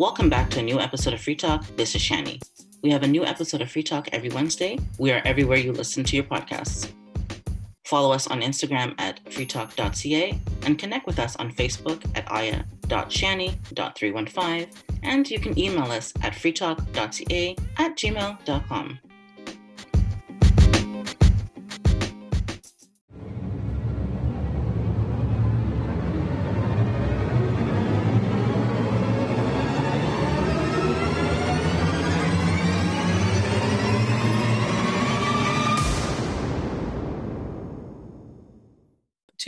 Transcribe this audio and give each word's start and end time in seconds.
Welcome 0.00 0.30
back 0.30 0.48
to 0.52 0.60
a 0.60 0.62
new 0.62 0.80
episode 0.80 1.12
of 1.12 1.20
Free 1.20 1.34
Talk. 1.34 1.66
This 1.76 1.94
is 1.94 2.00
Shani. 2.00 2.40
We 2.82 2.88
have 2.88 3.02
a 3.02 3.06
new 3.06 3.22
episode 3.22 3.60
of 3.60 3.70
Free 3.70 3.82
Talk 3.82 4.08
every 4.12 4.30
Wednesday. 4.30 4.78
We 4.96 5.12
are 5.12 5.20
everywhere 5.26 5.58
you 5.58 5.72
listen 5.72 6.04
to 6.04 6.16
your 6.16 6.24
podcasts. 6.24 6.90
Follow 7.84 8.10
us 8.10 8.26
on 8.26 8.40
Instagram 8.40 8.94
at 8.96 9.22
freetalk.ca 9.26 10.40
and 10.62 10.78
connect 10.78 11.06
with 11.06 11.18
us 11.18 11.36
on 11.36 11.52
Facebook 11.52 12.02
at 12.16 12.32
aya.shani.315. 12.32 14.74
And 15.02 15.30
you 15.30 15.38
can 15.38 15.58
email 15.58 15.92
us 15.92 16.14
at 16.22 16.32
freetalk.ca 16.32 17.56
at 17.76 17.96
gmail.com. 17.98 18.98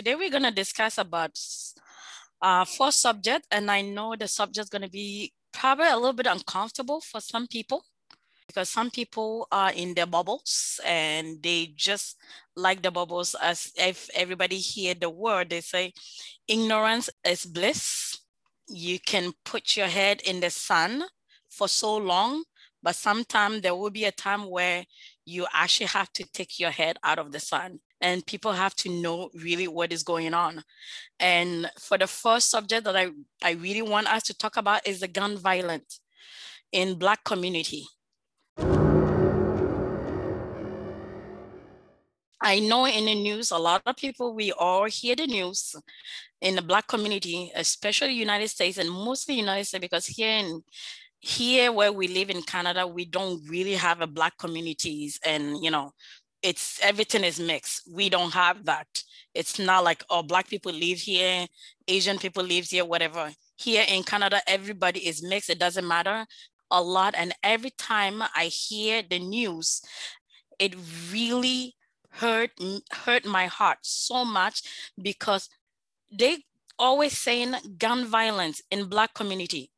today 0.02 0.16
we're 0.16 0.30
going 0.30 0.42
to 0.42 0.50
discuss 0.50 0.98
about 0.98 1.38
uh, 2.40 2.64
four 2.64 2.90
subject, 2.90 3.46
and 3.52 3.70
I 3.70 3.82
know 3.82 4.16
the 4.18 4.26
subject 4.26 4.64
is 4.64 4.68
going 4.68 4.82
to 4.82 4.90
be 4.90 5.32
probably 5.52 5.86
a 5.86 5.94
little 5.94 6.12
bit 6.12 6.26
uncomfortable 6.26 7.00
for 7.00 7.20
some 7.20 7.46
people 7.46 7.84
because 8.48 8.68
some 8.68 8.90
people 8.90 9.46
are 9.52 9.70
in 9.70 9.94
their 9.94 10.06
bubbles 10.06 10.80
and 10.84 11.40
they 11.40 11.72
just 11.76 12.16
like 12.56 12.82
the 12.82 12.90
bubbles 12.90 13.36
as 13.40 13.70
if 13.76 14.10
everybody 14.12 14.56
hear 14.56 14.94
the 14.94 15.08
word. 15.08 15.50
They 15.50 15.60
say 15.60 15.92
ignorance 16.48 17.08
is 17.24 17.44
bliss. 17.44 18.18
You 18.68 18.98
can 18.98 19.32
put 19.44 19.76
your 19.76 19.86
head 19.86 20.20
in 20.22 20.40
the 20.40 20.50
sun 20.50 21.04
for 21.48 21.68
so 21.68 21.96
long 21.96 22.42
but 22.82 22.96
sometimes 22.96 23.60
there 23.60 23.74
will 23.74 23.90
be 23.90 24.04
a 24.04 24.12
time 24.12 24.50
where 24.50 24.84
you 25.24 25.46
actually 25.52 25.86
have 25.86 26.12
to 26.14 26.24
take 26.32 26.58
your 26.58 26.70
head 26.70 26.98
out 27.04 27.18
of 27.18 27.30
the 27.30 27.38
sun 27.38 27.78
and 28.02 28.26
people 28.26 28.52
have 28.52 28.74
to 28.74 28.90
know 28.90 29.30
really 29.32 29.68
what 29.68 29.92
is 29.92 30.02
going 30.02 30.34
on. 30.34 30.62
And 31.20 31.70
for 31.78 31.96
the 31.96 32.08
first 32.08 32.50
subject 32.50 32.84
that 32.84 32.96
I, 32.96 33.10
I 33.42 33.52
really 33.52 33.82
want 33.82 34.12
us 34.12 34.24
to 34.24 34.34
talk 34.34 34.56
about 34.56 34.86
is 34.86 35.00
the 35.00 35.08
gun 35.08 35.38
violence 35.38 36.00
in 36.72 36.98
Black 36.98 37.24
community. 37.24 37.86
I 42.44 42.58
know 42.58 42.86
in 42.86 43.04
the 43.04 43.14
news, 43.14 43.52
a 43.52 43.58
lot 43.58 43.82
of 43.86 43.96
people, 43.96 44.34
we 44.34 44.50
all 44.50 44.86
hear 44.86 45.14
the 45.14 45.28
news 45.28 45.76
in 46.40 46.56
the 46.56 46.62
Black 46.62 46.88
community, 46.88 47.52
especially 47.54 48.14
United 48.14 48.48
States 48.48 48.78
and 48.78 48.90
mostly 48.90 49.36
United 49.36 49.64
States, 49.64 49.80
because 49.80 50.06
here 50.06 50.38
in 50.38 50.62
here 51.20 51.70
where 51.70 51.92
we 51.92 52.08
live 52.08 52.30
in 52.30 52.42
Canada, 52.42 52.84
we 52.84 53.04
don't 53.04 53.48
really 53.48 53.74
have 53.74 54.00
a 54.00 54.08
Black 54.08 54.36
communities 54.38 55.20
and, 55.24 55.62
you 55.62 55.70
know, 55.70 55.92
it's 56.42 56.80
everything 56.82 57.24
is 57.24 57.38
mixed. 57.40 57.82
We 57.90 58.08
don't 58.08 58.32
have 58.32 58.64
that. 58.64 59.02
It's 59.34 59.58
not 59.58 59.84
like 59.84 60.04
oh 60.10 60.22
black 60.22 60.48
people 60.48 60.72
live 60.72 60.98
here, 60.98 61.46
Asian 61.88 62.18
people 62.18 62.44
live 62.44 62.66
here, 62.66 62.84
whatever. 62.84 63.32
Here 63.56 63.84
in 63.88 64.02
Canada, 64.02 64.40
everybody 64.46 65.06
is 65.06 65.22
mixed. 65.22 65.50
It 65.50 65.58
doesn't 65.58 65.86
matter 65.86 66.26
a 66.70 66.82
lot. 66.82 67.14
And 67.16 67.34
every 67.42 67.70
time 67.70 68.22
I 68.34 68.46
hear 68.46 69.02
the 69.08 69.18
news, 69.18 69.82
it 70.58 70.74
really 71.12 71.74
hurt 72.10 72.50
hurt 72.92 73.24
my 73.24 73.46
heart 73.46 73.78
so 73.82 74.24
much 74.24 74.62
because 75.00 75.48
they 76.10 76.44
always 76.78 77.16
saying 77.16 77.54
gun 77.78 78.04
violence 78.06 78.60
in 78.70 78.86
black 78.86 79.14
community. 79.14 79.70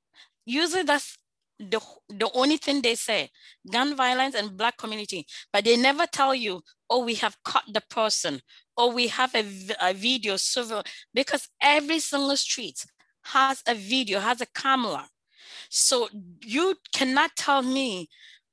Usually 0.44 0.82
that's 0.82 1.18
the, 1.58 1.80
the 2.08 2.30
only 2.34 2.56
thing 2.56 2.82
they 2.82 2.94
say, 2.94 3.30
gun 3.70 3.96
violence 3.96 4.34
and 4.34 4.56
black 4.56 4.76
community, 4.76 5.26
but 5.52 5.64
they 5.64 5.76
never 5.76 6.06
tell 6.06 6.34
you, 6.34 6.62
oh, 6.90 7.04
we 7.04 7.14
have 7.14 7.36
caught 7.44 7.64
the 7.72 7.82
person, 7.90 8.40
or 8.76 8.92
we 8.92 9.08
have 9.08 9.34
a, 9.34 9.44
a 9.80 9.94
video 9.94 10.36
several, 10.36 10.82
because 11.12 11.48
every 11.60 12.00
single 12.00 12.36
street 12.36 12.84
has 13.22 13.62
a 13.66 13.74
video, 13.74 14.20
has 14.20 14.40
a 14.40 14.46
camera. 14.46 15.08
So 15.70 16.08
you 16.42 16.76
cannot 16.92 17.36
tell 17.36 17.62
me 17.62 18.08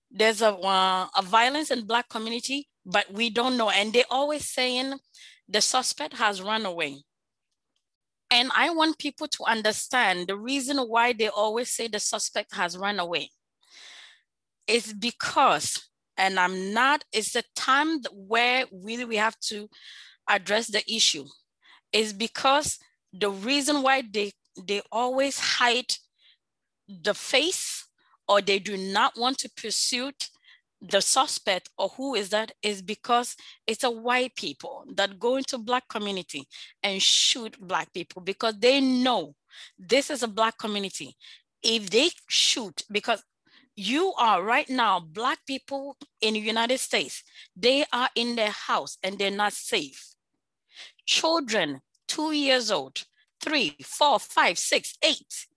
there's 0.09 0.41
a, 0.41 0.53
uh, 0.53 1.07
a 1.15 1.21
violence 1.21 1.71
in 1.71 1.85
black 1.85 2.09
community, 2.09 2.67
but 2.85 3.11
we 3.11 3.29
don't 3.29 3.57
know. 3.57 3.69
And 3.69 3.93
they 3.93 4.03
always 4.09 4.47
saying 4.47 4.93
the 5.47 5.61
suspect 5.61 6.13
has 6.15 6.41
run 6.41 6.65
away. 6.65 7.03
And 8.31 8.49
I 8.55 8.69
want 8.69 8.97
people 8.97 9.27
to 9.27 9.43
understand 9.43 10.27
the 10.27 10.37
reason 10.37 10.77
why 10.77 11.11
they 11.11 11.27
always 11.27 11.69
say 11.69 11.87
the 11.89 11.99
suspect 11.99 12.55
has 12.55 12.77
run 12.77 12.97
away 12.97 13.29
is 14.67 14.93
because, 14.93 15.89
and 16.17 16.39
I'm 16.39 16.73
not, 16.73 17.03
it's 17.11 17.33
the 17.33 17.43
time 17.55 17.99
where 18.13 18.65
really 18.71 19.03
we 19.03 19.17
have 19.17 19.37
to 19.41 19.67
address 20.29 20.67
the 20.67 20.81
issue, 20.89 21.25
is 21.91 22.13
because 22.13 22.79
the 23.11 23.29
reason 23.29 23.83
why 23.83 24.03
they, 24.09 24.31
they 24.65 24.81
always 24.93 25.37
hide 25.37 25.93
the 26.87 27.13
face 27.13 27.85
or 28.29 28.39
they 28.41 28.59
do 28.59 28.77
not 28.77 29.17
want 29.17 29.39
to 29.39 29.49
pursue 29.57 30.11
the 30.81 31.01
suspect 31.01 31.69
or 31.77 31.89
who 31.89 32.15
is 32.15 32.29
that 32.29 32.51
is 32.63 32.81
because 32.81 33.35
it's 33.67 33.83
a 33.83 33.91
white 33.91 34.35
people 34.35 34.85
that 34.95 35.19
go 35.19 35.35
into 35.35 35.57
black 35.57 35.87
community 35.87 36.47
and 36.81 37.01
shoot 37.01 37.55
black 37.59 37.93
people 37.93 38.21
because 38.21 38.57
they 38.59 38.81
know 38.81 39.35
this 39.77 40.09
is 40.09 40.23
a 40.23 40.27
black 40.27 40.57
community. 40.57 41.15
If 41.61 41.91
they 41.91 42.09
shoot 42.27 42.83
because 42.91 43.23
you 43.75 44.13
are 44.17 44.43
right 44.43 44.69
now 44.69 44.99
black 44.99 45.39
people 45.47 45.95
in 46.19 46.33
the 46.33 46.39
united 46.39 46.77
states 46.77 47.23
they 47.55 47.85
are 47.93 48.09
in 48.15 48.35
their 48.35 48.49
house 48.49 48.97
and 49.03 49.17
they're 49.17 49.31
not 49.31 49.53
safe. 49.53 50.15
Children 51.05 51.81
two 52.07 52.31
years 52.31 52.71
old 52.71 53.03
three 53.39 53.75
four 53.83 54.19
five 54.19 54.57
six 54.57 54.95
eight 55.03 55.47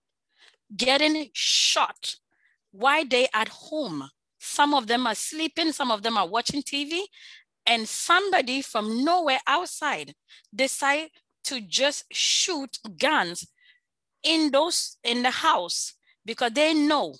getting 0.76 1.30
shot 1.32 2.16
why 2.70 3.04
they 3.04 3.26
at 3.34 3.48
home 3.48 4.08
some 4.44 4.74
of 4.74 4.86
them 4.86 5.06
are 5.06 5.14
sleeping, 5.14 5.72
some 5.72 5.90
of 5.90 6.02
them 6.02 6.16
are 6.16 6.28
watching 6.28 6.62
TV, 6.62 7.00
and 7.66 7.88
somebody 7.88 8.62
from 8.62 9.04
nowhere 9.04 9.40
outside 9.46 10.14
decide 10.54 11.08
to 11.44 11.60
just 11.60 12.04
shoot 12.12 12.78
guns 12.98 13.46
in 14.22 14.50
those 14.50 14.96
in 15.04 15.22
the 15.22 15.30
house 15.30 15.94
because 16.24 16.52
they 16.52 16.74
know 16.74 17.14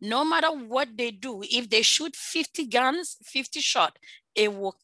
no 0.00 0.24
matter 0.24 0.48
what 0.48 0.88
they 0.96 1.10
do, 1.10 1.42
if 1.42 1.68
they 1.68 1.82
shoot 1.82 2.14
50 2.14 2.66
guns, 2.66 3.16
50 3.24 3.60
shot, 3.60 3.98
it 4.34 4.52
will 4.52 4.76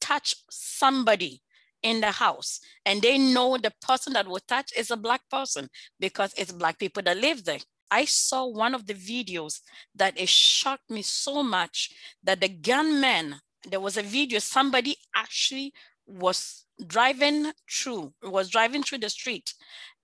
touch 0.00 0.34
somebody 0.50 1.42
in 1.82 2.00
the 2.00 2.10
house. 2.10 2.60
And 2.84 3.00
they 3.00 3.16
know 3.18 3.56
the 3.56 3.72
person 3.80 4.12
that 4.14 4.26
will 4.26 4.40
touch 4.46 4.72
is 4.76 4.90
a 4.90 4.96
black 4.96 5.22
person 5.30 5.68
because 5.98 6.34
it's 6.36 6.52
black 6.52 6.78
people 6.78 7.02
that 7.04 7.16
live 7.16 7.44
there. 7.44 7.60
I 7.90 8.04
saw 8.04 8.46
one 8.46 8.74
of 8.74 8.86
the 8.86 8.94
videos 8.94 9.60
that 9.94 10.18
it 10.18 10.28
shocked 10.28 10.90
me 10.90 11.02
so 11.02 11.42
much 11.42 11.90
that 12.22 12.40
the 12.40 12.48
gunman, 12.48 13.36
there 13.68 13.80
was 13.80 13.96
a 13.96 14.02
video, 14.02 14.38
somebody 14.38 14.96
actually 15.14 15.72
was 16.06 16.64
driving 16.86 17.52
through, 17.70 18.12
was 18.22 18.48
driving 18.48 18.82
through 18.82 18.98
the 18.98 19.10
street 19.10 19.54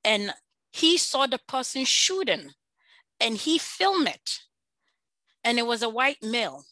and 0.04 0.32
he 0.72 0.97
saw 0.97 1.26
the 1.26 1.38
person 1.47 1.84
shooting 1.84 2.50
and 3.21 3.37
he 3.37 3.59
filmed 3.59 4.09
it. 4.09 4.41
And 5.44 5.59
it 5.59 5.66
was 5.66 5.82
a 5.82 5.88
white 5.88 6.22
male. 6.22 6.65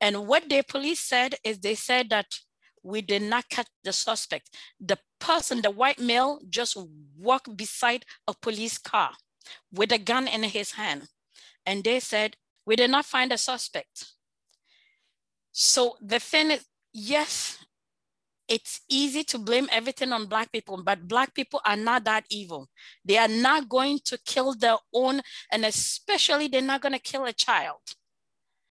And 0.00 0.26
what 0.26 0.48
the 0.48 0.62
police 0.62 1.00
said 1.00 1.36
is 1.44 1.58
they 1.58 1.74
said 1.74 2.10
that 2.10 2.26
we 2.82 3.00
did 3.00 3.22
not 3.22 3.48
catch 3.48 3.68
the 3.84 3.92
suspect. 3.92 4.50
The 4.80 4.98
person, 5.20 5.62
the 5.62 5.70
white 5.70 6.00
male, 6.00 6.40
just 6.48 6.76
walked 7.16 7.56
beside 7.56 8.04
a 8.26 8.34
police 8.34 8.78
car 8.78 9.12
with 9.72 9.92
a 9.92 9.98
gun 9.98 10.28
in 10.28 10.42
his 10.42 10.72
hand. 10.72 11.08
And 11.66 11.84
they 11.84 12.00
said, 12.00 12.36
we 12.66 12.76
did 12.76 12.90
not 12.90 13.06
find 13.06 13.32
a 13.32 13.38
suspect. 13.38 14.12
So 15.52 15.96
the 16.00 16.18
thing 16.18 16.50
is, 16.50 16.64
yes, 16.92 17.58
it's 18.48 18.80
easy 18.88 19.24
to 19.24 19.38
blame 19.38 19.68
everything 19.70 20.12
on 20.12 20.26
Black 20.26 20.52
people, 20.52 20.82
but 20.82 21.08
Black 21.08 21.34
people 21.34 21.60
are 21.64 21.76
not 21.76 22.04
that 22.04 22.24
evil. 22.30 22.68
They 23.04 23.16
are 23.18 23.28
not 23.28 23.68
going 23.68 24.00
to 24.04 24.18
kill 24.26 24.54
their 24.54 24.76
own, 24.92 25.22
and 25.50 25.64
especially 25.64 26.48
they're 26.48 26.60
not 26.60 26.82
going 26.82 26.92
to 26.92 26.98
kill 26.98 27.24
a 27.24 27.32
child. 27.32 27.80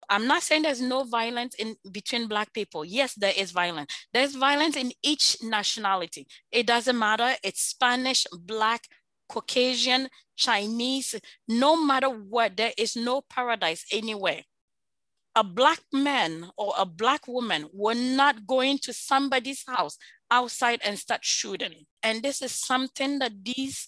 I'm 0.08 0.26
not 0.26 0.43
saying 0.43 0.62
there's 0.62 0.82
no 0.82 1.05
violence 1.05 1.55
in 1.55 1.76
between 1.93 2.26
Black 2.26 2.52
people. 2.52 2.84
Yes, 2.84 3.14
there 3.14 3.32
is 3.37 3.52
violence. 3.52 3.94
There's 4.12 4.34
violence 4.34 4.76
in 4.76 4.90
each 5.05 5.37
nationality. 5.40 6.26
It 6.50 6.67
doesn't 6.67 6.99
matter. 6.99 7.37
It's 7.44 7.62
Spanish, 7.62 8.26
Black, 8.32 8.88
Caucasian, 9.31 10.09
Chinese, 10.37 11.15
no 11.47 11.77
matter 11.77 12.09
what, 12.09 12.56
there 12.56 12.73
is 12.77 12.97
no 12.97 13.21
paradise 13.23 13.85
anywhere. 13.93 14.43
A 15.37 15.44
black 15.44 15.81
man 15.93 16.50
or 16.59 16.75
a 16.77 16.85
black 16.85 17.29
woman 17.29 17.69
will 17.73 17.94
not 17.97 18.47
go 18.47 18.61
into 18.61 18.93
somebody's 18.93 19.65
house 19.67 19.97
outside 20.31 20.81
and 20.85 20.99
start 20.99 21.25
shooting. 21.25 21.87
And 22.03 22.23
this 22.23 22.43
is 22.43 22.50
something 22.50 23.21
that 23.21 23.44
these 23.44 23.87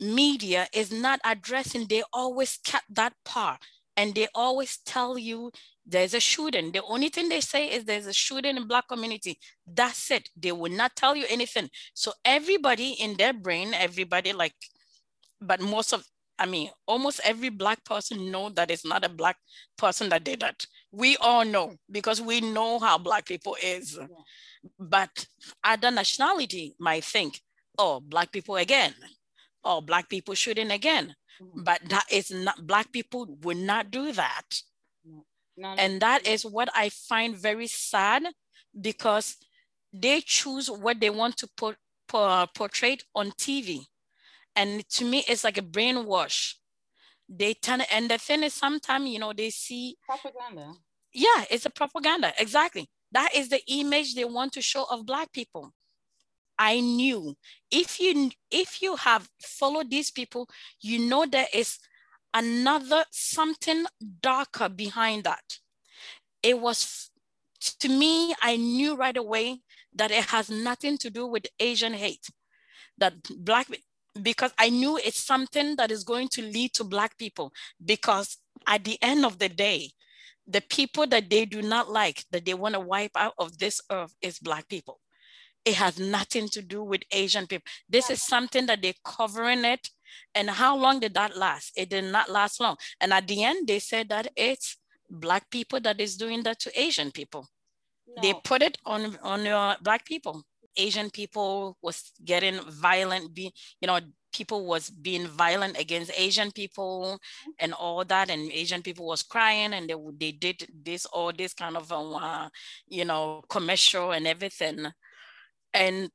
media 0.00 0.68
is 0.72 0.92
not 0.92 1.20
addressing, 1.24 1.86
they 1.88 2.04
always 2.12 2.60
cut 2.64 2.82
that 2.90 3.14
part 3.24 3.58
and 3.96 4.14
they 4.14 4.28
always 4.32 4.78
tell 4.86 5.18
you 5.18 5.50
there's 5.88 6.12
a 6.12 6.20
shooting. 6.20 6.70
The 6.72 6.82
only 6.82 7.08
thing 7.08 7.28
they 7.28 7.40
say 7.40 7.68
is 7.70 7.84
there's 7.84 8.06
a 8.06 8.12
shooting 8.12 8.56
in 8.56 8.68
black 8.68 8.88
community. 8.88 9.38
That's 9.66 10.10
it. 10.10 10.28
They 10.36 10.52
will 10.52 10.70
not 10.70 10.94
tell 10.94 11.16
you 11.16 11.24
anything. 11.30 11.70
So 11.94 12.12
everybody 12.24 12.90
in 12.90 13.16
their 13.16 13.32
brain, 13.32 13.72
everybody 13.72 14.32
like, 14.34 14.54
but 15.40 15.60
most 15.60 15.92
of, 15.94 16.04
I 16.38 16.46
mean, 16.46 16.70
almost 16.86 17.20
every 17.24 17.48
black 17.48 17.84
person 17.84 18.30
know 18.30 18.50
that 18.50 18.70
it's 18.70 18.84
not 18.84 19.04
a 19.04 19.08
black 19.08 19.36
person 19.76 20.10
that 20.10 20.24
did 20.24 20.40
that. 20.40 20.64
We 20.92 21.16
all 21.16 21.44
know 21.44 21.76
because 21.90 22.20
we 22.20 22.40
know 22.40 22.78
how 22.78 22.98
black 22.98 23.24
people 23.26 23.56
is. 23.62 23.96
Yeah. 23.98 24.06
But 24.78 25.26
other 25.64 25.90
nationality 25.90 26.74
might 26.78 27.04
think, 27.04 27.40
oh, 27.78 28.00
black 28.00 28.30
people 28.30 28.56
again, 28.56 28.94
or 29.64 29.80
black 29.80 30.08
people 30.08 30.34
shooting 30.34 30.70
again. 30.70 31.14
Mm-hmm. 31.42 31.62
But 31.62 31.80
that 31.88 32.04
is 32.10 32.30
not, 32.30 32.66
black 32.66 32.92
people 32.92 33.26
would 33.42 33.56
not 33.56 33.90
do 33.90 34.12
that. 34.12 34.44
And 35.62 36.00
that 36.00 36.26
is 36.26 36.44
what 36.44 36.68
I 36.74 36.88
find 36.88 37.36
very 37.36 37.66
sad 37.66 38.24
because 38.78 39.36
they 39.92 40.20
choose 40.20 40.70
what 40.70 41.00
they 41.00 41.10
want 41.10 41.36
to 41.38 41.48
put, 41.56 41.76
portray 42.08 42.98
on 43.14 43.32
TV. 43.32 43.80
And 44.54 44.88
to 44.90 45.04
me, 45.04 45.24
it's 45.28 45.44
like 45.44 45.58
a 45.58 45.62
brainwash. 45.62 46.54
They 47.28 47.54
turn, 47.54 47.82
and 47.92 48.10
the 48.10 48.18
thing 48.18 48.42
is, 48.42 48.54
sometimes, 48.54 49.08
you 49.08 49.18
know, 49.18 49.32
they 49.32 49.50
see 49.50 49.96
propaganda. 50.06 50.72
Yeah, 51.12 51.44
it's 51.50 51.66
a 51.66 51.70
propaganda. 51.70 52.32
Exactly. 52.38 52.88
That 53.12 53.30
is 53.34 53.48
the 53.48 53.60
image 53.68 54.14
they 54.14 54.24
want 54.24 54.52
to 54.54 54.62
show 54.62 54.84
of 54.90 55.06
Black 55.06 55.32
people. 55.32 55.72
I 56.58 56.80
knew 56.80 57.36
if 57.70 58.00
you 58.00 58.30
if 58.50 58.82
you 58.82 58.96
have 58.96 59.28
followed 59.40 59.90
these 59.90 60.10
people, 60.10 60.48
you 60.80 60.98
know 60.98 61.24
there 61.24 61.46
is 61.54 61.78
another 62.38 63.04
something 63.10 63.84
darker 64.22 64.68
behind 64.68 65.24
that. 65.24 65.58
It 66.42 66.60
was 66.60 67.10
to 67.80 67.88
me, 67.88 68.34
I 68.40 68.56
knew 68.56 68.94
right 68.94 69.16
away 69.16 69.60
that 69.94 70.12
it 70.12 70.26
has 70.26 70.48
nothing 70.48 70.96
to 70.98 71.10
do 71.10 71.26
with 71.26 71.46
Asian 71.58 71.92
hate. 71.92 72.26
That 72.98 73.14
black 73.38 73.66
because 74.22 74.52
I 74.58 74.70
knew 74.70 74.96
it's 74.96 75.22
something 75.22 75.76
that 75.76 75.90
is 75.90 76.04
going 76.04 76.28
to 76.32 76.42
lead 76.42 76.72
to 76.74 76.84
black 76.84 77.18
people 77.18 77.52
because 77.84 78.38
at 78.66 78.84
the 78.84 78.98
end 79.02 79.24
of 79.24 79.38
the 79.38 79.48
day, 79.48 79.90
the 80.46 80.62
people 80.62 81.06
that 81.08 81.28
they 81.30 81.44
do 81.44 81.62
not 81.62 81.90
like, 81.90 82.24
that 82.32 82.44
they 82.44 82.54
want 82.54 82.74
to 82.74 82.80
wipe 82.80 83.12
out 83.16 83.34
of 83.38 83.58
this 83.58 83.80
earth 83.92 84.14
is 84.22 84.38
black 84.38 84.68
people. 84.68 84.98
It 85.64 85.74
has 85.74 85.98
nothing 85.98 86.48
to 86.50 86.62
do 86.62 86.82
with 86.82 87.02
Asian 87.10 87.46
people. 87.46 87.66
This 87.88 88.10
is 88.10 88.22
something 88.22 88.66
that 88.66 88.82
they're 88.82 88.94
covering 89.04 89.64
it. 89.64 89.90
And 90.34 90.48
how 90.48 90.76
long 90.76 91.00
did 91.00 91.14
that 91.14 91.36
last? 91.36 91.72
It 91.76 91.90
did 91.90 92.04
not 92.04 92.30
last 92.30 92.60
long. 92.60 92.76
And 93.00 93.12
at 93.12 93.28
the 93.28 93.44
end, 93.44 93.68
they 93.68 93.78
said 93.78 94.08
that 94.08 94.28
it's 94.36 94.76
black 95.10 95.50
people 95.50 95.80
that 95.80 96.00
is 96.00 96.16
doing 96.16 96.42
that 96.44 96.60
to 96.60 96.80
Asian 96.80 97.10
people. 97.10 97.46
No. 98.16 98.22
They 98.22 98.34
put 98.44 98.62
it 98.62 98.78
on 98.86 99.18
on 99.22 99.46
uh, 99.46 99.76
black 99.82 100.04
people. 100.04 100.44
Asian 100.76 101.10
people 101.10 101.76
was 101.82 102.12
getting 102.24 102.60
violent, 102.60 103.34
be 103.34 103.52
you 103.80 103.86
know, 103.86 103.98
people 104.32 104.66
was 104.66 104.90
being 104.90 105.26
violent 105.26 105.78
against 105.78 106.12
Asian 106.16 106.52
people 106.52 107.18
and 107.58 107.72
all 107.72 108.04
that, 108.04 108.30
and 108.30 108.50
Asian 108.52 108.82
people 108.82 109.06
was 109.06 109.22
crying, 109.22 109.72
and 109.74 109.90
they 109.90 109.96
they 110.18 110.32
did 110.32 110.66
this 110.84 111.04
all 111.06 111.32
this 111.32 111.52
kind 111.54 111.76
of 111.76 111.92
uh, 111.92 112.48
you 112.86 113.04
know 113.04 113.42
commercial 113.48 114.12
and 114.12 114.26
everything, 114.26 114.86
and 115.74 116.10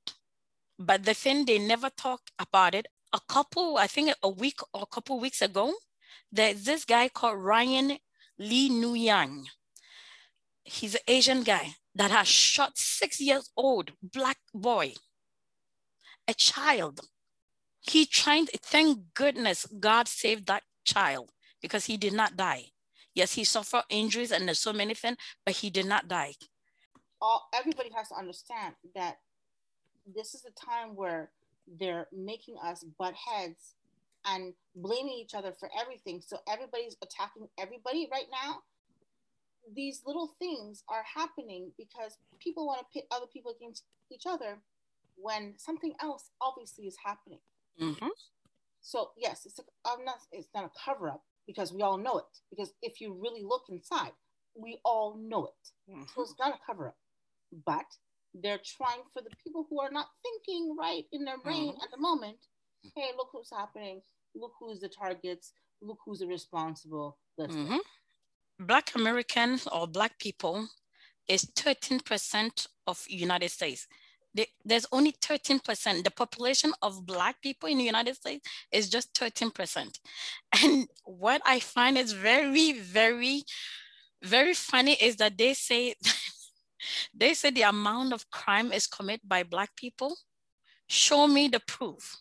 but 0.79 1.03
the 1.03 1.13
thing 1.13 1.45
they 1.45 1.59
never 1.59 1.89
talked 1.89 2.31
about 2.39 2.75
it. 2.75 2.87
A 3.15 3.19
couple, 3.27 3.77
I 3.77 3.85
think 3.85 4.11
a 4.23 4.29
week 4.29 4.59
or 4.73 4.81
a 4.81 4.87
couple 4.87 5.19
weeks 5.19 5.41
ago, 5.43 5.71
there's 6.31 6.63
this 6.63 6.83
guy 6.83 7.09
called 7.09 7.37
Ryan 7.37 7.99
Lee 8.39 8.69
Yang. 9.05 9.45
He's 10.63 10.95
an 10.95 11.01
Asian 11.07 11.43
guy 11.43 11.75
that 11.93 12.09
has 12.09 12.27
shot 12.27 12.71
six 12.75 13.21
years 13.21 13.51
old 13.55 13.91
black 14.01 14.37
boy, 14.51 14.93
a 16.27 16.33
child 16.33 17.01
he 17.83 18.05
tried, 18.05 18.49
thank 18.61 19.13
goodness 19.13 19.65
God 19.79 20.07
saved 20.07 20.47
that 20.47 20.63
child 20.85 21.29
because 21.61 21.85
he 21.85 21.97
did 21.97 22.13
not 22.13 22.37
die. 22.37 22.67
Yes, 23.13 23.33
he 23.33 23.43
suffered 23.43 23.83
injuries 23.89 24.31
and 24.31 24.47
there's 24.47 24.59
so 24.59 24.73
many 24.73 24.93
things, 24.93 25.17
but 25.45 25.55
he 25.55 25.69
did 25.69 25.85
not 25.85 26.07
die. 26.07 26.33
All 27.21 27.47
everybody 27.53 27.89
has 27.95 28.09
to 28.09 28.15
understand 28.15 28.75
that 28.95 29.17
this 30.15 30.33
is 30.33 30.45
a 30.45 30.51
time 30.51 30.95
where 30.95 31.29
they're 31.79 32.07
making 32.11 32.57
us 32.63 32.83
butt 32.97 33.13
heads 33.13 33.75
and 34.25 34.53
blaming 34.75 35.13
each 35.13 35.33
other 35.33 35.51
for 35.51 35.69
everything. 35.79 36.21
So 36.25 36.37
everybody's 36.49 36.97
attacking 37.01 37.47
everybody 37.57 38.07
right 38.11 38.27
now. 38.31 38.63
These 39.75 40.01
little 40.05 40.35
things 40.39 40.83
are 40.89 41.03
happening 41.15 41.71
because 41.77 42.17
people 42.39 42.65
want 42.65 42.79
to 42.79 42.85
pit 42.93 43.07
other 43.11 43.27
people 43.31 43.53
against 43.55 43.83
each 44.11 44.23
other 44.27 44.59
when 45.15 45.53
something 45.57 45.93
else 46.01 46.31
obviously 46.41 46.85
is 46.85 46.97
happening. 47.03 47.39
Mm-hmm. 47.81 48.07
So 48.81 49.11
yes, 49.17 49.45
it's 49.45 49.59
a, 49.59 49.63
I'm 49.85 50.03
not. 50.03 50.17
It's 50.31 50.49
not 50.53 50.65
a 50.65 50.71
cover 50.83 51.09
up 51.09 51.23
because 51.47 51.71
we 51.71 51.81
all 51.81 51.97
know 51.97 52.17
it. 52.17 52.39
Because 52.49 52.73
if 52.81 52.99
you 52.99 53.13
really 53.13 53.43
look 53.43 53.63
inside, 53.69 54.11
we 54.55 54.79
all 54.83 55.17
know 55.17 55.45
it. 55.45 55.91
Mm-hmm. 55.91 56.03
So 56.13 56.21
it's 56.21 56.35
not 56.39 56.53
a 56.53 56.59
cover 56.65 56.89
up, 56.89 56.97
but 57.65 57.85
they're 58.33 58.61
trying 58.77 59.03
for 59.13 59.21
the 59.21 59.35
people 59.43 59.65
who 59.69 59.79
are 59.79 59.91
not 59.91 60.07
thinking 60.23 60.75
right 60.77 61.03
in 61.11 61.23
their 61.23 61.37
brain 61.37 61.69
mm-hmm. 61.69 61.83
at 61.83 61.91
the 61.91 61.99
moment. 61.99 62.37
Hey, 62.95 63.09
look 63.15 63.29
who's 63.31 63.49
happening. 63.51 64.01
Look 64.35 64.53
who's 64.59 64.79
the 64.79 64.89
targets. 64.89 65.53
Look 65.81 65.99
who's 66.05 66.19
the 66.19 66.27
responsible. 66.27 67.17
Mm-hmm. 67.39 67.77
Black 68.59 68.95
Americans 68.95 69.67
or 69.67 69.87
Black 69.87 70.17
people 70.19 70.67
is 71.27 71.45
13% 71.45 72.67
of 72.87 73.03
United 73.07 73.49
States 73.49 73.87
there's 74.65 74.85
only 74.91 75.11
13%. 75.11 76.03
The 76.03 76.11
population 76.11 76.73
of 76.81 77.05
Black 77.05 77.41
people 77.41 77.69
in 77.69 77.77
the 77.77 77.83
United 77.83 78.15
States 78.15 78.47
is 78.71 78.89
just 78.89 79.13
13%. 79.13 79.99
And 80.63 80.87
what 81.05 81.41
I 81.45 81.59
find 81.59 81.97
is 81.97 82.13
very, 82.13 82.73
very, 82.73 83.43
very 84.21 84.53
funny 84.53 84.93
is 84.93 85.17
that 85.17 85.37
they 85.37 85.53
say, 85.53 85.95
they 87.13 87.33
say 87.33 87.51
the 87.51 87.63
amount 87.63 88.13
of 88.13 88.29
crime 88.31 88.71
is 88.71 88.87
committed 88.87 89.27
by 89.27 89.43
Black 89.43 89.75
people. 89.75 90.15
Show 90.87 91.27
me 91.27 91.47
the 91.47 91.59
proof. 91.59 92.17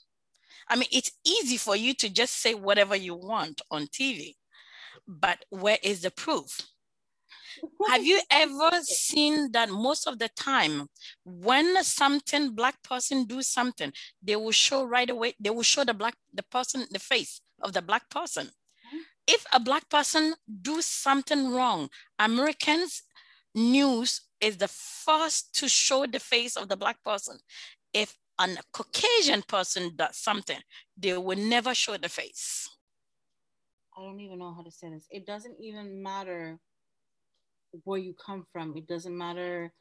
I 0.68 0.76
mean, 0.76 0.88
it's 0.92 1.10
easy 1.24 1.56
for 1.56 1.76
you 1.76 1.94
to 1.94 2.08
just 2.08 2.36
say 2.36 2.54
whatever 2.54 2.96
you 2.96 3.14
want 3.14 3.60
on 3.70 3.86
TV, 3.86 4.36
but 5.06 5.44
where 5.50 5.78
is 5.82 6.02
the 6.02 6.10
proof? 6.10 6.60
Have 7.88 8.04
you 8.04 8.20
ever 8.30 8.70
seen 8.82 9.52
that 9.52 9.68
most 9.70 10.06
of 10.06 10.18
the 10.18 10.28
time 10.28 10.88
when 11.24 11.82
something 11.84 12.54
black 12.54 12.82
person 12.82 13.24
do 13.24 13.42
something, 13.42 13.92
they 14.22 14.36
will 14.36 14.52
show 14.52 14.84
right 14.84 15.08
away, 15.08 15.34
they 15.38 15.50
will 15.50 15.62
show 15.62 15.84
the 15.84 15.94
black 15.94 16.14
the 16.32 16.42
person, 16.44 16.86
the 16.90 16.98
face 16.98 17.40
of 17.62 17.72
the 17.72 17.82
black 17.82 18.08
person. 18.08 18.48
If 19.26 19.44
a 19.52 19.60
black 19.60 19.88
person 19.88 20.34
do 20.62 20.82
something 20.82 21.52
wrong, 21.52 21.88
Americans 22.18 23.02
news 23.54 24.22
is 24.42 24.56
the 24.56 24.68
first 24.68 25.54
to 25.54 25.68
show 25.68 26.04
the 26.06 26.18
face 26.18 26.56
of 26.56 26.68
the 26.68 26.76
black 26.76 27.02
person. 27.02 27.38
If 27.94 28.18
a 28.38 28.48
Caucasian 28.72 29.42
person 29.42 29.92
does 29.96 30.18
something, 30.18 30.58
they 30.98 31.16
will 31.16 31.38
never 31.38 31.74
show 31.74 31.96
the 31.96 32.08
face. 32.08 32.68
I 33.96 34.02
don't 34.02 34.20
even 34.20 34.38
know 34.38 34.52
how 34.54 34.62
to 34.62 34.70
say 34.70 34.90
this. 34.90 35.06
It 35.10 35.26
doesn't 35.26 35.56
even 35.60 36.02
matter 36.02 36.58
where 37.84 37.98
you 37.98 38.14
come 38.14 38.46
from. 38.52 38.76
It 38.76 38.86
doesn't 38.86 39.16
matter 39.16 39.72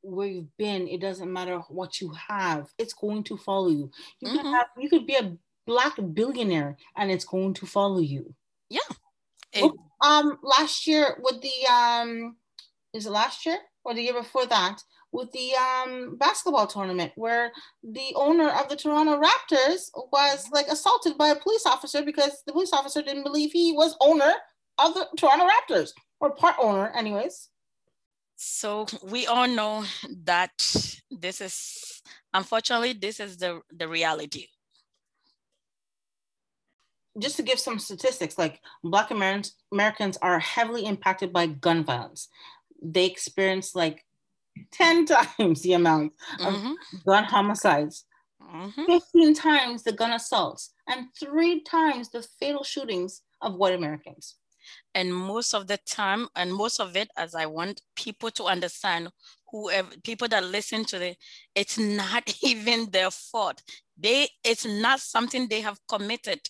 where 0.00 0.26
you've 0.26 0.56
been. 0.56 0.88
It 0.88 1.00
doesn't 1.00 1.32
matter 1.32 1.58
what 1.68 2.00
you 2.00 2.12
have. 2.28 2.68
It's 2.78 2.94
going 2.94 3.24
to 3.24 3.36
follow 3.36 3.68
you. 3.68 3.90
You 4.20 4.28
mm-hmm. 4.28 4.36
could 4.36 4.46
have 4.46 4.66
you 4.78 4.88
could 4.88 5.06
be 5.06 5.16
a 5.16 5.36
black 5.66 5.94
billionaire 6.14 6.76
and 6.96 7.10
it's 7.10 7.24
going 7.24 7.54
to 7.54 7.66
follow 7.66 8.00
you. 8.00 8.34
Yeah. 8.68 8.80
It, 9.52 9.70
um 10.00 10.38
last 10.42 10.86
year 10.86 11.18
with 11.20 11.42
the 11.42 11.72
um 11.72 12.36
is 12.94 13.06
it 13.06 13.10
last 13.10 13.44
year 13.44 13.58
or 13.84 13.94
the 13.94 14.02
year 14.02 14.14
before 14.14 14.46
that 14.46 14.78
with 15.12 15.30
the 15.32 15.50
um 15.54 16.16
basketball 16.16 16.66
tournament 16.66 17.12
where 17.16 17.52
the 17.82 18.12
owner 18.14 18.48
of 18.48 18.68
the 18.68 18.76
Toronto 18.76 19.20
Raptors 19.20 19.90
was 20.12 20.48
like 20.52 20.68
assaulted 20.68 21.18
by 21.18 21.28
a 21.28 21.36
police 21.36 21.66
officer 21.66 22.02
because 22.02 22.42
the 22.46 22.52
police 22.52 22.72
officer 22.72 23.02
didn't 23.02 23.24
believe 23.24 23.52
he 23.52 23.72
was 23.72 23.96
owner 24.00 24.32
of 24.78 24.94
the 24.94 25.06
Toronto 25.16 25.46
Raptors 25.46 25.92
or 26.20 26.30
part 26.34 26.56
owner, 26.58 26.90
anyways. 26.96 27.48
So 28.36 28.86
we 29.02 29.26
all 29.26 29.48
know 29.48 29.84
that 30.24 30.52
this 31.10 31.40
is, 31.40 32.02
unfortunately, 32.32 32.92
this 32.92 33.20
is 33.20 33.36
the, 33.36 33.60
the 33.70 33.88
reality. 33.88 34.46
Just 37.18 37.36
to 37.36 37.42
give 37.42 37.58
some 37.58 37.78
statistics, 37.78 38.38
like 38.38 38.60
Black 38.82 39.10
Americans, 39.10 39.54
Americans 39.70 40.16
are 40.22 40.38
heavily 40.38 40.86
impacted 40.86 41.32
by 41.32 41.46
gun 41.46 41.84
violence. 41.84 42.28
They 42.82 43.06
experience 43.06 43.74
like 43.74 44.04
10 44.72 45.06
times 45.38 45.62
the 45.62 45.74
amount 45.74 46.12
of 46.40 46.54
mm-hmm. 46.54 46.72
gun 47.06 47.24
homicides 47.24 48.04
mm-hmm. 48.54 48.84
15 48.84 49.34
times 49.34 49.82
the 49.82 49.92
gun 49.92 50.12
assaults, 50.12 50.74
and 50.88 51.06
three 51.18 51.62
times 51.62 52.10
the 52.10 52.26
fatal 52.40 52.64
shootings 52.64 53.22
of 53.40 53.54
white 53.54 53.74
Americans. 53.74 54.36
And 54.94 55.14
most 55.14 55.54
of 55.54 55.66
the 55.66 55.78
time, 55.78 56.28
and 56.36 56.54
most 56.54 56.80
of 56.80 56.96
it, 56.96 57.08
as 57.16 57.34
I 57.34 57.46
want 57.46 57.82
people 57.96 58.30
to 58.32 58.44
understand, 58.44 59.08
whoever 59.50 59.90
people 60.04 60.28
that 60.28 60.44
listen 60.44 60.84
to 60.86 61.02
it, 61.04 61.16
it's 61.54 61.78
not 61.78 62.32
even 62.42 62.90
their 62.90 63.10
fault. 63.10 63.62
They 63.98 64.28
it's 64.44 64.64
not 64.64 65.00
something 65.00 65.48
they 65.48 65.60
have 65.60 65.78
committed 65.88 66.40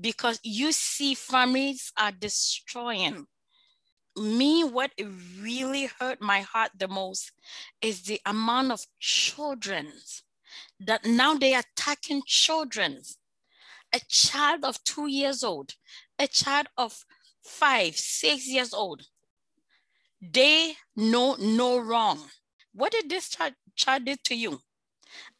because 0.00 0.40
you 0.42 0.72
see 0.72 1.14
families 1.14 1.92
are 1.98 2.12
destroying. 2.12 3.26
Me, 4.16 4.62
what 4.62 4.92
really 5.40 5.90
hurt 5.98 6.20
my 6.20 6.40
heart 6.40 6.70
the 6.78 6.88
most 6.88 7.32
is 7.80 8.02
the 8.02 8.20
amount 8.24 8.70
of 8.70 8.86
children 9.00 9.92
that 10.78 11.04
now 11.04 11.34
they 11.34 11.54
are 11.54 11.62
attacking 11.76 12.22
children. 12.26 13.02
A 13.92 14.00
child 14.08 14.64
of 14.64 14.82
two 14.84 15.06
years 15.06 15.42
old, 15.44 15.74
a 16.18 16.26
child 16.26 16.68
of 16.76 17.04
five, 17.42 17.96
six 17.96 18.46
years 18.46 18.72
old. 18.72 19.02
They 20.20 20.76
know 20.96 21.36
no 21.38 21.78
wrong. 21.78 22.30
What 22.72 22.92
did 22.92 23.08
this 23.08 23.28
child, 23.28 23.54
child 23.76 24.04
did 24.04 24.24
to 24.24 24.34
you? 24.34 24.60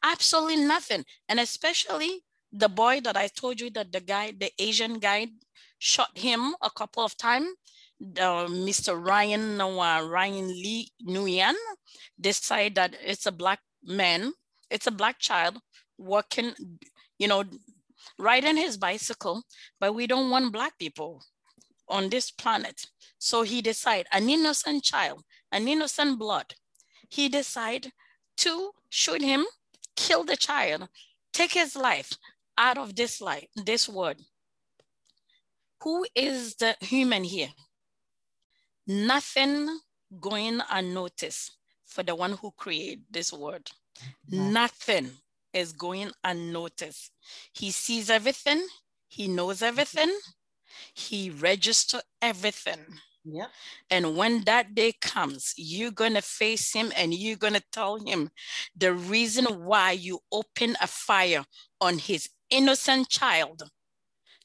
Absolutely 0.02 0.64
nothing. 0.64 1.04
And 1.28 1.40
especially 1.40 2.24
the 2.52 2.68
boy 2.68 3.00
that 3.00 3.16
I 3.16 3.28
told 3.28 3.60
you 3.60 3.70
that 3.70 3.92
the 3.92 4.00
guy, 4.00 4.32
the 4.38 4.52
Asian 4.58 4.98
guy, 4.98 5.28
shot 5.78 6.16
him 6.16 6.54
a 6.62 6.70
couple 6.70 7.04
of 7.04 7.16
times. 7.16 7.48
Mr. 8.04 9.02
Ryan 9.02 9.61
uh, 9.61 10.02
Ryan 10.02 10.49
Lee 10.49 10.90
Nguyen 11.06 11.54
decided 12.20 12.75
that 12.75 12.96
it's 13.02 13.26
a 13.26 13.32
black 13.32 13.61
man, 13.82 14.32
it's 14.70 14.87
a 14.87 14.90
black 14.90 15.18
child 15.18 15.58
walking, 15.99 16.54
you 17.18 17.28
know, 17.28 17.44
riding 18.18 18.56
his 18.56 18.76
bicycle, 18.76 19.42
but 19.80 19.94
we 19.94 20.06
don't 20.06 20.30
want 20.30 20.52
black 20.52 20.78
people 20.78 21.23
on 21.88 22.11
this 22.11 22.30
planet. 22.30 22.87
So 23.18 23.42
he 23.42 23.62
decided, 23.62 24.06
an 24.12 24.28
innocent 24.28 24.82
child, 24.84 25.23
an 25.52 25.68
innocent 25.68 26.18
blood, 26.18 26.54
he 27.08 27.28
decided 27.28 27.92
to 28.38 28.70
shoot 28.88 29.23
him, 29.23 29.46
kill 29.96 30.25
the 30.25 30.37
child, 30.37 30.88
take 31.32 31.52
his 31.52 31.76
life 31.76 32.12
out 32.58 32.78
of 32.78 32.96
this 32.96 33.20
life, 33.20 33.46
this 33.64 33.88
world. 33.88 34.20
Who 35.82 36.06
is 36.14 36.56
the 36.56 36.76
human 36.80 37.25
here? 37.25 37.50
Nothing 38.86 39.80
going 40.20 40.60
unnoticed 40.70 41.56
for 41.84 42.02
the 42.02 42.14
one 42.14 42.32
who 42.32 42.50
created 42.52 43.04
this 43.10 43.32
world. 43.32 43.70
Nothing 44.28 45.10
is 45.52 45.72
going 45.72 46.10
unnoticed. 46.22 47.12
He 47.52 47.70
sees 47.70 48.10
everything, 48.10 48.66
he 49.08 49.28
knows 49.28 49.62
everything, 49.62 50.10
he 50.92 51.30
registered 51.30 52.02
everything. 52.20 52.80
Yeah. 53.24 53.46
And 53.90 54.16
when 54.16 54.44
that 54.44 54.74
day 54.74 54.92
comes, 55.00 55.54
you're 55.56 55.90
going 55.90 56.14
to 56.14 56.20
face 56.20 56.72
him 56.72 56.92
and 56.94 57.14
you're 57.14 57.36
going 57.36 57.54
to 57.54 57.62
tell 57.72 57.96
him 57.96 58.30
the 58.76 58.92
reason 58.92 59.46
why 59.64 59.92
you 59.92 60.20
open 60.30 60.76
a 60.82 60.86
fire 60.86 61.44
on 61.80 61.98
his 61.98 62.28
innocent 62.50 63.08
child, 63.08 63.62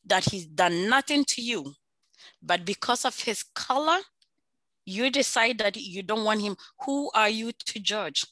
that 0.05 0.25
he's 0.25 0.45
done 0.45 0.87
nothing 0.87 1.25
to 1.25 1.41
you, 1.41 1.73
but 2.41 2.63
because 2.63 3.03
of 3.03 3.19
his 3.19 3.43
color, 3.43 3.99
you 4.89 5.09
decide 5.09 5.57
that 5.59 5.75
you 5.77 6.03
don't 6.03 6.23
want 6.23 6.41
him. 6.41 6.55
Who 6.85 7.09
are 7.13 7.29
you 7.29 7.51
to 7.65 7.79
judge? 7.79 8.25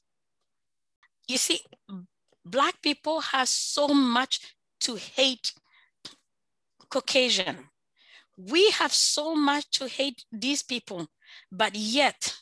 You 1.28 1.38
see, 1.38 1.60
Black 2.46 2.82
people 2.82 3.20
have 3.22 3.50
so 3.50 3.88
much 3.88 4.56
to 4.82 4.96
hate 4.96 5.54
Caucasian 6.90 7.70
we 8.38 8.70
have 8.72 8.94
so 8.94 9.36
much 9.36 9.70
to 9.72 9.88
hate 9.88 10.24
these 10.32 10.62
people, 10.62 11.08
but 11.52 11.76
yet 11.76 12.36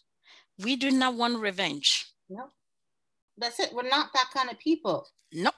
we 0.60 0.76
do 0.76 0.92
not 0.92 1.16
want 1.16 1.40
revenge. 1.40 2.06
No, 2.30 2.50
that's 3.38 3.60
it. 3.60 3.74
We're 3.74 3.88
not 3.88 4.10
that 4.14 4.30
kind 4.34 4.50
of 4.50 4.60
people. 4.60 5.08
Nope. 5.32 5.56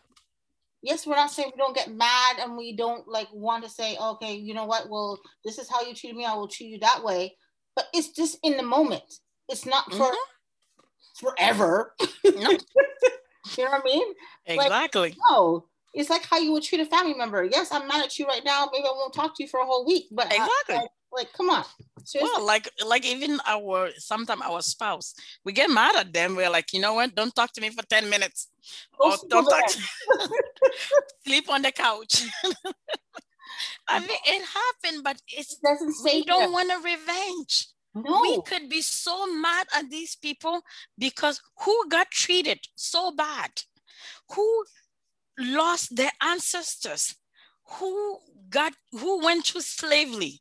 Yes, 0.84 1.08
we're 1.08 1.16
not 1.16 1.32
saying 1.32 1.52
we 1.54 1.58
don't 1.58 1.76
get 1.76 1.92
mad 1.92 2.38
and 2.40 2.56
we 2.56 2.76
don't 2.76 3.08
like 3.08 3.28
want 3.34 3.64
to 3.64 3.70
say, 3.70 3.98
okay, 3.98 4.36
you 4.36 4.54
know 4.54 4.66
what? 4.66 4.90
Well, 4.90 5.20
this 5.44 5.58
is 5.58 5.70
how 5.70 5.82
you 5.82 5.96
treat 5.96 6.16
me. 6.16 6.24
I 6.24 6.36
will 6.36 6.48
treat 6.48 6.68
you 6.68 6.80
that 6.80 7.04
way. 7.04 7.36
But 7.78 7.86
it's 7.94 8.10
just 8.10 8.40
in 8.44 8.58
the 8.58 8.64
moment. 8.64 9.04
It's 9.48 9.66
not 9.66 9.86
for 9.94 10.12
mm-hmm. 10.12 11.26
forever. 11.26 11.96
You 13.56 13.64
know 13.64 13.72
what 13.72 13.82
I 13.82 13.86
mean? 13.86 14.14
Exactly. 14.46 15.10
Like, 15.10 15.18
no, 15.30 15.66
it's 15.94 16.10
like 16.10 16.26
how 16.26 16.38
you 16.38 16.52
would 16.52 16.64
treat 16.64 16.82
a 16.82 16.86
family 16.86 17.14
member. 17.14 17.46
Yes, 17.46 17.72
I'm 17.72 17.88
mad 17.88 18.04
at 18.04 18.20
you 18.20 18.26
right 18.26 18.44
now. 18.44 18.68
Maybe 18.74 18.84
I 18.84 18.92
won't 18.92 19.14
talk 19.14 19.38
to 19.38 19.44
you 19.44 19.48
for 19.48 19.62
a 19.62 19.66
whole 19.66 19.86
week. 19.86 20.08
But 20.12 20.26
exactly. 20.26 20.76
I, 20.76 20.80
I, 20.80 20.88
like, 21.14 21.32
come 21.32 21.50
on. 21.50 21.64
Seriously? 22.04 22.32
Well, 22.36 22.46
like 22.46 22.70
like 22.86 23.06
even 23.06 23.40
our 23.46 23.90
sometimes 23.98 24.42
our 24.44 24.62
spouse, 24.62 25.14
we 25.44 25.54
get 25.54 25.70
mad 25.70 25.96
at 25.96 26.14
them. 26.14 26.36
We're 26.36 26.50
like, 26.50 26.74
you 26.74 26.82
know 26.82 26.94
what? 26.94 27.16
Don't 27.16 27.34
talk 27.34 27.54
to 27.54 27.62
me 27.62 27.70
for 27.70 27.84
10 27.84 28.10
minutes. 28.10 28.50
Go 29.00 29.12
or 29.12 29.18
don't 29.30 29.46
talk 29.46 29.68
to 29.68 29.80
sleep 31.26 31.50
on 31.50 31.62
the 31.62 31.72
couch. 31.72 32.24
I 33.90 34.00
mean, 34.00 34.10
it 34.26 34.44
happened, 34.46 35.04
but 35.04 35.22
it 35.30 35.48
doesn't 35.64 35.94
say 35.94 36.20
we 36.20 36.26
don't 36.26 36.52
want 36.52 36.72
a 36.72 36.78
revenge. 36.78 37.68
No. 37.96 38.22
We 38.22 38.42
could 38.44 38.70
be 38.70 38.82
so 38.82 39.26
mad 39.34 39.68
at 39.76 39.90
these 39.90 40.16
people 40.16 40.62
because 40.98 41.42
who 41.62 41.90
got 41.90 42.12
treated 42.12 42.60
so 42.76 43.12
bad? 43.12 43.64
Who 44.36 44.66
lost 45.40 45.96
their 45.96 46.12
ancestors 46.22 47.16
who 47.68 48.20
got 48.50 48.74
who 48.92 49.24
went 49.24 49.46
to 49.46 49.62
slavery 49.62 50.40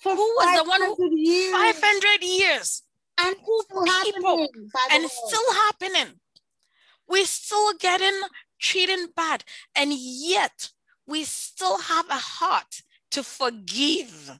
For 0.00 0.14
who 0.14 0.22
was 0.22 0.62
the 0.62 0.68
one 0.68 0.82
who 0.82 1.16
years. 1.16 1.52
500 1.52 2.22
years 2.22 2.82
and 3.18 3.36
who 3.44 3.62
people 4.04 4.48
and 4.92 5.10
still 5.10 5.52
happening 5.54 6.20
we're 7.08 7.26
still 7.26 7.72
getting 7.80 8.20
treated 8.60 9.14
bad 9.16 9.44
and 9.74 9.92
yet 9.92 10.70
we 11.10 11.24
still 11.24 11.78
have 11.78 12.08
a 12.08 12.14
heart 12.14 12.82
to 13.10 13.22
forgive. 13.22 14.38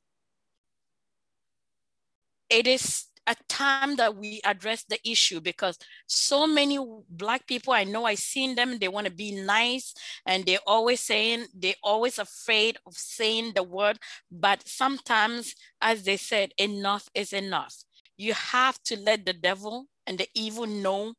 It 2.49 2.67
is 2.67 3.07
a 3.27 3.37
time 3.49 3.97
that 3.97 4.17
we 4.17 4.41
address 4.45 4.85
the 4.85 4.99
issue 5.09 5.41
because 5.41 5.79
so 6.07 6.47
many 6.47 6.79
black 7.11 7.47
people 7.47 7.73
i 7.73 7.85
know 7.85 8.05
i 8.07 8.15
seen 8.15 8.55
them 8.55 8.79
they 8.79 8.89
want 8.89 9.07
to 9.07 9.13
be 9.13 9.31
nice 9.31 9.93
and 10.25 10.45
they're 10.47 10.67
always 10.67 11.01
saying 11.01 11.45
they're 11.55 11.75
always 11.83 12.19
afraid 12.19 12.79
of 12.87 12.95
saying 12.97 13.53
the 13.55 13.63
word 13.63 13.99
but 14.33 14.67
sometimes 14.67 15.55
as 15.81 16.05
they 16.05 16.17
said 16.17 16.53
enough 16.59 17.09
is 17.15 17.33
enough. 17.33 17.75
You 18.17 18.35
have 18.35 18.83
to 18.85 18.99
let 18.99 19.25
the 19.25 19.33
devil 19.33 19.87
and 20.07 20.19
the 20.19 20.29
evil 20.35 20.67
know 20.67 21.15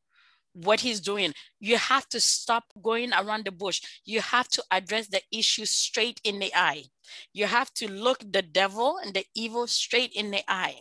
what 0.53 0.79
he's 0.81 0.99
doing. 0.99 1.33
You 1.59 1.77
have 1.77 2.07
to 2.09 2.19
stop 2.19 2.65
going 2.81 3.13
around 3.13 3.45
the 3.45 3.51
bush. 3.51 3.81
You 4.05 4.21
have 4.21 4.47
to 4.49 4.63
address 4.71 5.07
the 5.07 5.21
issue 5.31 5.65
straight 5.65 6.19
in 6.23 6.39
the 6.39 6.51
eye. 6.55 6.85
You 7.33 7.45
have 7.45 7.73
to 7.75 7.91
look 7.91 8.19
the 8.19 8.41
devil 8.41 8.97
and 9.03 9.13
the 9.13 9.25
evil 9.35 9.67
straight 9.67 10.13
in 10.13 10.31
the 10.31 10.43
eye 10.47 10.79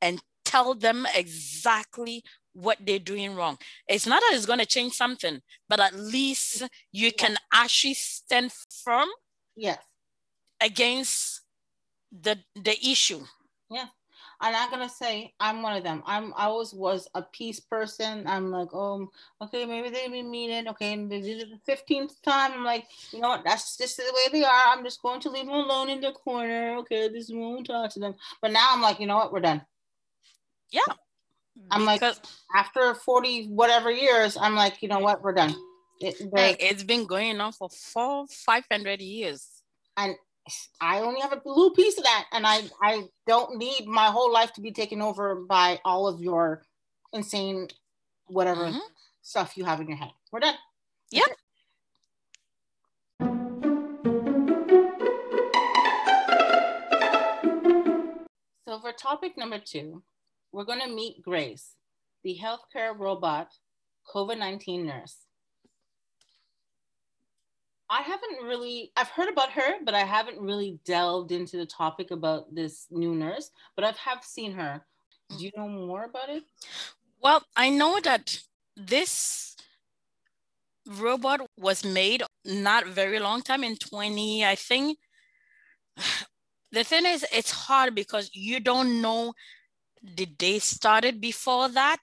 and 0.00 0.20
tell 0.44 0.74
them 0.74 1.06
exactly 1.14 2.22
what 2.52 2.78
they're 2.80 2.98
doing 2.98 3.34
wrong. 3.34 3.58
It's 3.88 4.06
not 4.06 4.20
that 4.20 4.36
it's 4.36 4.46
going 4.46 4.60
to 4.60 4.66
change 4.66 4.92
something, 4.92 5.40
but 5.68 5.80
at 5.80 5.94
least 5.94 6.62
you 6.92 7.12
can 7.12 7.36
actually 7.52 7.94
stand 7.94 8.52
firm 8.84 9.08
yes. 9.56 9.78
against 10.60 11.42
the 12.12 12.38
the 12.54 12.78
issue. 12.86 13.24
Yeah. 13.70 13.86
And 14.44 14.54
I'm 14.54 14.70
not 14.70 14.70
gonna 14.70 14.90
say 14.90 15.32
I'm 15.40 15.62
one 15.62 15.74
of 15.74 15.84
them. 15.84 16.02
I'm 16.04 16.34
I 16.36 16.44
always 16.44 16.74
was 16.74 17.08
a 17.14 17.22
peace 17.22 17.60
person. 17.60 18.24
I'm 18.26 18.50
like, 18.50 18.68
oh, 18.74 19.08
okay, 19.40 19.64
maybe 19.64 19.88
they 19.88 20.06
mean 20.06 20.50
it. 20.50 20.66
Okay, 20.68 20.92
and 20.92 21.10
they 21.10 21.22
did 21.22 21.40
it 21.40 21.48
the 21.50 21.58
fifteenth 21.64 22.20
time. 22.20 22.52
I'm 22.52 22.62
like, 22.62 22.84
you 23.10 23.20
know 23.20 23.30
what? 23.30 23.42
That's 23.42 23.78
just 23.78 23.96
the 23.96 24.02
way 24.02 24.38
they 24.38 24.44
are. 24.44 24.66
I'm 24.66 24.84
just 24.84 25.00
going 25.00 25.20
to 25.22 25.30
leave 25.30 25.46
them 25.46 25.54
alone 25.54 25.88
in 25.88 26.02
the 26.02 26.12
corner. 26.12 26.76
Okay, 26.80 27.08
this 27.08 27.30
won't 27.32 27.66
talk 27.66 27.90
to 27.92 28.00
them. 28.00 28.16
But 28.42 28.52
now 28.52 28.68
I'm 28.70 28.82
like, 28.82 29.00
you 29.00 29.06
know 29.06 29.16
what? 29.16 29.32
We're 29.32 29.40
done. 29.40 29.62
Yeah. 30.70 30.92
I'm 31.70 31.86
because, 31.86 32.18
like, 32.18 32.66
after 32.66 32.94
40 32.94 33.46
whatever 33.46 33.90
years, 33.90 34.36
I'm 34.36 34.54
like, 34.56 34.82
you 34.82 34.88
know 34.88 34.98
what, 34.98 35.22
we're 35.22 35.32
done. 35.32 35.54
It, 36.00 36.16
it's 36.60 36.82
been 36.82 37.06
going 37.06 37.40
on 37.40 37.52
for 37.52 37.70
four, 37.70 38.26
500 38.28 39.00
years. 39.00 39.48
And 39.96 40.16
I 40.80 41.00
only 41.00 41.20
have 41.20 41.32
a 41.32 41.40
little 41.44 41.70
piece 41.70 41.96
of 41.96 42.04
that. 42.04 42.26
And 42.32 42.46
I, 42.46 42.62
I 42.82 43.04
don't 43.26 43.56
need 43.56 43.86
my 43.86 44.06
whole 44.06 44.32
life 44.32 44.52
to 44.54 44.60
be 44.60 44.72
taken 44.72 45.00
over 45.00 45.36
by 45.36 45.80
all 45.84 46.06
of 46.06 46.20
your 46.20 46.62
insane, 47.12 47.68
whatever 48.26 48.66
mm-hmm. 48.66 48.78
stuff 49.22 49.56
you 49.56 49.64
have 49.64 49.80
in 49.80 49.88
your 49.88 49.96
head. 49.96 50.12
We're 50.30 50.40
done. 50.40 50.54
Yep. 51.10 51.28
So 58.66 58.80
for 58.80 58.92
topic 58.92 59.38
number 59.38 59.58
two, 59.58 60.02
we're 60.52 60.64
going 60.64 60.80
to 60.80 60.88
meet 60.88 61.22
Grace, 61.22 61.74
the 62.22 62.38
healthcare 62.42 62.98
robot 62.98 63.52
COVID 64.12 64.38
19 64.38 64.86
nurse. 64.86 65.23
I 67.94 68.02
haven't 68.02 68.44
really, 68.44 68.90
I've 68.96 69.10
heard 69.10 69.28
about 69.28 69.52
her, 69.52 69.74
but 69.84 69.94
I 69.94 70.00
haven't 70.00 70.40
really 70.40 70.80
delved 70.84 71.30
into 71.30 71.56
the 71.56 71.64
topic 71.64 72.10
about 72.10 72.52
this 72.52 72.88
new 72.90 73.14
nurse, 73.14 73.52
but 73.76 73.84
I 73.84 73.88
have 73.88 73.98
have 73.98 74.24
seen 74.24 74.50
her. 74.54 74.84
Do 75.38 75.44
you 75.44 75.52
know 75.56 75.68
more 75.68 76.04
about 76.04 76.28
it? 76.28 76.42
Well, 77.22 77.44
I 77.56 77.70
know 77.70 78.00
that 78.02 78.36
this 78.76 79.56
robot 80.98 81.42
was 81.56 81.84
made 81.84 82.24
not 82.44 82.88
very 82.88 83.20
long 83.20 83.42
time 83.42 83.62
in 83.62 83.76
20, 83.76 84.44
I 84.44 84.56
think. 84.56 84.98
The 86.72 86.82
thing 86.82 87.06
is, 87.06 87.24
it's 87.32 87.52
hard 87.52 87.94
because 87.94 88.30
you 88.34 88.58
don't 88.58 89.00
know 89.00 89.34
did 90.16 90.36
they 90.40 90.58
started 90.58 91.20
before 91.20 91.68
that 91.68 92.02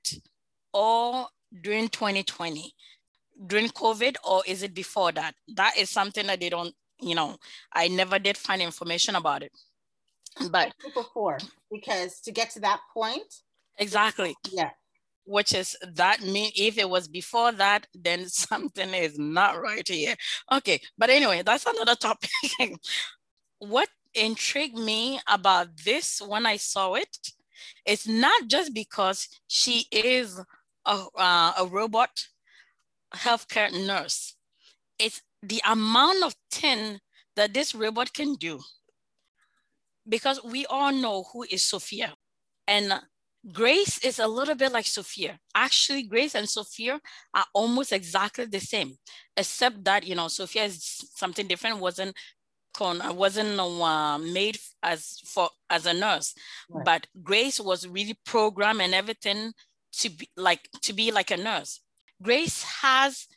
or 0.73 1.27
during 1.61 1.89
2020 1.89 2.73
during 3.47 3.69
covid 3.69 4.15
or 4.23 4.43
is 4.47 4.63
it 4.63 4.73
before 4.73 5.11
that? 5.13 5.35
That 5.55 5.77
is 5.77 5.89
something 5.89 6.27
that 6.27 6.39
they 6.39 6.49
don't 6.49 6.73
you 7.03 7.15
know 7.15 7.35
i 7.73 7.87
never 7.87 8.19
did 8.19 8.37
find 8.37 8.61
information 8.61 9.15
about 9.15 9.43
it. 9.43 9.51
But 10.49 10.73
before 10.95 11.39
because 11.71 12.21
to 12.21 12.31
get 12.31 12.51
to 12.51 12.59
that 12.61 12.79
point 12.93 13.33
exactly. 13.77 14.35
Yeah. 14.51 14.69
Which 15.25 15.53
is 15.53 15.77
that 15.95 16.21
mean 16.21 16.51
if 16.55 16.77
it 16.77 16.89
was 16.89 17.07
before 17.07 17.51
that 17.53 17.87
then 17.93 18.29
something 18.29 18.93
is 18.93 19.17
not 19.17 19.61
right 19.61 19.87
here. 19.87 20.15
Okay 20.51 20.79
but 20.97 21.09
anyway 21.09 21.41
that's 21.43 21.65
another 21.65 21.95
topic. 21.95 22.29
What 23.59 23.89
intrigued 24.13 24.77
me 24.77 25.21
about 25.27 25.69
this 25.85 26.21
when 26.21 26.45
i 26.45 26.57
saw 26.57 26.95
it 26.95 27.17
it's 27.85 28.07
not 28.07 28.47
just 28.47 28.73
because 28.73 29.27
she 29.47 29.85
is 29.91 30.39
a, 30.85 31.05
uh, 31.15 31.53
a 31.59 31.65
robot 31.65 32.09
healthcare 33.15 33.71
nurse. 33.85 34.35
It's 34.99 35.21
the 35.41 35.61
amount 35.67 36.23
of 36.23 36.35
thing 36.51 36.99
that 37.35 37.53
this 37.53 37.73
robot 37.73 38.13
can 38.13 38.35
do. 38.35 38.59
Because 40.07 40.43
we 40.43 40.65
all 40.65 40.91
know 40.91 41.25
who 41.31 41.43
is 41.43 41.61
Sophia. 41.67 42.13
And 42.67 43.01
Grace 43.51 43.97
is 44.03 44.19
a 44.19 44.27
little 44.27 44.55
bit 44.55 44.71
like 44.71 44.85
Sophia. 44.85 45.39
Actually, 45.55 46.03
Grace 46.03 46.35
and 46.35 46.47
Sophia 46.47 46.99
are 47.33 47.45
almost 47.53 47.91
exactly 47.91 48.45
the 48.45 48.59
same, 48.59 48.93
except 49.35 49.83
that, 49.83 50.05
you 50.05 50.13
know, 50.13 50.27
Sophia 50.27 50.65
is 50.65 51.03
something 51.15 51.47
different, 51.47 51.79
wasn't 51.79 52.15
wasn't 52.79 53.59
uh, 53.59 54.17
made 54.17 54.57
as 54.81 55.19
for 55.25 55.49
as 55.69 55.85
a 55.85 55.93
nurse, 55.93 56.33
right. 56.69 56.85
but 56.85 57.07
Grace 57.21 57.59
was 57.59 57.87
really 57.87 58.17
programmed 58.25 58.81
and 58.81 58.93
everything 58.93 59.51
to 59.91 60.09
be 60.09 60.29
like 60.37 60.69
to 60.81 60.93
be 60.93 61.11
like 61.11 61.31
a 61.31 61.37
nurse. 61.37 61.81
Grace 62.21 62.63
has 62.81 63.27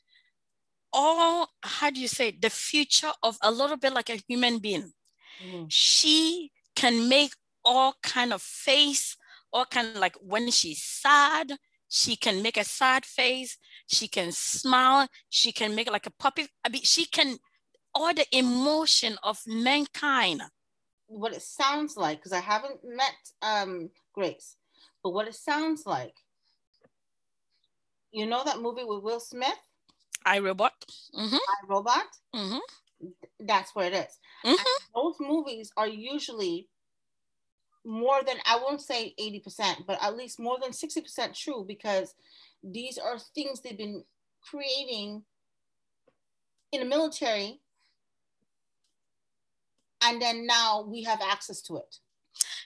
all, 0.92 1.48
how 1.62 1.90
do 1.90 2.00
you 2.00 2.08
say, 2.08 2.30
the 2.30 2.50
future 2.50 3.12
of 3.22 3.36
a 3.42 3.50
little 3.50 3.76
bit 3.76 3.92
like 3.92 4.10
a 4.10 4.20
human 4.28 4.58
being. 4.58 4.92
Mm. 5.44 5.66
She 5.68 6.50
can 6.76 7.08
make 7.08 7.32
all 7.64 7.94
kind 8.02 8.32
of 8.32 8.42
face, 8.42 9.16
all 9.52 9.64
kind 9.64 9.88
of 9.88 9.96
like 9.96 10.16
when 10.20 10.50
she's 10.50 10.82
sad, 10.82 11.52
she 11.94 12.16
can 12.16 12.42
make 12.42 12.56
a 12.56 12.64
sad 12.64 13.04
face. 13.04 13.56
She 13.86 14.08
can 14.08 14.32
smile. 14.32 15.06
She 15.28 15.52
can 15.52 15.76
make 15.76 15.88
like 15.88 16.06
a 16.06 16.12
puppy. 16.18 16.48
I 16.64 16.68
mean, 16.68 16.82
she 16.82 17.04
can 17.04 17.36
all 17.94 18.12
the 18.12 18.26
emotion 18.36 19.16
of 19.22 19.38
mankind. 19.46 20.42
What 21.06 21.32
it 21.32 21.42
sounds 21.42 21.96
like, 21.96 22.18
because 22.18 22.32
I 22.32 22.40
haven't 22.40 22.80
met 22.82 23.14
um, 23.42 23.90
Grace, 24.12 24.56
but 25.04 25.10
what 25.10 25.28
it 25.28 25.36
sounds 25.36 25.86
like 25.86 26.16
you 28.14 28.26
know 28.26 28.44
that 28.44 28.60
movie 28.60 28.84
with 28.84 29.02
Will 29.02 29.20
Smith? 29.20 29.58
I 30.24 30.38
Robot. 30.38 30.72
Mm-hmm. 31.14 31.34
I 31.34 31.66
Robot. 31.68 32.06
Mm-hmm. 32.34 33.08
That's 33.40 33.74
where 33.74 33.88
it 33.88 33.94
is. 33.94 34.18
Mm-hmm. 34.46 34.54
Those 34.94 35.16
movies 35.20 35.72
are 35.76 35.88
usually 35.88 36.68
more 37.84 38.22
than 38.26 38.36
I 38.46 38.56
won't 38.56 38.80
say 38.80 39.14
eighty 39.18 39.40
percent, 39.40 39.80
but 39.86 39.98
at 40.00 40.16
least 40.16 40.38
more 40.38 40.58
than 40.62 40.72
sixty 40.72 41.00
percent 41.00 41.34
true 41.34 41.64
because 41.66 42.14
these 42.62 42.98
are 42.98 43.18
things 43.34 43.60
they've 43.60 43.76
been 43.76 44.04
creating 44.40 45.24
in 46.72 46.80
the 46.80 46.86
military, 46.86 47.60
and 50.02 50.22
then 50.22 50.46
now 50.46 50.86
we 50.88 51.02
have 51.02 51.20
access 51.20 51.60
to 51.62 51.76
it. 51.76 51.98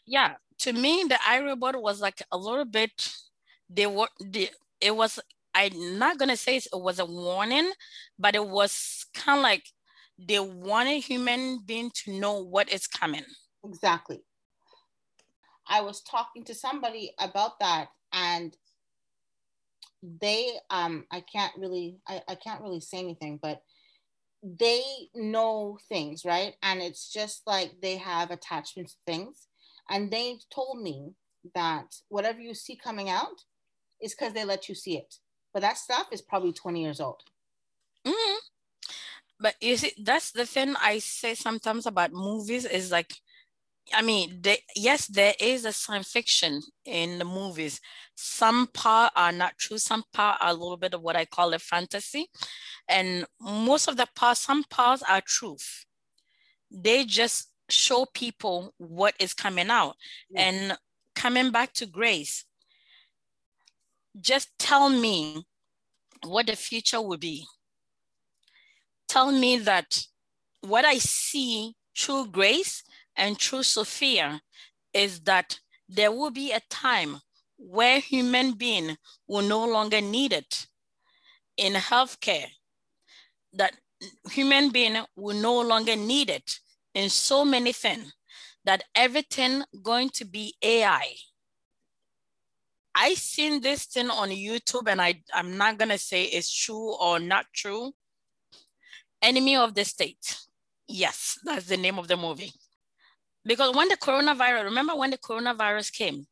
Yeah, 0.06 0.34
to 0.58 0.72
me, 0.72 1.04
the 1.08 1.18
iRobot 1.26 1.80
was 1.80 2.00
like 2.00 2.22
a 2.30 2.37
little 2.37 2.64
bit. 2.64 3.16
They 3.68 3.87
were 3.87 4.08
the 4.20 4.50
it 4.80 4.94
was 4.94 5.18
I'm 5.58 5.98
not 5.98 6.18
gonna 6.18 6.36
say 6.36 6.56
it 6.56 6.68
was 6.72 7.00
a 7.00 7.04
warning, 7.04 7.72
but 8.16 8.36
it 8.36 8.46
was 8.46 9.04
kind 9.12 9.40
of 9.40 9.42
like 9.42 9.64
they 10.16 10.38
wanted 10.38 11.02
human 11.02 11.60
being 11.66 11.90
to 12.04 12.12
know 12.12 12.44
what 12.44 12.72
is 12.72 12.86
coming. 12.86 13.24
Exactly. 13.64 14.20
I 15.66 15.80
was 15.80 16.00
talking 16.02 16.44
to 16.44 16.54
somebody 16.54 17.12
about 17.18 17.58
that 17.58 17.88
and 18.12 18.56
they 20.02 20.52
um 20.70 21.04
I 21.10 21.22
can't 21.22 21.52
really 21.58 21.98
I, 22.06 22.22
I 22.28 22.34
can't 22.36 22.62
really 22.62 22.80
say 22.80 22.98
anything, 22.98 23.40
but 23.42 23.60
they 24.44 24.82
know 25.16 25.76
things, 25.88 26.24
right? 26.24 26.54
And 26.62 26.80
it's 26.80 27.12
just 27.12 27.42
like 27.48 27.72
they 27.82 27.96
have 27.96 28.30
attachments 28.30 28.94
to 28.94 29.12
things. 29.12 29.48
And 29.90 30.08
they 30.12 30.38
told 30.54 30.80
me 30.80 31.14
that 31.56 31.96
whatever 32.10 32.38
you 32.38 32.54
see 32.54 32.76
coming 32.76 33.10
out 33.10 33.42
is 34.00 34.14
because 34.14 34.34
they 34.34 34.44
let 34.44 34.68
you 34.68 34.76
see 34.76 34.96
it 34.96 35.16
but 35.52 35.62
that 35.62 35.78
stuff 35.78 36.08
is 36.12 36.22
probably 36.22 36.52
20 36.52 36.82
years 36.82 37.00
old. 37.00 37.22
Mm-hmm. 38.06 38.38
But 39.40 39.54
you 39.61 39.76
see, 39.76 39.92
that's 40.02 40.32
the 40.32 40.46
thing 40.46 40.74
I 40.82 40.98
say 40.98 41.34
sometimes 41.34 41.87
about 41.87 42.12
movies 42.12 42.64
is 42.64 42.90
like, 42.90 43.12
I 43.94 44.02
mean, 44.02 44.40
they, 44.42 44.58
yes, 44.76 45.06
there 45.06 45.34
is 45.40 45.64
a 45.64 45.72
science 45.72 46.11
fiction 46.11 46.61
in 46.84 47.18
the 47.18 47.24
movies. 47.24 47.80
Some 48.14 48.66
part 48.66 49.12
are 49.16 49.32
not 49.32 49.56
true. 49.56 49.78
Some 49.78 50.04
part 50.12 50.38
are 50.40 50.50
a 50.50 50.54
little 50.54 50.76
bit 50.76 50.92
of 50.92 51.02
what 51.02 51.16
I 51.16 51.24
call 51.24 51.54
a 51.54 51.58
fantasy, 51.58 52.26
and 52.88 53.24
most 53.40 53.88
of 53.88 53.96
the 53.96 54.06
parts, 54.14 54.40
some 54.40 54.64
parts 54.64 55.02
are 55.08 55.22
truth. 55.22 55.87
They 56.70 57.04
just 57.04 57.48
show 57.70 58.06
people 58.12 58.74
what 58.78 59.14
is 59.18 59.32
coming 59.34 59.70
out. 59.70 59.96
And 60.34 60.76
coming 61.14 61.50
back 61.50 61.72
to 61.74 61.87
Grace, 61.87 62.44
just 64.20 64.50
tell 64.59 64.88
me 64.88 65.46
what 66.24 66.46
the 66.46 66.57
future 66.57 67.00
will 67.00 67.18
be. 67.18 67.46
Tell 69.09 69.33
me 69.33 69.59
that 69.59 70.07
what 70.61 70.85
I 70.85 70.98
see 70.98 71.74
through 71.96 72.28
grace 72.28 72.83
and 73.16 73.38
through 73.38 73.62
Sophia 73.62 74.40
is 74.92 75.20
that 75.20 75.59
there 75.88 76.12
will 76.12 76.31
be 76.31 76.52
a 76.52 76.61
time 76.68 77.20
where 77.57 78.00
human 78.00 78.52
being 78.52 78.96
will 79.26 79.42
no 79.42 79.64
longer 79.64 80.00
need 80.00 80.33
it 80.33 80.66
in 81.57 81.72
healthcare, 81.74 82.46
that 83.52 83.74
human 84.31 84.70
being 84.70 84.96
will 85.16 85.37
no 85.37 85.61
longer 85.61 85.96
need 85.96 86.31
it 86.31 86.59
in 86.94 87.11
so 87.11 87.44
many 87.44 87.72
things, 87.72 88.14
that 88.64 88.85
everything 88.94 89.64
going 89.83 90.09
to 90.11 90.24
be 90.24 90.54
AI. 90.62 91.14
I 93.00 93.14
seen 93.14 93.61
this 93.61 93.84
thing 93.84 94.11
on 94.11 94.30
YouTube 94.30 94.88
and 94.88 95.00
I, 95.00 95.22
I'm 95.32 95.56
not 95.56 95.78
gonna 95.78 95.98
say 95.98 96.24
it's 96.24 96.52
true 96.52 96.96
or 97.00 97.20
not 97.20 97.46
true. 97.54 97.92
Enemy 99.22 99.56
of 99.56 99.74
the 99.74 99.84
State. 99.84 100.37
Yes, 100.88 101.38
that's 101.44 101.66
the 101.66 101.76
name 101.76 101.98
of 102.00 102.08
the 102.08 102.16
movie. 102.16 102.52
Because 103.44 103.74
when 103.76 103.88
the 103.88 103.96
coronavirus, 103.96 104.64
remember 104.64 104.96
when 104.96 105.11
the 105.11 105.18
coronavirus 105.18 105.92
came, 105.92 106.26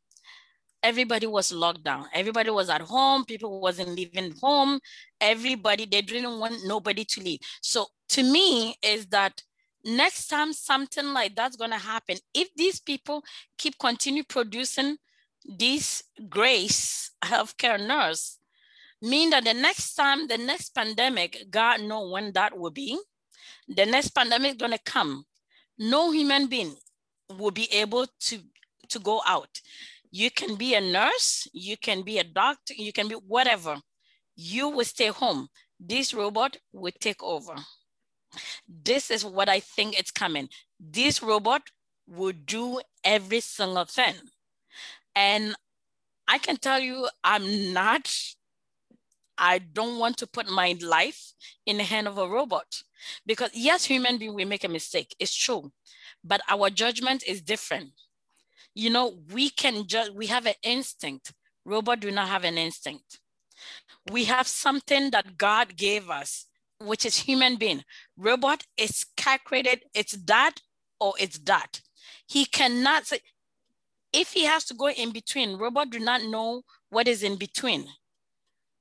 everybody 0.83 1.25
was 1.25 1.53
locked 1.53 1.83
down. 1.85 2.07
Everybody 2.13 2.49
was 2.49 2.69
at 2.69 2.81
home. 2.81 3.23
People 3.23 3.61
wasn't 3.61 3.95
leaving 3.95 4.33
home. 4.41 4.81
Everybody, 5.21 5.85
they 5.85 6.01
didn't 6.01 6.37
want 6.37 6.65
nobody 6.65 7.05
to 7.05 7.21
leave. 7.21 7.39
So 7.61 7.85
to 8.09 8.23
me 8.23 8.75
is 8.83 9.05
that 9.07 9.41
next 9.85 10.27
time 10.27 10.51
something 10.51 11.13
like 11.13 11.33
that's 11.33 11.55
gonna 11.55 11.77
happen, 11.77 12.17
if 12.33 12.49
these 12.57 12.81
people 12.81 13.23
keep 13.57 13.79
continue 13.79 14.23
producing 14.25 14.97
this 15.47 16.03
grace 16.29 17.11
healthcare 17.23 17.79
nurse 17.79 18.37
mean 19.01 19.29
that 19.29 19.45
the 19.45 19.53
next 19.53 19.95
time 19.95 20.27
the 20.27 20.37
next 20.37 20.75
pandemic 20.75 21.45
god 21.49 21.81
know 21.81 22.09
when 22.09 22.33
that 22.33 22.57
will 22.57 22.71
be. 22.71 22.99
The 23.67 23.85
next 23.85 24.09
pandemic 24.09 24.57
gonna 24.57 24.77
come. 24.77 25.25
No 25.77 26.11
human 26.11 26.47
being 26.47 26.75
will 27.29 27.51
be 27.51 27.71
able 27.71 28.07
to 28.21 28.39
to 28.89 28.99
go 28.99 29.21
out. 29.25 29.61
You 30.11 30.31
can 30.31 30.55
be 30.55 30.73
a 30.73 30.81
nurse 30.81 31.47
you 31.53 31.77
can 31.77 32.01
be 32.01 32.17
a 32.17 32.23
doctor 32.23 32.73
you 32.73 32.91
can 32.91 33.07
be 33.07 33.15
whatever. 33.15 33.77
You 34.35 34.69
will 34.69 34.85
stay 34.85 35.07
home. 35.07 35.47
This 35.79 36.13
robot 36.13 36.57
will 36.73 36.93
take 36.99 37.23
over. 37.23 37.55
This 38.67 39.09
is 39.09 39.23
what 39.23 39.47
i 39.47 39.59
think 39.59 39.97
it's 39.97 40.11
coming. 40.11 40.49
This 40.79 41.23
robot 41.23 41.61
will 42.07 42.33
do 42.33 42.81
every 43.03 43.39
single 43.39 43.85
thing 43.85 44.15
and 45.17 45.55
I 46.27 46.37
can 46.37 46.57
tell 46.57 46.79
you, 46.79 47.09
I'm 47.23 47.73
not 47.73 48.13
I 49.37 49.59
don't 49.59 49.99
want 49.99 50.17
to 50.17 50.27
put 50.27 50.49
my 50.49 50.75
life 50.81 51.33
in 51.65 51.77
the 51.77 51.83
hand 51.83 52.07
of 52.07 52.17
a 52.17 52.27
robot 52.27 52.83
because 53.25 53.51
yes, 53.53 53.85
human 53.85 54.17
being 54.17 54.33
we 54.33 54.45
make 54.45 54.63
a 54.63 54.69
mistake. 54.69 55.15
It's 55.19 55.35
true, 55.35 55.71
but 56.23 56.41
our 56.49 56.69
judgment 56.69 57.23
is 57.27 57.41
different. 57.41 57.91
You 58.73 58.89
know, 58.89 59.19
we 59.33 59.49
can 59.49 59.87
judge. 59.87 60.11
We 60.11 60.27
have 60.27 60.45
an 60.45 60.55
instinct. 60.63 61.33
Robot 61.65 61.99
do 61.99 62.11
not 62.11 62.29
have 62.29 62.43
an 62.43 62.57
instinct. 62.57 63.19
We 64.11 64.25
have 64.25 64.47
something 64.47 65.11
that 65.11 65.37
God 65.37 65.75
gave 65.75 66.09
us, 66.09 66.45
which 66.79 67.05
is 67.05 67.17
human 67.17 67.57
being. 67.57 67.83
Robot 68.17 68.63
is 68.77 69.05
calculated. 69.15 69.83
It's 69.93 70.13
that 70.25 70.61
or 70.99 71.13
it's 71.19 71.39
that. 71.39 71.81
He 72.27 72.45
cannot 72.45 73.05
say 73.07 73.19
if 74.13 74.33
he 74.33 74.45
has 74.45 74.65
to 74.65 74.73
go 74.73 74.89
in 74.89 75.11
between. 75.11 75.57
Robot 75.57 75.89
do 75.89 75.99
not 75.99 76.23
know 76.23 76.63
what 76.89 77.07
is 77.07 77.23
in 77.23 77.35
between 77.35 77.87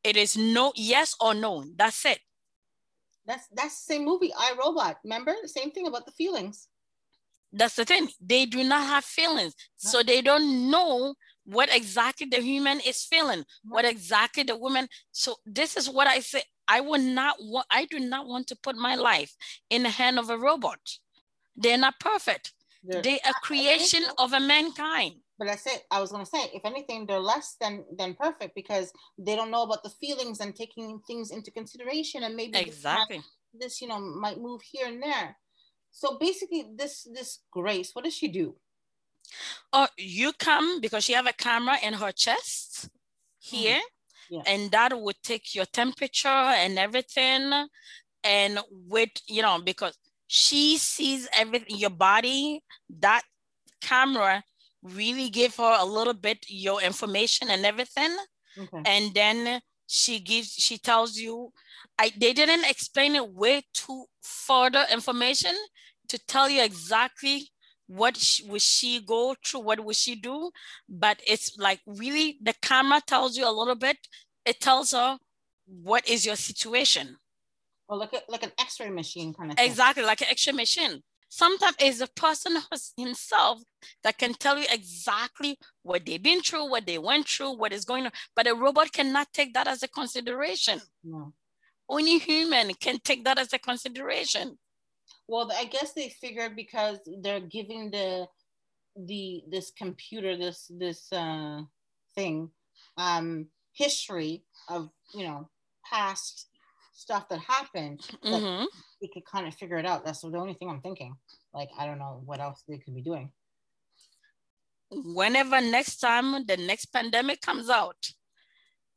it 0.07 0.17
is 0.17 0.37
no 0.37 0.73
yes 0.77 1.17
or 1.21 1.35
no. 1.35 1.65
That's 1.77 2.05
it. 2.07 2.21
That's 3.27 3.49
that's 3.53 3.85
the 3.85 3.95
same 3.95 4.05
movie, 4.05 4.33
I 4.39 4.55
Robot. 4.57 4.99
Remember 5.03 5.35
same 5.47 5.73
thing 5.73 5.89
about 5.89 6.07
the 6.07 6.13
feelings. 6.13 6.69
That's 7.53 7.75
the 7.75 7.85
thing. 7.85 8.09
They 8.21 8.47
do 8.47 8.63
not 8.63 8.87
have 8.87 9.05
feelings, 9.05 9.55
so 9.77 10.03
they 10.03 10.23
don't 10.23 10.71
know 10.71 11.15
what 11.45 11.75
exactly 11.75 12.29
the 12.31 12.41
human 12.41 12.79
is 12.81 13.05
feeling, 13.05 13.45
what 13.65 13.85
exactly 13.85 14.45
the 14.45 14.57
woman. 14.57 14.89
So 15.11 15.37
this 15.45 15.77
is 15.77 15.91
what 15.91 16.07
I 16.07 16.21
say. 16.21 16.43
I 16.69 16.81
would 16.81 17.01
not 17.01 17.37
want. 17.41 17.67
I 17.69 17.87
do 17.87 17.99
not 17.99 18.29
want 18.29 18.47
to 18.49 18.57
put 18.63 18.77
my 18.77 18.95
life 18.95 19.35
in 19.71 19.83
the 19.83 19.91
hand 19.91 20.21
of 20.21 20.31
a 20.31 20.39
robot. 20.39 20.79
They're 21.57 21.79
not 21.79 21.99
perfect. 21.99 22.53
They 22.89 23.19
are 23.21 23.33
creation 23.43 24.05
of 24.19 24.33
a 24.33 24.41
mankind 24.41 25.17
but 25.39 25.49
I 25.49 25.57
said 25.57 25.83
I 25.91 26.01
was 26.01 26.11
gonna 26.11 26.27
say, 26.27 26.51
if 26.55 26.65
anything, 26.65 27.07
they're 27.07 27.21
less 27.21 27.57
than 27.61 27.85
than 27.97 28.15
perfect 28.15 28.55
because 28.55 28.93
they 29.19 29.37
don't 29.37 29.51
know 29.51 29.63
about 29.63 29.83
the 29.83 29.91
feelings 29.91 30.41
and 30.41 30.55
taking 30.55 31.01
things 31.07 31.31
into 31.31 31.51
consideration 31.51 32.23
and 32.23 32.35
maybe 32.35 32.59
exactly 32.59 33.19
this, 33.19 33.27
this 33.61 33.83
you 33.83 33.89
know 33.89 33.99
might 33.99 34.41
move 34.41 34.63
here 34.63 34.87
and 34.87 35.03
there. 35.03 35.37
So 35.91 36.19
basically, 36.19 36.67
this 36.77 37.07
this 37.13 37.41
Grace, 37.51 37.91
what 37.93 38.05
does 38.05 38.15
she 38.15 38.29
do? 38.29 38.57
Oh, 39.73 39.89
you 39.99 40.33
come 40.33 40.81
because 40.81 41.05
she 41.05 41.13
have 41.13 41.27
a 41.27 41.33
camera 41.33 41.77
in 41.83 41.95
her 41.95 42.13
chest 42.13 42.89
here, 43.39 43.81
mm-hmm. 43.81 44.35
yeah. 44.37 44.43
and 44.47 44.71
that 44.71 44.99
would 44.99 45.23
take 45.23 45.55
your 45.55 45.67
temperature 45.67 46.29
and 46.29 46.79
everything, 46.79 47.69
and 48.25 48.59
with 48.71 49.11
you 49.29 49.43
know 49.43 49.61
because 49.63 49.99
she 50.27 50.77
sees 50.79 51.29
everything 51.37 51.77
your 51.77 51.91
body 51.91 52.63
that 53.01 53.23
camera 53.81 54.43
really 54.83 55.29
give 55.31 55.57
her 55.57 55.77
a 55.79 55.85
little 55.85 56.15
bit 56.15 56.45
your 56.49 56.81
information 56.83 57.49
and 57.51 57.65
everything. 57.67 58.17
Okay. 58.59 58.83
and 58.87 59.13
then 59.15 59.61
she 59.87 60.19
gives 60.19 60.49
she 60.55 60.79
tells 60.79 61.19
you 61.19 61.53
i 61.99 62.11
they 62.19 62.33
didn't 62.33 62.65
explain 62.65 63.15
it 63.15 63.35
way 63.35 63.63
too 63.75 64.07
further 64.23 64.87
information 64.91 65.55
to 66.09 66.19
tell 66.27 66.49
you 66.49 66.63
exactly 66.63 67.51
what 67.87 68.17
she, 68.17 68.45
will 68.45 68.59
she 68.59 69.01
go 69.01 69.35
through 69.45 69.61
what 69.61 69.85
will 69.85 69.93
she 69.93 70.15
do. 70.17 70.51
But 70.89 71.21
it's 71.27 71.57
like 71.59 71.81
really 71.87 72.39
the 72.43 72.55
camera 72.63 73.01
tells 73.07 73.37
you 73.37 73.49
a 73.49 73.53
little 73.53 73.75
bit. 73.77 73.97
It 74.45 74.61
tells 74.61 74.93
her 74.93 75.19
what 75.67 76.09
is 76.09 76.27
your 76.27 76.37
situation 76.37 77.17
well 77.89 77.99
like 77.99 78.13
a, 78.13 78.21
like 78.29 78.43
an 78.43 78.53
x-ray 78.59 78.91
machine 78.91 79.33
kind 79.33 79.51
of 79.51 79.57
thing. 79.57 79.69
exactly 79.69 80.03
like 80.03 80.21
an 80.21 80.29
x-ray 80.31 80.53
machine 80.53 81.03
Sometimes 81.29 81.77
it's 81.81 81.99
the 81.99 82.07
person 82.07 82.57
himself 82.97 83.61
that 84.05 84.17
can 84.17 84.33
tell 84.35 84.59
you 84.59 84.67
exactly 84.71 85.59
what 85.83 86.07
they've 86.07 86.23
been 86.23 86.41
through, 86.41 86.71
what 86.71 86.87
they 86.87 86.99
went 86.99 87.29
through, 87.29 87.57
what 87.57 87.73
is 87.73 87.85
going 87.85 88.07
on. 88.07 88.13
But 88.35 88.47
a 88.47 88.55
robot 88.55 88.93
cannot 88.93 89.33
take 89.33 89.53
that 89.55 89.67
as 89.67 89.83
a 89.83 89.89
consideration. 89.89 90.81
No. 91.03 91.33
Only 91.89 92.19
human 92.19 92.75
can 92.75 92.99
take 93.01 93.25
that 93.25 93.39
as 93.39 93.53
a 93.53 93.59
consideration. 93.59 94.59
Well, 95.29 95.51
I 95.53 95.65
guess 95.65 95.93
they 95.93 96.09
figured 96.09 96.55
because 96.55 96.99
they're 97.23 97.41
giving 97.41 97.91
the 97.91 98.29
the 98.97 99.43
this 99.51 99.73
computer 99.77 100.37
this 100.39 100.71
this 100.71 101.13
uh, 101.13 101.61
thing 102.15 102.51
um, 102.97 103.49
history 103.73 104.45
of 104.69 104.89
you 105.13 105.25
know 105.27 105.51
past 105.85 106.49
stuff 106.97 107.29
that 107.29 107.41
happened, 107.41 108.01
mm-hmm. 108.25 108.65
we 109.01 109.09
could 109.09 109.25
kind 109.25 109.47
of 109.47 109.55
figure 109.55 109.77
it 109.77 109.87
out. 109.87 110.05
That's 110.05 110.23
the 110.23 110.39
only 110.39 110.55
thing 110.55 110.71
I'm 110.71 110.81
thinking. 110.81 111.15
Like, 111.53 111.69
I 111.79 111.87
don't 111.87 111.99
know 111.99 112.23
what 112.25 112.41
else 112.41 112.63
they 112.67 112.79
could 112.79 112.95
be 112.95 113.03
doing. 113.03 113.31
Whenever 114.91 115.61
next 115.61 115.99
time 115.99 116.47
the 116.47 116.57
next 116.57 116.87
pandemic 116.87 117.41
comes 117.41 117.69
out, 117.69 118.11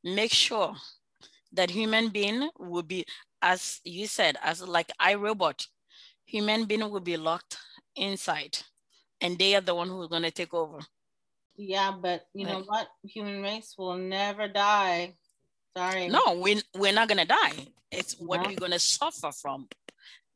make 0.04 0.32
sure 0.32 0.76
that 1.52 1.70
human 1.70 2.10
being 2.10 2.50
will 2.58 2.84
be, 2.84 3.06
as 3.42 3.80
you 3.84 4.08
said, 4.08 4.38
as 4.44 4.66
like 4.66 4.92
I 5.00 5.16
robot, 5.16 5.66
human 6.26 6.66
being 6.66 6.90
will 6.90 7.00
be 7.00 7.18
locked 7.18 7.58
inside 7.96 8.60
and 9.20 9.38
they 9.38 9.56
are 9.56 9.62
the 9.62 9.76
one 9.76 9.90
who's 9.90 10.08
going 10.08 10.24
to 10.24 10.32
take 10.32 10.54
over. 10.54 10.80
Yeah, 11.58 11.92
but 12.00 12.22
you 12.34 12.46
know 12.46 12.64
what? 12.66 12.88
Human 13.04 13.42
race 13.42 13.76
will 13.78 13.98
never 13.98 14.48
die. 14.48 15.16
Sorry. 15.78 16.08
No, 16.08 16.40
we, 16.42 16.62
we're 16.76 16.94
not 16.94 17.08
going 17.08 17.20
to 17.20 17.26
die. 17.26 17.68
It's 17.92 18.14
what 18.20 18.46
we're 18.46 18.56
going 18.56 18.72
to 18.72 18.80
suffer 18.80 19.32
from. 19.32 19.68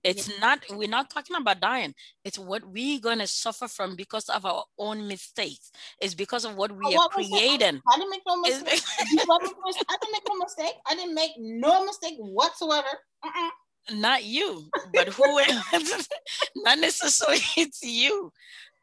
It's 0.04 0.28
yeah. 0.28 0.40
not, 0.40 0.60
we're 0.72 0.90
not 0.90 1.10
talking 1.10 1.36
about 1.38 1.62
dying. 1.62 1.96
It's 2.26 2.38
what 2.38 2.66
we're 2.66 3.00
going 3.00 3.20
to 3.20 3.28
suffer 3.28 3.68
from 3.68 3.96
because 3.96 4.28
of 4.28 4.46
our 4.46 4.66
own 4.78 5.08
mistakes. 5.08 5.72
It's 6.02 6.14
because 6.14 6.44
of 6.44 6.56
what 6.56 6.72
we 6.72 6.98
oh, 6.98 7.04
are 7.04 7.10
creating. 7.10 7.82
I 7.90 7.98
didn't 7.98 8.10
make 8.10 8.22
no 8.28 8.42
mistake. 8.42 8.82
I 9.00 9.06
didn't 9.06 10.12
make 10.12 10.24
no 10.28 10.36
mistake. 10.38 10.74
I 10.88 10.96
didn't 10.96 11.16
make 11.16 11.32
no 11.38 11.86
mistake 11.86 12.16
whatsoever. 12.18 12.88
Uh-uh. 13.24 13.50
Not 13.96 14.24
you, 14.24 14.70
but 14.94 15.10
who, 15.10 15.24
not 16.56 16.80
necessarily 16.80 17.42
it's 17.58 17.84
you 17.84 18.32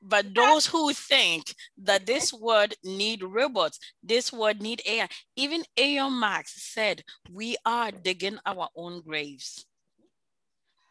but 0.02 0.34
those 0.34 0.66
who 0.66 0.92
think 0.92 1.54
that 1.78 2.06
this 2.06 2.32
word 2.32 2.74
need 2.82 3.22
robots, 3.22 3.78
this 4.02 4.32
word 4.32 4.62
need 4.62 4.82
AI, 4.86 5.08
even 5.36 5.64
Elon 5.76 6.14
Musk 6.14 6.48
said, 6.56 7.02
we 7.30 7.56
are 7.66 7.90
digging 7.90 8.38
our 8.46 8.68
own 8.74 9.02
graves. 9.02 9.66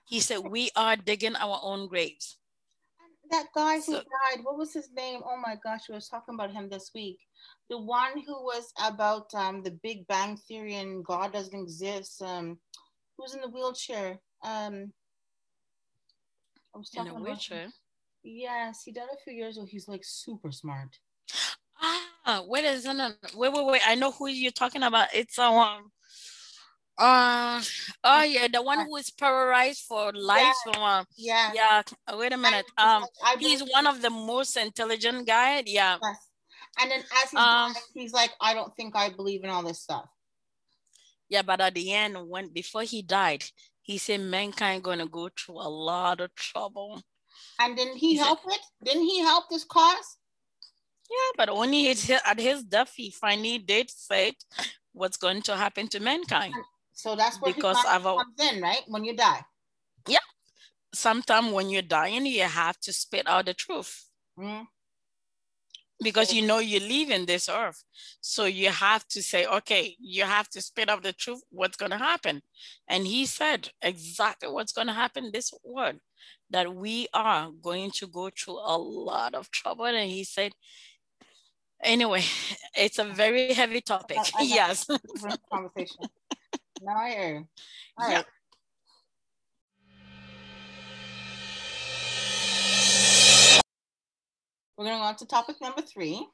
He 0.06 0.20
said, 0.20 0.40
we 0.40 0.70
are 0.76 0.96
digging 0.96 1.36
our 1.36 1.60
own 1.64 1.88
graves. 1.88 2.38
That 3.32 3.48
guy 3.54 3.76
who 3.76 3.82
so, 3.82 3.94
died, 3.94 4.44
what 4.44 4.58
was 4.58 4.74
his 4.74 4.90
name? 4.92 5.22
Oh 5.24 5.38
my 5.38 5.56
gosh, 5.64 5.82
we 5.88 5.94
were 5.94 6.02
talking 6.02 6.34
about 6.34 6.52
him 6.52 6.68
this 6.68 6.92
week. 6.96 7.20
The 7.70 7.78
one 7.78 8.24
who 8.26 8.44
was 8.44 8.74
about 8.84 9.32
um, 9.36 9.62
the 9.62 9.78
Big 9.84 10.08
Bang 10.08 10.36
Theory 10.36 10.76
and 10.76 11.06
God 11.06 11.34
doesn't 11.34 11.60
exist. 11.60 12.22
Um, 12.24 12.58
who's 13.18 13.36
in 13.36 13.42
the 13.42 13.50
wheelchair? 13.50 14.20
Um, 14.44 14.92
I 16.74 16.78
was 16.78 16.90
talking 16.90 17.12
in 17.12 17.18
a 17.18 17.24
wheelchair? 17.24 17.66
Him. 17.66 17.74
Yes, 18.24 18.84
he 18.84 18.92
died 18.92 19.08
a 19.14 19.18
few 19.24 19.34
years 19.34 19.58
ago. 19.58 19.66
He's 19.70 19.88
like 19.88 20.04
super 20.04 20.52
smart. 20.52 20.98
Ah, 22.26 22.44
wait 22.46 22.66
a 22.66 22.88
minute. 22.88 23.16
Wait, 23.36 23.54
wait, 23.54 23.66
wait. 23.66 23.82
I 23.88 23.96
know 23.96 24.12
who 24.12 24.28
you're 24.28 24.52
talking 24.52 24.84
about. 24.84 25.08
It's 25.14 25.40
um 25.40 25.92
uh 26.98 27.62
oh 28.04 28.24
yeah, 28.24 28.48
the 28.52 28.62
one 28.62 28.86
who 28.86 28.98
is 28.98 29.10
paralyzed 29.10 29.86
for 29.88 30.12
life. 30.14 30.54
Yeah. 30.68 30.72
Uh, 30.78 31.04
yeah. 31.18 31.52
Yeah. 31.56 31.82
Wait 32.18 32.34
a 32.34 32.38
minute. 32.38 32.66
Um 32.78 33.06
I, 33.24 33.34
I 33.34 33.36
he's 33.40 33.62
one 33.62 33.88
of 33.88 34.02
the 34.02 34.10
most 34.10 34.58
intelligent 34.58 35.26
guy. 35.26 35.64
Yeah. 35.66 35.98
Yes. 36.02 36.18
And 36.82 36.92
then 36.92 37.00
as 37.00 37.32
he's 37.32 37.40
um, 37.40 37.74
dying, 37.74 37.76
he's 37.94 38.14
like, 38.14 38.32
I 38.40 38.54
don't 38.54 38.76
think 38.76 38.96
I 38.96 39.10
believe 39.10 39.44
in 39.44 39.50
all 39.50 39.64
this 39.64 39.82
stuff. 39.82 40.06
Yeah, 41.30 41.42
but 41.42 41.62
at 41.62 41.76
the 41.76 41.94
end, 41.94 42.18
when 42.28 42.50
before 42.50 42.84
he 42.84 43.02
died, 43.02 43.44
he 43.82 43.98
said 43.98 44.22
mankind 44.22 44.84
gonna 44.84 45.08
go 45.08 45.30
through 45.30 45.62
a 45.62 45.70
lot 45.70 46.20
of 46.22 46.34
trouble. 46.36 47.02
And 47.60 47.76
didn't 47.76 47.98
he 47.98 48.16
help 48.16 48.40
it? 48.48 48.60
Didn't 48.84 49.04
he 49.04 49.20
help 49.20 49.50
this 49.50 49.64
cause? 49.64 50.18
Yeah, 51.10 51.32
but 51.38 51.50
only 51.50 51.90
at 51.90 52.40
his 52.40 52.64
death, 52.64 52.94
he 52.96 53.12
finally 53.12 53.58
did 53.58 53.90
say 53.90 54.34
what's 54.94 55.18
going 55.18 55.42
to 55.44 55.56
happen 55.56 55.88
to 55.90 56.00
mankind. 56.00 56.54
So 56.94 57.16
that's 57.16 57.38
what 57.42 57.56
because 57.56 57.78
of 57.90 58.06
a, 58.06 58.16
comes 58.16 58.54
in, 58.54 58.62
right? 58.62 58.82
When 58.88 59.04
you 59.04 59.16
die. 59.16 59.42
Yeah. 60.08 60.20
Sometimes 60.94 61.52
when 61.52 61.70
you're 61.70 61.82
dying, 61.82 62.26
you 62.26 62.44
have 62.44 62.80
to 62.82 62.94
spit 62.94 63.28
out 63.28 63.46
the 63.46 63.54
truth. 63.54 64.06
Mm 64.40 64.68
because 66.02 66.34
you 66.34 66.46
know 66.46 66.60
you 66.60 66.80
live 66.80 67.10
in 67.10 67.26
this 67.26 67.50
earth. 67.50 67.84
So 68.22 68.46
you 68.46 68.70
have 68.70 69.08
to 69.10 69.22
say, 69.22 69.46
okay, 69.46 69.96
you 70.00 70.24
have 70.24 70.50
to 70.50 70.62
spit 70.62 70.90
out 70.90 71.04
the 71.04 71.14
truth, 71.14 71.42
what's 71.50 71.78
going 71.78 71.92
to 71.92 71.98
happen. 71.98 72.42
And 72.88 73.06
he 73.06 73.26
said 73.26 73.70
exactly 73.82 74.50
what's 74.50 74.72
going 74.72 74.88
to 74.88 74.94
happen 74.94 75.32
this 75.32 75.54
word, 75.64 76.00
that 76.50 76.74
we 76.74 77.08
are 77.14 77.50
going 77.62 77.92
to 77.92 78.08
go 78.08 78.30
through 78.30 78.60
a 78.60 78.78
lot 78.78 79.36
of 79.36 79.52
trouble. 79.52 79.86
And 79.86 80.10
he 80.10 80.24
said, 80.24 80.54
anyway, 81.84 82.24
it's 82.76 83.00
a 83.00 83.06
very 83.06 83.54
heavy 83.54 83.82
topic. 83.82 84.18
I, 84.18 84.32
I 84.40 84.44
yes. 84.44 84.86
Conversation. 85.52 86.06
no, 86.82 86.92
I 86.92 87.10
hear. 87.10 87.44
All 87.98 88.10
yeah. 88.10 88.16
right. 88.18 88.26
We're 94.78 94.86
going 94.86 94.96
to 94.96 95.02
go 95.02 95.08
on 95.08 95.16
to 95.18 95.26
topic 95.26 95.58
number 95.62 95.82
3 95.82 96.26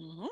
mm-hmm. 0.00 0.24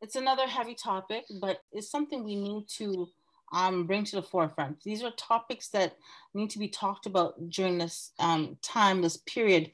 it's 0.00 0.16
another 0.16 0.46
heavy 0.46 0.74
topic, 0.74 1.24
but 1.38 1.58
it's 1.70 1.90
something 1.90 2.24
we 2.24 2.34
need 2.34 2.64
to 2.78 3.08
um, 3.52 3.86
bring 3.86 4.04
to 4.04 4.16
the 4.16 4.22
forefront. 4.22 4.82
These 4.82 5.02
are 5.02 5.10
topics 5.12 5.68
that 5.68 5.96
need 6.34 6.50
to 6.50 6.58
be 6.58 6.68
talked 6.68 7.06
about 7.06 7.50
during 7.50 7.78
this 7.78 8.12
um, 8.18 8.56
time, 8.62 9.02
this 9.02 9.16
period. 9.18 9.70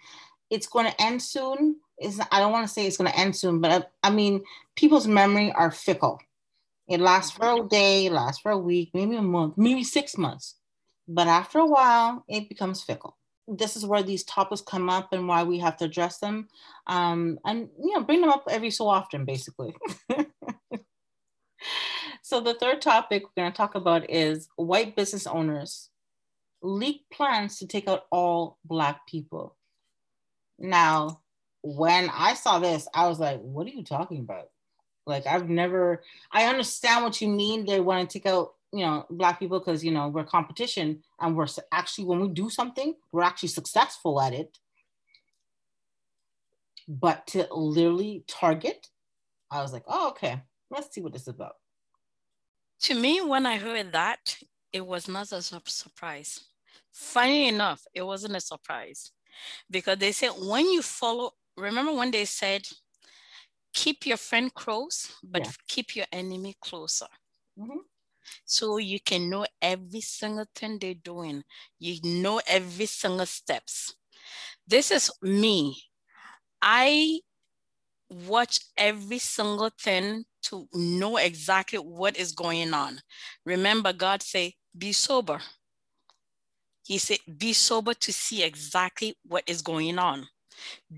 It's 0.50 0.66
going 0.66 0.86
to 0.86 1.02
end 1.02 1.22
soon. 1.22 1.76
Is 2.00 2.20
I 2.30 2.40
don't 2.40 2.52
want 2.52 2.66
to 2.66 2.72
say 2.72 2.86
it's 2.86 2.96
going 2.96 3.10
to 3.10 3.18
end 3.18 3.36
soon, 3.36 3.60
but 3.60 3.70
I, 4.02 4.08
I 4.08 4.10
mean, 4.10 4.42
people's 4.76 5.06
memory 5.06 5.52
are 5.52 5.70
fickle. 5.70 6.20
It 6.88 7.00
lasts 7.00 7.32
for 7.32 7.64
a 7.64 7.68
day, 7.68 8.08
lasts 8.08 8.42
for 8.42 8.50
a 8.50 8.58
week, 8.58 8.90
maybe 8.92 9.16
a 9.16 9.22
month, 9.22 9.54
maybe 9.56 9.84
six 9.84 10.18
months. 10.18 10.56
But 11.06 11.28
after 11.28 11.58
a 11.58 11.66
while, 11.66 12.24
it 12.28 12.48
becomes 12.48 12.82
fickle. 12.82 13.16
This 13.48 13.76
is 13.76 13.86
where 13.86 14.02
these 14.02 14.24
topics 14.24 14.60
come 14.60 14.88
up 14.88 15.12
and 15.12 15.28
why 15.28 15.42
we 15.42 15.58
have 15.58 15.76
to 15.78 15.84
address 15.84 16.18
them, 16.18 16.48
um, 16.86 17.38
and 17.44 17.68
you 17.82 17.94
know, 17.94 18.02
bring 18.02 18.20
them 18.20 18.30
up 18.30 18.44
every 18.50 18.70
so 18.70 18.88
often, 18.88 19.24
basically. 19.24 19.74
so 22.22 22.40
the 22.40 22.54
third 22.54 22.80
topic 22.80 23.24
we're 23.24 23.42
going 23.42 23.52
to 23.52 23.56
talk 23.56 23.74
about 23.74 24.08
is 24.10 24.48
white 24.56 24.96
business 24.96 25.26
owners 25.26 25.90
leak 26.62 27.02
plans 27.12 27.58
to 27.58 27.66
take 27.66 27.88
out 27.88 28.06
all 28.10 28.58
black 28.64 29.06
people. 29.06 29.56
Now, 30.58 31.20
when 31.62 32.08
I 32.12 32.34
saw 32.34 32.58
this, 32.58 32.88
I 32.94 33.08
was 33.08 33.18
like, 33.18 33.40
"What 33.40 33.66
are 33.66 33.70
you 33.70 33.84
talking 33.84 34.20
about?" 34.20 34.50
Like, 35.06 35.26
I've 35.26 35.48
never. 35.48 36.02
I 36.30 36.46
understand 36.46 37.04
what 37.04 37.20
you 37.20 37.28
mean. 37.28 37.66
They 37.66 37.80
want 37.80 38.08
to 38.08 38.18
take 38.18 38.26
out 38.26 38.54
you 38.72 38.86
know 38.86 39.04
black 39.10 39.38
people 39.38 39.58
because 39.58 39.84
you 39.84 39.90
know 39.90 40.08
we're 40.08 40.24
competition 40.24 41.02
and 41.20 41.36
we're 41.36 41.46
actually 41.72 42.04
when 42.04 42.20
we 42.20 42.28
do 42.28 42.48
something 42.48 42.94
we're 43.12 43.22
actually 43.22 43.50
successful 43.50 44.20
at 44.20 44.32
it 44.32 44.58
but 46.88 47.26
to 47.26 47.46
literally 47.52 48.24
target 48.26 48.88
i 49.50 49.60
was 49.60 49.74
like 49.74 49.84
oh 49.88 50.08
okay 50.08 50.40
let's 50.70 50.92
see 50.94 51.02
what 51.02 51.12
this 51.12 51.22
is 51.22 51.28
about 51.28 51.56
to 52.82 52.94
me 52.94 53.20
when 53.20 53.46
i 53.46 53.56
heard 53.56 53.92
that 53.92 54.36
it 54.72 54.86
was 54.86 55.08
not 55.08 55.30
a 55.32 55.42
surprise 55.42 56.40
funny 56.92 57.48
enough 57.48 57.82
it 57.94 58.02
wasn't 58.02 58.36
a 58.36 58.40
surprise 58.40 59.12
because 59.70 59.98
they 59.98 60.12
said 60.12 60.30
when 60.38 60.66
you 60.66 60.82
follow 60.82 61.30
remember 61.56 61.92
when 61.92 62.10
they 62.10 62.24
said 62.24 62.62
keep 63.72 64.04
your 64.04 64.16
friend 64.18 64.52
close 64.52 65.14
but 65.24 65.44
yeah. 65.44 65.52
keep 65.68 65.96
your 65.96 66.06
enemy 66.12 66.54
closer 66.60 67.06
mm-hmm. 67.58 67.78
So 68.44 68.76
you 68.78 69.00
can 69.00 69.28
know 69.28 69.46
every 69.60 70.00
single 70.00 70.46
thing 70.54 70.78
they're 70.78 70.94
doing. 70.94 71.42
You 71.78 71.98
know 72.04 72.40
every 72.46 72.86
single 72.86 73.26
steps. 73.26 73.94
This 74.66 74.90
is 74.90 75.10
me. 75.22 75.82
I 76.60 77.20
watch 78.08 78.60
every 78.76 79.18
single 79.18 79.70
thing 79.70 80.24
to 80.42 80.68
know 80.74 81.16
exactly 81.16 81.78
what 81.78 82.16
is 82.16 82.32
going 82.32 82.74
on. 82.74 83.00
Remember, 83.44 83.92
God 83.92 84.22
say, 84.22 84.54
be 84.76 84.92
sober. 84.92 85.40
He 86.84 86.98
said, 86.98 87.18
be 87.38 87.52
sober 87.52 87.94
to 87.94 88.12
see 88.12 88.42
exactly 88.42 89.16
what 89.26 89.44
is 89.46 89.62
going 89.62 89.98
on. 89.98 90.26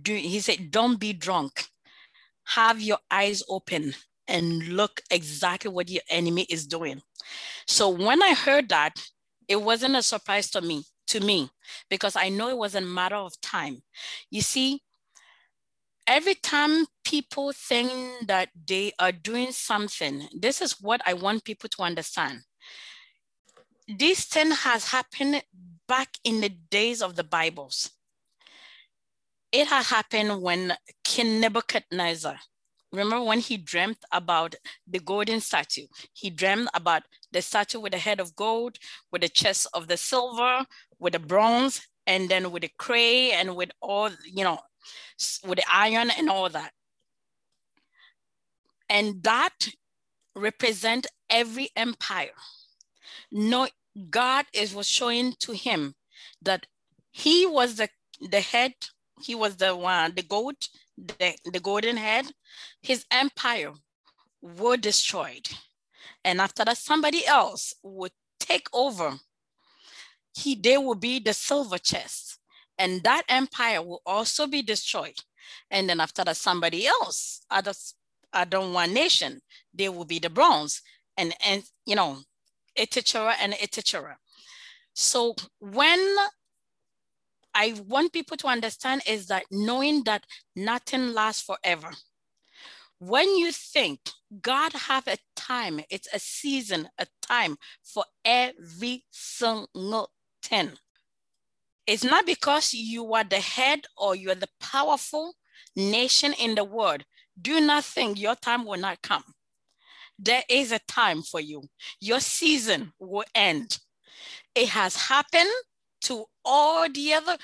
Do, 0.03 0.15
he 0.15 0.41
said, 0.41 0.71
don't 0.71 0.99
be 0.99 1.13
drunk. 1.13 1.67
Have 2.47 2.81
your 2.81 2.99
eyes 3.11 3.43
open 3.49 3.95
and 4.27 4.69
look 4.69 5.03
exactly 5.11 5.71
what 5.71 5.91
your 5.91 6.03
enemy 6.09 6.47
is 6.49 6.67
doing. 6.67 7.03
So 7.67 7.89
when 7.91 8.23
I 8.23 8.35
heard 8.35 8.69
that, 8.71 8.95
it 9.49 9.61
wasn't 9.61 9.97
a 9.97 10.03
surprise 10.03 10.51
to 10.51 10.61
me, 10.61 10.85
to 11.09 11.21
me, 11.21 11.51
because 11.91 12.17
I 12.17 12.31
know 12.31 12.49
it 12.49 12.57
was 12.57 12.75
a 12.75 12.81
matter 12.81 13.17
of 13.17 13.39
time. 13.41 13.83
You 14.31 14.41
see, 14.41 14.83
every 16.07 16.35
time 16.35 16.87
people 17.05 17.53
think 17.53 17.91
that 18.27 18.51
they 18.67 18.93
are 18.99 19.13
doing 19.13 19.53
something, 19.53 20.29
this 20.33 20.61
is 20.61 20.81
what 20.81 21.01
I 21.07 21.15
want 21.15 21.45
people 21.45 21.69
to 21.71 21.83
understand. 21.83 22.41
This 23.87 24.25
thing 24.25 24.51
has 24.51 24.89
happened 24.89 25.43
back 25.87 26.09
in 26.25 26.41
the 26.41 26.49
days 26.49 27.03
of 27.03 27.17
the 27.17 27.25
Bibles. 27.25 27.91
It 29.53 29.69
had 29.69 29.85
happened 29.85 30.43
when 30.43 30.75
King 31.05 31.41
Nebuchadnezzar 31.41 32.39
Remember 32.95 33.25
when 33.25 33.41
he 33.41 33.57
dreamt 33.57 33.99
about 34.13 34.55
the 34.87 35.01
golden 35.01 35.41
statue? 35.41 35.89
He 36.13 36.31
dreamt 36.31 36.69
about 36.75 37.03
the 37.33 37.43
statue 37.43 37.81
with 37.81 37.91
the 37.91 37.99
head 37.99 38.21
of 38.21 38.37
gold, 38.37 38.79
with 39.11 39.23
the 39.23 39.29
chest 39.29 39.67
of 39.75 39.89
the 39.89 39.97
silver, 39.97 40.65
with 41.01 41.15
the 41.15 41.19
bronze, 41.19 41.89
and 42.07 42.29
then 42.29 42.53
with 42.53 42.63
the 42.63 42.71
clay 42.79 43.33
and 43.33 43.57
with 43.57 43.71
all, 43.83 44.11
you 44.25 44.45
know, 44.45 44.61
with 45.47 45.59
the 45.59 45.65
iron 45.71 46.11
and 46.11 46.29
all 46.29 46.49
that. 46.49 46.73
And 48.89 49.23
that 49.23 49.69
represent 50.35 51.07
every 51.31 51.71
empire. 51.77 52.35
No, 53.31 53.69
God 54.11 54.47
is 54.53 54.75
was 54.75 54.89
showing 54.89 55.35
to 55.41 55.53
him 55.53 55.95
that 56.43 56.67
he 57.11 57.47
was 57.47 57.77
the, 57.77 57.89
the 58.21 58.41
head, 58.41 58.75
he 59.23 59.35
was 59.35 59.57
the 59.57 59.75
one, 59.77 60.15
the 60.15 60.23
goat, 60.23 60.69
the, 60.99 61.37
the 61.45 61.61
golden 61.61 61.97
head, 61.97 62.27
his 62.83 63.05
empire 63.11 63.73
were 64.43 64.77
destroyed. 64.77 65.49
And 66.25 66.41
after 66.41 66.65
that, 66.65 66.79
somebody 66.79 67.27
else 67.27 67.75
would 67.83 68.13
take 68.41 68.67
over. 68.73 69.15
He, 70.37 70.55
they 70.55 70.77
will 70.77 70.97
be 70.97 71.19
the 71.21 71.33
silver 71.33 71.79
chest. 71.79 72.34
And 72.79 73.03
that 73.05 73.23
empire 73.29 73.83
will 73.83 74.03
also 74.05 74.47
be 74.47 74.63
destroyed. 74.63 75.19
And 75.71 75.89
then 75.89 76.01
after 76.01 76.25
that, 76.25 76.37
somebody 76.37 76.87
else, 76.87 77.43
other, 77.51 77.73
other 78.33 78.61
one 78.61 78.95
nation, 78.95 79.41
they 79.73 79.89
will 79.89 80.05
be 80.05 80.19
the 80.19 80.31
bronze. 80.31 80.83
And, 81.17 81.35
and 81.47 81.63
you 81.87 81.95
know, 81.95 82.19
etc. 82.77 83.35
and 83.41 83.55
etc. 83.63 84.17
So 84.95 85.35
when 85.61 86.01
I 87.55 87.75
want 87.87 88.13
people 88.13 88.37
to 88.39 88.49
understand 88.49 89.03
is 89.07 89.29
that 89.29 89.45
knowing 89.51 90.03
that 90.05 90.25
nothing 90.57 91.13
lasts 91.13 91.43
forever. 91.43 91.91
When 92.99 93.37
you 93.37 93.53
think 93.53 94.01
God 94.41 94.73
have 94.73 95.07
a 95.07 95.19
time, 95.37 95.81
it's 95.91 96.09
a 96.13 96.19
season, 96.19 96.89
a 96.99 97.07
time 97.23 97.57
for 97.83 98.05
every 98.25 99.05
single 99.11 100.11
thing. 100.43 100.73
It's 101.87 102.05
not 102.05 102.27
because 102.27 102.73
you 102.73 103.13
are 103.15 103.25
the 103.25 103.41
head 103.41 103.81
or 103.97 104.15
you're 104.17 104.35
the 104.35 104.49
powerful 104.61 105.35
nation 105.77 106.33
in 106.35 106.55
the 106.55 106.65
world. 106.65 107.05
Do 107.41 107.61
not 107.61 107.85
think 107.85 108.19
your 108.19 108.35
time 108.37 108.65
will 108.65 108.79
not 108.79 109.03
come. 109.03 109.25
There 110.19 110.43
is 110.49 110.73
a 110.73 110.79
time 110.89 111.23
for 111.23 111.41
you. 111.41 111.63
Your 112.01 112.21
season 112.21 112.93
will 112.99 113.25
end. 113.35 113.79
It 114.55 114.69
has 114.69 114.97
happened 114.97 115.51
to 116.03 116.25
all 116.45 116.89
the 116.89 117.15
other, 117.15 117.37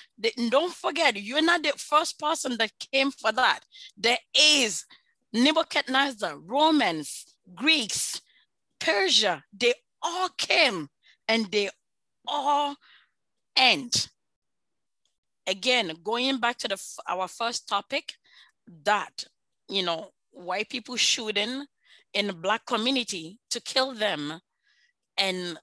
don't 0.50 0.72
forget, 0.72 1.16
you're 1.16 1.42
not 1.42 1.62
the 1.62 1.72
first 1.76 2.18
person 2.18 2.56
that 2.58 2.70
came 2.92 3.10
for 3.10 3.32
that. 3.32 3.60
There 3.96 4.18
is 4.38 4.84
Nebuchadnezzar, 5.32 6.38
Romans, 6.38 7.34
Greeks, 7.54 8.20
Persia, 8.78 9.44
they 9.52 9.74
all 10.02 10.28
came 10.36 10.88
and 11.28 11.50
they 11.50 11.70
all 12.26 12.76
end. 13.56 14.08
Again, 15.46 15.92
going 16.02 16.38
back 16.38 16.58
to 16.58 16.68
the 16.68 16.78
our 17.08 17.28
first 17.28 17.68
topic, 17.68 18.14
that 18.84 19.24
you 19.68 19.82
know, 19.82 20.10
white 20.30 20.68
people 20.68 20.96
shooting 20.96 21.66
in 22.12 22.26
the 22.26 22.32
black 22.32 22.66
community 22.66 23.38
to 23.50 23.60
kill 23.60 23.94
them, 23.94 24.40
and 25.16 25.58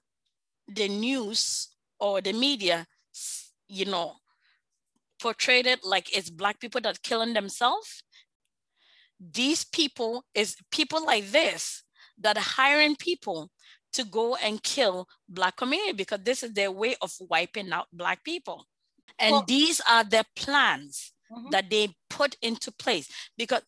the 0.66 0.88
news 0.88 1.68
or 1.98 2.20
the 2.20 2.32
media, 2.32 2.86
you 3.68 3.84
know, 3.84 4.14
portrayed 5.20 5.66
it 5.66 5.84
like 5.84 6.16
it's 6.16 6.30
black 6.30 6.60
people 6.60 6.80
that 6.80 7.02
killing 7.02 7.34
themselves. 7.34 8.02
These 9.20 9.64
people 9.64 10.24
is 10.34 10.56
people 10.70 11.04
like 11.04 11.30
this 11.30 11.82
that 12.18 12.36
are 12.36 12.40
hiring 12.40 12.96
people 12.96 13.50
to 13.92 14.04
go 14.04 14.36
and 14.36 14.62
kill 14.62 15.08
black 15.28 15.56
community 15.56 15.92
because 15.92 16.20
this 16.22 16.42
is 16.42 16.52
their 16.52 16.70
way 16.70 16.94
of 17.00 17.12
wiping 17.20 17.72
out 17.72 17.86
black 17.92 18.22
people. 18.22 18.66
And 19.18 19.32
well, 19.32 19.44
these 19.46 19.80
are 19.88 20.04
the 20.04 20.24
plans 20.36 21.12
mm-hmm. 21.30 21.50
that 21.50 21.70
they 21.70 21.94
put 22.10 22.36
into 22.42 22.72
place 22.72 23.08
because 23.36 23.62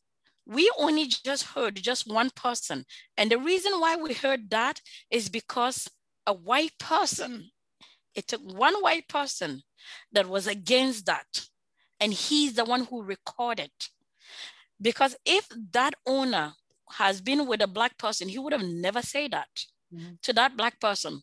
we 0.47 0.71
only 0.79 1.07
just 1.07 1.45
heard 1.45 1.77
just 1.77 2.11
one 2.11 2.31
person. 2.31 2.85
And 3.17 3.31
the 3.31 3.39
reason 3.39 3.73
why 3.75 3.97
we 3.97 4.15
heard 4.15 4.51
that 4.51 4.81
is 5.11 5.29
because 5.29 5.89
a 6.27 6.33
white 6.33 6.79
person 6.79 7.51
it 8.15 8.27
took 8.27 8.43
one 8.43 8.75
white 8.83 9.09
person 9.09 9.63
that 10.13 10.29
was 10.29 10.47
against 10.47 11.07
that. 11.07 11.47
And 12.01 12.13
he's 12.13 12.55
the 12.55 12.65
one 12.65 12.85
who 12.85 13.03
recorded. 13.03 13.71
Because 14.81 15.17
if 15.25 15.47
that 15.73 15.95
owner 16.07 16.55
has 16.93 17.21
been 17.21 17.47
with 17.47 17.61
a 17.61 17.67
black 17.67 17.99
person, 17.99 18.29
he 18.29 18.39
would 18.39 18.53
have 18.53 18.65
never 18.65 19.03
said 19.03 19.33
that 19.33 19.49
mm-hmm. 19.95 20.15
to 20.23 20.33
that 20.33 20.57
black 20.57 20.81
person. 20.81 21.23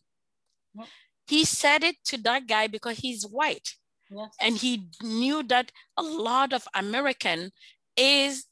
He 1.26 1.44
said 1.44 1.84
it 1.84 1.96
to 2.06 2.18
that 2.18 2.46
guy 2.46 2.68
because 2.68 2.98
he's 2.98 3.24
white. 3.26 3.74
Yes. 4.10 4.30
And 4.40 4.56
he 4.56 4.88
knew 5.02 5.42
that 5.44 5.72
a 5.96 6.02
lot 6.02 6.52
of 6.52 6.66
American 6.74 7.50
is 7.96 8.46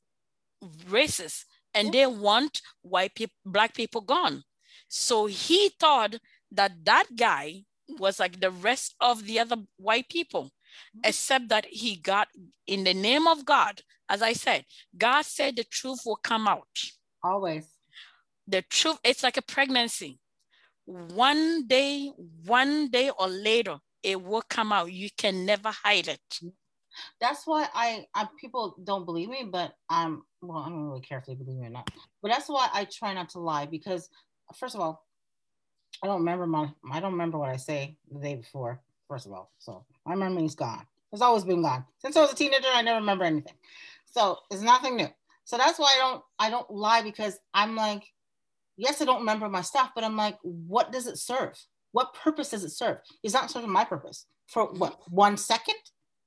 racist 0.88 1.44
and 1.74 1.92
they 1.92 2.06
want 2.06 2.60
white 2.82 3.14
people, 3.14 3.36
black 3.44 3.74
people 3.74 4.00
gone. 4.00 4.42
So 4.88 5.26
he 5.26 5.70
thought 5.80 6.16
that 6.52 6.84
that 6.84 7.04
guy 7.16 7.64
was 7.98 8.18
like 8.18 8.40
the 8.40 8.50
rest 8.50 8.94
of 9.00 9.24
the 9.24 9.38
other 9.40 9.56
white 9.76 10.08
people, 10.08 10.44
mm-hmm. 10.44 11.00
except 11.04 11.48
that 11.48 11.66
he 11.66 11.96
got 11.96 12.28
in 12.66 12.84
the 12.84 12.94
name 12.94 13.26
of 13.26 13.44
God. 13.44 13.80
As 14.08 14.22
I 14.22 14.34
said, 14.34 14.64
God 14.96 15.24
said 15.24 15.56
the 15.56 15.64
truth 15.64 16.00
will 16.06 16.16
come 16.16 16.46
out. 16.46 16.68
Always. 17.22 17.66
The 18.46 18.62
truth, 18.62 18.98
it's 19.02 19.22
like 19.22 19.36
a 19.36 19.42
pregnancy. 19.42 20.20
One 20.84 21.66
day, 21.66 22.12
one 22.44 22.88
day 22.88 23.10
or 23.18 23.26
later, 23.26 23.78
it 24.06 24.22
will 24.22 24.42
come 24.48 24.72
out. 24.72 24.92
You 24.92 25.08
can 25.18 25.44
never 25.44 25.70
hide 25.70 26.06
it. 26.06 26.40
That's 27.20 27.44
why 27.44 27.66
I, 27.74 28.06
I 28.14 28.28
people 28.40 28.76
don't 28.84 29.04
believe 29.04 29.28
me, 29.28 29.48
but 29.50 29.74
I'm 29.90 30.22
well, 30.40 30.58
I 30.58 30.68
don't 30.68 30.86
really 30.86 31.00
care 31.00 31.18
if 31.18 31.26
they 31.26 31.34
believe 31.34 31.58
me 31.58 31.66
or 31.66 31.70
not. 31.70 31.90
But 32.22 32.30
that's 32.30 32.48
why 32.48 32.68
I 32.72 32.84
try 32.84 33.12
not 33.12 33.30
to 33.30 33.40
lie 33.40 33.66
because 33.66 34.08
first 34.54 34.76
of 34.76 34.80
all, 34.80 35.04
I 36.02 36.06
don't 36.06 36.20
remember 36.20 36.46
my 36.46 36.70
I 36.90 37.00
don't 37.00 37.12
remember 37.12 37.36
what 37.36 37.50
I 37.50 37.56
say 37.56 37.98
the 38.10 38.20
day 38.20 38.36
before, 38.36 38.80
first 39.08 39.26
of 39.26 39.32
all. 39.32 39.50
So 39.58 39.84
my 40.06 40.14
memory's 40.14 40.54
gone. 40.54 40.86
It's 41.12 41.20
always 41.20 41.44
been 41.44 41.62
gone. 41.62 41.84
Since 41.98 42.16
I 42.16 42.20
was 42.20 42.32
a 42.32 42.36
teenager, 42.36 42.68
I 42.72 42.82
never 42.82 43.00
remember 43.00 43.24
anything. 43.24 43.54
So 44.04 44.38
it's 44.52 44.62
nothing 44.62 44.96
new. 44.96 45.08
So 45.44 45.56
that's 45.56 45.80
why 45.80 45.92
I 45.96 45.98
don't 45.98 46.22
I 46.38 46.50
don't 46.50 46.70
lie 46.70 47.02
because 47.02 47.38
I'm 47.52 47.74
like, 47.74 48.04
yes, 48.76 49.02
I 49.02 49.04
don't 49.04 49.20
remember 49.20 49.48
my 49.48 49.62
stuff, 49.62 49.90
but 49.96 50.04
I'm 50.04 50.16
like, 50.16 50.38
what 50.42 50.92
does 50.92 51.08
it 51.08 51.18
serve? 51.18 51.58
What 51.96 52.12
purpose 52.12 52.50
does 52.50 52.62
it 52.62 52.72
serve? 52.72 52.98
It's 53.22 53.32
not 53.32 53.50
serving 53.50 53.72
my 53.72 53.82
purpose. 53.82 54.26
For 54.48 54.66
what, 54.66 54.98
one 55.08 55.38
second? 55.38 55.78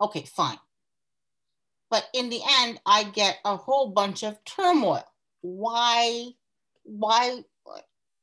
Okay, 0.01 0.23
fine. 0.23 0.57
But 1.91 2.07
in 2.15 2.31
the 2.31 2.41
end, 2.61 2.81
I 2.87 3.03
get 3.03 3.37
a 3.45 3.55
whole 3.55 3.89
bunch 3.91 4.23
of 4.23 4.43
turmoil. 4.45 5.03
Why, 5.41 6.29
why, 6.81 7.43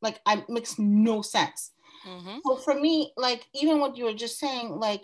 like, 0.02 0.18
I 0.26 0.42
makes 0.48 0.76
no 0.76 1.22
sense. 1.22 1.70
Mm-hmm. 2.04 2.38
So 2.44 2.56
for 2.56 2.74
me, 2.74 3.12
like, 3.16 3.46
even 3.54 3.78
what 3.78 3.96
you 3.96 4.06
were 4.06 4.14
just 4.14 4.40
saying, 4.40 4.70
like, 4.70 5.02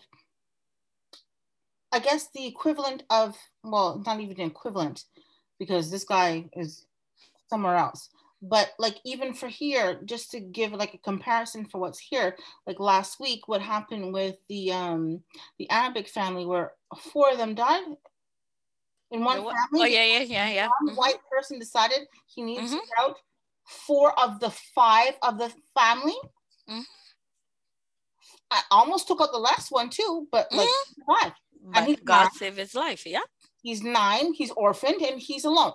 I 1.93 2.01
guess 2.01 2.27
the 2.35 2.45
equivalent 2.45 3.05
of, 3.09 3.37
well, 3.63 4.03
not 4.05 4.19
even 4.19 4.41
equivalent, 4.41 5.05
because 5.61 5.93
this 5.93 6.03
guy 6.03 6.51
is 6.57 6.87
somewhere 7.49 7.77
else 7.77 8.09
but 8.43 8.73
like 8.79 8.97
even 9.05 9.33
for 9.33 9.49
here 9.49 10.01
just 10.05 10.33
to 10.33 10.41
give 10.41 10.73
like 10.73 10.95
a 10.95 10.99
comparison 10.99 11.65
for 11.65 11.81
what's 11.81 12.01
here 12.01 12.37
like 12.67 12.81
last 12.81 13.21
week 13.21 13.47
what 13.47 13.63
happened 13.63 14.13
with 14.13 14.35
the 14.49 14.73
um 14.73 15.21
the 15.59 15.71
arabic 15.71 16.09
family 16.09 16.45
where 16.45 16.73
four 16.97 17.31
of 17.31 17.39
them 17.39 17.55
died? 17.55 17.85
In 19.11 19.25
one 19.25 19.37
family? 19.37 19.55
oh 19.75 19.85
yeah 19.85 20.05
yeah 20.05 20.23
yeah 20.23 20.49
yeah. 20.49 20.69
One 20.81 20.89
mm-hmm. 20.89 20.97
white 20.97 21.19
person 21.31 21.59
decided 21.59 22.01
he 22.27 22.43
needs 22.43 22.71
mm-hmm. 22.71 22.77
to 22.77 22.77
get 22.77 23.05
out. 23.05 23.17
Four 23.65 24.19
of 24.19 24.41
the 24.41 24.51
five 24.51 25.15
of 25.23 25.39
the 25.39 25.53
family? 25.75 26.17
Mm-hmm. 26.69 26.81
i 28.53 28.61
almost 28.71 29.09
took 29.09 29.21
out 29.21 29.33
the 29.33 29.39
last 29.39 29.73
one 29.73 29.91
too 29.91 30.29
but 30.31 30.47
like 30.53 30.69
mm-hmm. 30.69 31.13
five 31.13 31.33
but 31.65 31.79
and 31.79 31.89
he's 31.89 32.01
god 32.05 32.31
saved 32.35 32.57
his 32.57 32.73
life 32.73 33.05
yeah. 33.05 33.19
He's 33.63 33.83
nine 33.83 34.33
he's 34.33 34.53
orphaned 34.53 35.03
and 35.03 35.21
he's 35.21 35.45
alone 35.45 35.73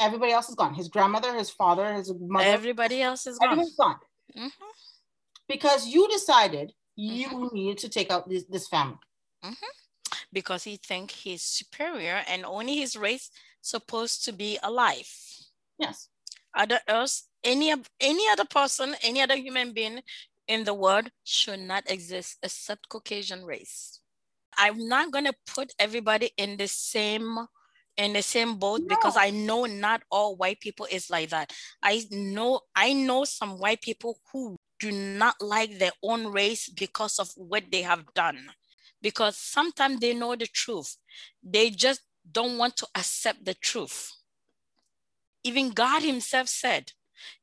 Everybody 0.00 0.32
else 0.32 0.48
is 0.48 0.54
gone. 0.54 0.74
His 0.74 0.88
grandmother, 0.88 1.34
his 1.34 1.50
father, 1.50 1.92
his 1.94 2.12
mother. 2.18 2.48
Everybody 2.48 3.02
else 3.02 3.26
is 3.26 3.38
gone. 3.38 3.50
Everyone's 3.50 3.76
gone. 3.76 3.96
Mm-hmm. 4.36 4.48
Because 5.48 5.86
you 5.86 6.08
decided 6.08 6.72
you 6.96 7.28
mm-hmm. 7.28 7.54
needed 7.54 7.78
to 7.78 7.88
take 7.88 8.10
out 8.10 8.28
this, 8.28 8.44
this 8.44 8.68
family. 8.68 8.98
Mm-hmm. 9.44 9.66
Because 10.32 10.64
he 10.64 10.76
think 10.76 11.10
he's 11.10 11.42
superior 11.42 12.22
and 12.28 12.44
only 12.44 12.76
his 12.76 12.96
race 12.96 13.30
supposed 13.60 14.24
to 14.24 14.32
be 14.32 14.58
alive. 14.62 15.10
Yes. 15.78 16.08
Other 16.54 16.80
else, 16.86 17.24
any 17.42 17.74
any 18.00 18.28
other 18.30 18.44
person, 18.44 18.94
any 19.02 19.20
other 19.20 19.36
human 19.36 19.72
being 19.72 20.00
in 20.46 20.64
the 20.64 20.74
world 20.74 21.10
should 21.24 21.60
not 21.60 21.90
exist 21.90 22.38
except 22.42 22.88
Caucasian 22.88 23.44
race. 23.44 24.00
I'm 24.56 24.86
not 24.88 25.10
gonna 25.10 25.32
put 25.46 25.72
everybody 25.78 26.30
in 26.36 26.56
the 26.56 26.68
same 26.68 27.46
in 27.96 28.12
the 28.12 28.22
same 28.22 28.56
boat 28.56 28.80
no. 28.80 28.86
because 28.88 29.16
I 29.16 29.30
know 29.30 29.64
not 29.66 30.02
all 30.10 30.36
white 30.36 30.60
people 30.60 30.86
is 30.90 31.10
like 31.10 31.30
that. 31.30 31.52
I 31.82 32.02
know 32.10 32.60
I 32.74 32.92
know 32.92 33.24
some 33.24 33.58
white 33.58 33.82
people 33.82 34.18
who 34.32 34.56
do 34.80 34.90
not 34.90 35.36
like 35.40 35.78
their 35.78 35.92
own 36.02 36.26
race 36.28 36.68
because 36.68 37.18
of 37.18 37.30
what 37.36 37.64
they 37.70 37.82
have 37.82 38.04
done. 38.14 38.50
Because 39.00 39.36
sometimes 39.36 40.00
they 40.00 40.14
know 40.14 40.34
the 40.34 40.46
truth. 40.46 40.96
They 41.42 41.70
just 41.70 42.00
don't 42.30 42.58
want 42.58 42.76
to 42.78 42.86
accept 42.94 43.44
the 43.44 43.54
truth. 43.54 44.12
Even 45.42 45.70
God 45.70 46.02
Himself 46.02 46.48
said, 46.48 46.92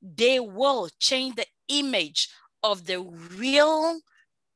they 0.01 0.39
will 0.39 0.89
change 0.99 1.35
the 1.35 1.45
image 1.67 2.29
of 2.63 2.85
the 2.85 2.99
real 2.99 3.99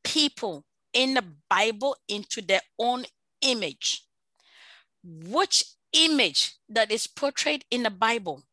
people 0.03 0.65
in 0.93 1.13
the 1.13 1.23
Bible 1.49 1.95
into 2.07 2.41
their 2.41 2.61
own 2.79 3.05
image. 3.41 4.01
Which 5.03 5.63
image 5.95 6.55
that 6.69 6.91
is 6.91 7.07
portrayed 7.07 7.65
in 7.71 7.83
the 7.83 7.89
Bible, 7.89 8.43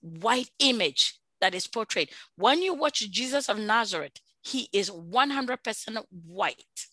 white 0.00 0.50
image 0.58 1.18
that 1.40 1.54
is 1.54 1.66
portrayed. 1.66 2.10
When 2.36 2.62
you 2.62 2.74
watch 2.74 3.10
Jesus 3.10 3.48
of 3.48 3.58
Nazareth, 3.58 4.18
he 4.42 4.68
is 4.72 4.90
100% 4.90 6.04
white. 6.26 6.86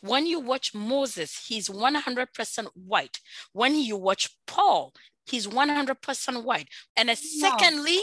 When 0.00 0.26
you 0.26 0.40
watch 0.40 0.74
Moses, 0.74 1.46
he's 1.46 1.68
100% 1.68 2.66
white. 2.74 3.18
When 3.52 3.74
you 3.76 3.96
watch 3.96 4.30
Paul, 4.46 4.92
he's 5.26 5.46
100% 5.46 6.44
white. 6.44 6.68
And 6.96 7.08
no. 7.08 7.14
secondly, 7.14 8.00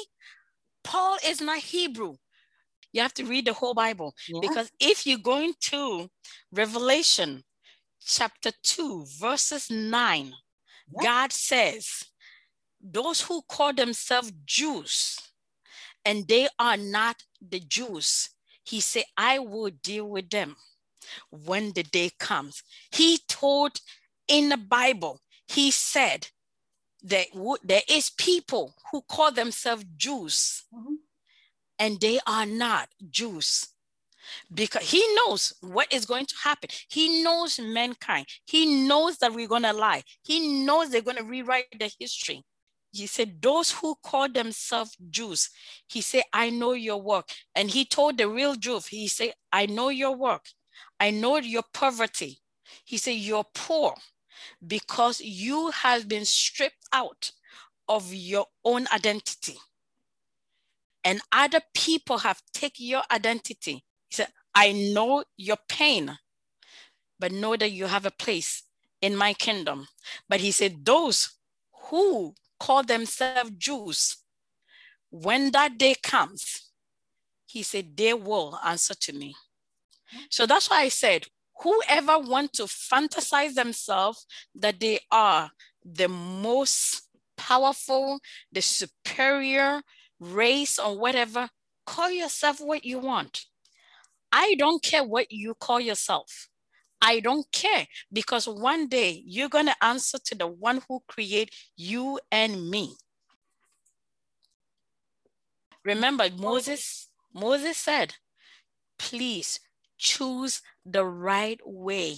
Paul 0.84 1.18
is 1.26 1.42
not 1.42 1.60
Hebrew. 1.60 2.16
You 2.92 3.02
have 3.02 3.14
to 3.16 3.26
read 3.26 3.46
the 3.46 3.54
whole 3.54 3.76
Bible 3.76 4.16
yeah. 4.28 4.40
because 4.42 4.72
if 4.80 5.06
you 5.06 5.20
go 5.20 5.40
into 5.40 6.10
Revelation 6.52 7.44
chapter 8.04 8.52
2, 8.64 9.06
verses 9.20 9.70
9, 9.70 10.34
God 11.02 11.32
says, 11.32 12.04
those 12.82 13.22
who 13.22 13.42
call 13.42 13.74
themselves 13.74 14.32
Jews 14.46 15.20
and 16.06 16.28
they 16.28 16.48
are 16.58 16.78
not 16.78 17.24
the 17.42 17.60
Jews, 17.60 18.30
he 18.64 18.80
said, 18.80 19.04
I 19.18 19.40
will 19.40 19.70
deal 19.70 20.06
with 20.06 20.30
them 20.30 20.56
when 21.30 21.74
the 21.74 21.84
day 21.84 22.12
comes. 22.20 22.64
He 22.92 23.20
told 23.28 23.82
in 24.28 24.50
the 24.50 24.58
Bible, 24.58 25.22
he 25.48 25.72
said 25.72 26.28
that 27.04 27.28
there 27.64 27.82
is 27.90 28.10
people 28.12 28.76
who 28.92 29.02
call 29.02 29.32
themselves 29.32 29.86
Jews 29.98 30.64
mm-hmm. 30.74 30.96
and 31.78 32.00
they 32.00 32.20
are 32.28 32.46
not 32.46 32.90
Jews 33.10 33.68
because 34.54 34.90
he 34.90 35.04
knows 35.16 35.54
what 35.62 35.92
is 35.92 36.06
going 36.06 36.26
to 36.26 36.36
happen. 36.44 36.70
He 36.90 37.24
knows 37.24 37.60
mankind. 37.60 38.28
He 38.46 38.88
knows 38.88 39.18
that 39.18 39.34
we're 39.34 39.48
going 39.48 39.64
to 39.64 39.74
lie. 39.74 40.04
He 40.24 40.64
knows 40.66 40.90
they're 40.90 41.02
going 41.02 41.18
to 41.18 41.24
rewrite 41.24 41.66
the 41.78 41.92
history. 42.00 42.44
He 42.92 43.08
said, 43.08 43.42
Those 43.42 43.72
who 43.72 43.96
call 44.04 44.30
themselves 44.30 44.98
Jews, 45.10 45.50
he 45.88 46.02
said, 46.02 46.24
I 46.34 46.50
know 46.50 46.74
your 46.74 47.02
work. 47.02 47.30
And 47.56 47.70
he 47.70 47.86
told 47.86 48.18
the 48.18 48.28
real 48.28 48.56
Jew, 48.56 48.80
he 48.90 49.08
said, 49.08 49.34
I 49.52 49.68
know 49.68 49.90
your 49.90 50.16
work. 50.16 50.46
I 51.00 51.12
know 51.12 51.38
your 51.38 51.64
poverty. 51.74 52.40
He 52.86 52.98
said, 52.98 53.16
You're 53.16 53.46
poor 53.54 53.96
because 54.66 55.22
you 55.22 55.72
have 55.72 56.08
been 56.08 56.26
stripped 56.26 56.88
out 56.92 57.32
of 57.88 58.14
your 58.14 58.46
own 58.64 58.88
identity. 58.94 59.58
And 61.04 61.22
other 61.32 61.62
people 61.74 62.20
have 62.20 62.42
taken 62.54 62.86
your 62.86 63.04
identity 63.12 63.84
he 64.10 64.16
said, 64.16 64.28
I 64.54 64.72
know 64.72 65.24
your 65.38 65.58
pain, 65.68 66.18
but 67.20 67.32
know 67.32 67.56
that 67.56 67.72
you 67.72 67.86
have 67.86 68.06
a 68.06 68.12
place 68.12 68.64
in 69.02 69.16
my 69.16 69.34
kingdom. 69.34 69.88
But 70.28 70.40
he 70.40 70.52
said, 70.52 70.86
Those 70.86 71.38
who 71.90 72.34
call 72.60 72.84
themselves 72.84 73.52
Jews, 73.58 74.18
when 75.10 75.52
that 75.52 75.78
day 75.78 75.96
comes, 76.02 76.70
he 77.46 77.64
said, 77.64 77.98
they 77.98 78.14
will 78.14 78.60
answer 78.64 78.94
to 78.94 79.14
me. 79.14 79.36
So 80.30 80.46
that's 80.46 80.70
why 80.70 80.82
I 80.82 80.90
said, 80.90 81.26
whoever 81.62 82.20
want 82.20 82.54
to 82.54 82.64
fantasize 82.64 83.56
themselves 83.56 84.26
that 84.56 84.80
they 84.80 85.00
are 85.12 85.52
the 85.84 86.08
most 86.08 87.08
powerful, 87.38 88.20
the 88.52 88.62
superior 88.62 89.82
race 90.20 90.78
or 90.78 90.98
whatever, 90.98 91.50
call 91.86 92.12
yourself 92.12 92.60
what 92.60 92.86
you 92.86 93.00
want. 93.00 93.46
I 94.32 94.56
don't 94.58 94.82
care 94.84 95.04
what 95.04 95.32
you 95.32 95.56
call 95.56 95.80
yourself. 95.80 96.50
I 97.02 97.20
don't 97.22 97.50
care 97.52 97.88
because 98.12 98.48
one 98.48 98.88
day 98.88 99.24
you're 99.26 99.50
going 99.50 99.68
to 99.68 99.84
answer 99.84 100.18
to 100.26 100.36
the 100.36 100.48
one 100.48 100.82
who 100.88 101.02
created 101.08 101.54
you 101.78 102.20
and 102.32 102.70
me. 102.70 102.96
Remember, 105.86 106.30
Moses, 106.38 107.10
Moses 107.34 107.78
said, 107.78 108.16
please 108.98 109.60
choose 109.98 110.62
the 110.86 111.06
right 111.06 111.60
way. 111.66 112.16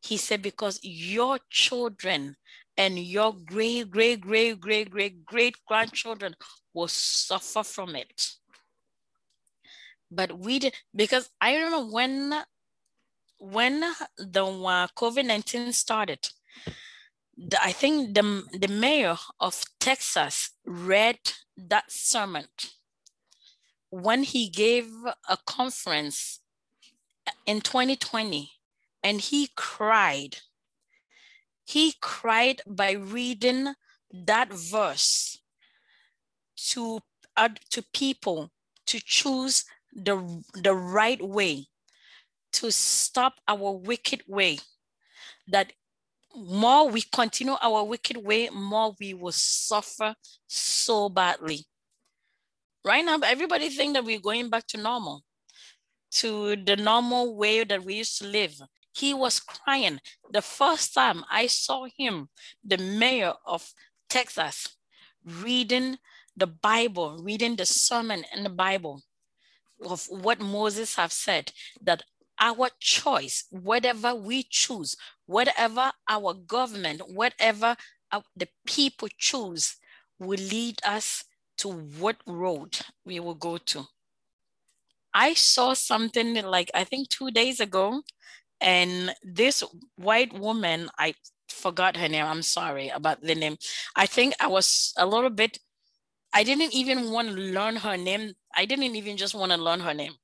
He 0.00 0.16
said, 0.16 0.42
because 0.42 0.80
your 0.82 1.38
children 1.50 2.36
and 2.76 2.98
your 2.98 3.34
great, 3.34 3.90
great, 3.90 4.20
great, 4.22 4.60
great, 4.60 4.90
great, 4.90 5.24
great 5.24 5.56
grandchildren 5.66 6.34
will 6.72 6.88
suffer 6.88 7.62
from 7.62 7.94
it. 7.94 8.30
But 10.14 10.38
we 10.38 10.58
did, 10.58 10.74
because 10.94 11.30
I 11.40 11.54
remember 11.56 11.90
when, 11.90 12.34
when 13.38 13.80
the 14.18 14.44
uh, 14.44 14.86
COVID-19 14.94 15.72
started, 15.72 16.28
the, 17.36 17.62
I 17.62 17.72
think 17.72 18.14
the, 18.14 18.44
the 18.52 18.68
mayor 18.68 19.16
of 19.40 19.64
Texas 19.80 20.50
read 20.66 21.18
that 21.56 21.90
sermon 21.90 22.44
when 23.88 24.22
he 24.22 24.48
gave 24.48 24.90
a 25.28 25.38
conference 25.46 26.40
in 27.46 27.62
2020 27.62 28.50
and 29.02 29.20
he 29.20 29.48
cried. 29.56 30.38
He 31.64 31.94
cried 32.02 32.60
by 32.66 32.92
reading 32.92 33.74
that 34.12 34.52
verse 34.52 35.38
to, 36.68 37.00
uh, 37.34 37.48
to 37.70 37.82
people 37.94 38.50
to 38.86 39.00
choose 39.02 39.64
the, 39.92 40.42
the 40.54 40.74
right 40.74 41.20
way, 41.20 41.66
to 42.52 42.70
stop 42.70 43.34
our 43.48 43.72
wicked 43.72 44.22
way, 44.28 44.58
that 45.48 45.72
more 46.36 46.88
we 46.88 47.02
continue 47.02 47.54
our 47.62 47.84
wicked 47.84 48.16
way, 48.16 48.48
more 48.50 48.94
we 49.00 49.14
will 49.14 49.32
suffer 49.32 50.14
so 50.46 51.08
badly. 51.08 51.64
Right 52.84 53.04
now, 53.04 53.18
everybody 53.24 53.68
think 53.68 53.94
that 53.94 54.04
we're 54.04 54.20
going 54.20 54.50
back 54.50 54.66
to 54.68 54.76
normal, 54.76 55.22
to 56.12 56.56
the 56.56 56.76
normal 56.76 57.36
way 57.36 57.64
that 57.64 57.84
we 57.84 57.94
used 57.94 58.18
to 58.18 58.26
live. 58.26 58.60
He 58.94 59.14
was 59.14 59.40
crying. 59.40 60.00
The 60.30 60.42
first 60.42 60.92
time 60.92 61.24
I 61.30 61.46
saw 61.46 61.86
him, 61.96 62.28
the 62.64 62.78
mayor 62.78 63.34
of 63.46 63.72
Texas, 64.10 64.76
reading 65.24 65.96
the 66.36 66.46
Bible, 66.46 67.18
reading 67.22 67.56
the 67.56 67.66
sermon 67.66 68.24
in 68.34 68.42
the 68.42 68.50
Bible 68.50 69.02
of 69.84 70.06
what 70.08 70.40
Moses 70.40 70.96
have 70.96 71.12
said, 71.12 71.52
that 71.82 72.02
our 72.40 72.70
choice, 72.80 73.44
whatever 73.50 74.14
we 74.14 74.42
choose, 74.42 74.96
whatever 75.26 75.92
our 76.08 76.34
government, 76.34 77.02
whatever 77.08 77.76
our, 78.10 78.22
the 78.36 78.48
people 78.66 79.08
choose, 79.18 79.76
will 80.18 80.40
lead 80.40 80.80
us 80.84 81.24
to 81.58 81.68
what 81.68 82.16
road 82.26 82.78
we 83.04 83.20
will 83.20 83.34
go 83.34 83.58
to. 83.58 83.86
I 85.14 85.34
saw 85.34 85.74
something 85.74 86.34
like, 86.42 86.70
I 86.74 86.84
think 86.84 87.08
two 87.08 87.30
days 87.30 87.60
ago, 87.60 88.02
and 88.60 89.14
this 89.22 89.62
white 89.96 90.32
woman, 90.32 90.88
I 90.98 91.14
forgot 91.48 91.96
her 91.96 92.08
name, 92.08 92.24
I'm 92.24 92.42
sorry 92.42 92.88
about 92.88 93.20
the 93.20 93.34
name. 93.34 93.58
I 93.94 94.06
think 94.06 94.34
I 94.40 94.46
was 94.48 94.94
a 94.96 95.06
little 95.06 95.30
bit, 95.30 95.58
I 96.32 96.44
didn't 96.44 96.74
even 96.74 97.10
want 97.10 97.28
to 97.28 97.34
learn 97.34 97.76
her 97.76 97.96
name. 97.96 98.32
I 98.54 98.64
didn't 98.64 98.96
even 98.96 99.16
just 99.16 99.34
want 99.34 99.52
to 99.52 99.58
learn 99.58 99.80
her 99.80 99.94
name 99.94 100.14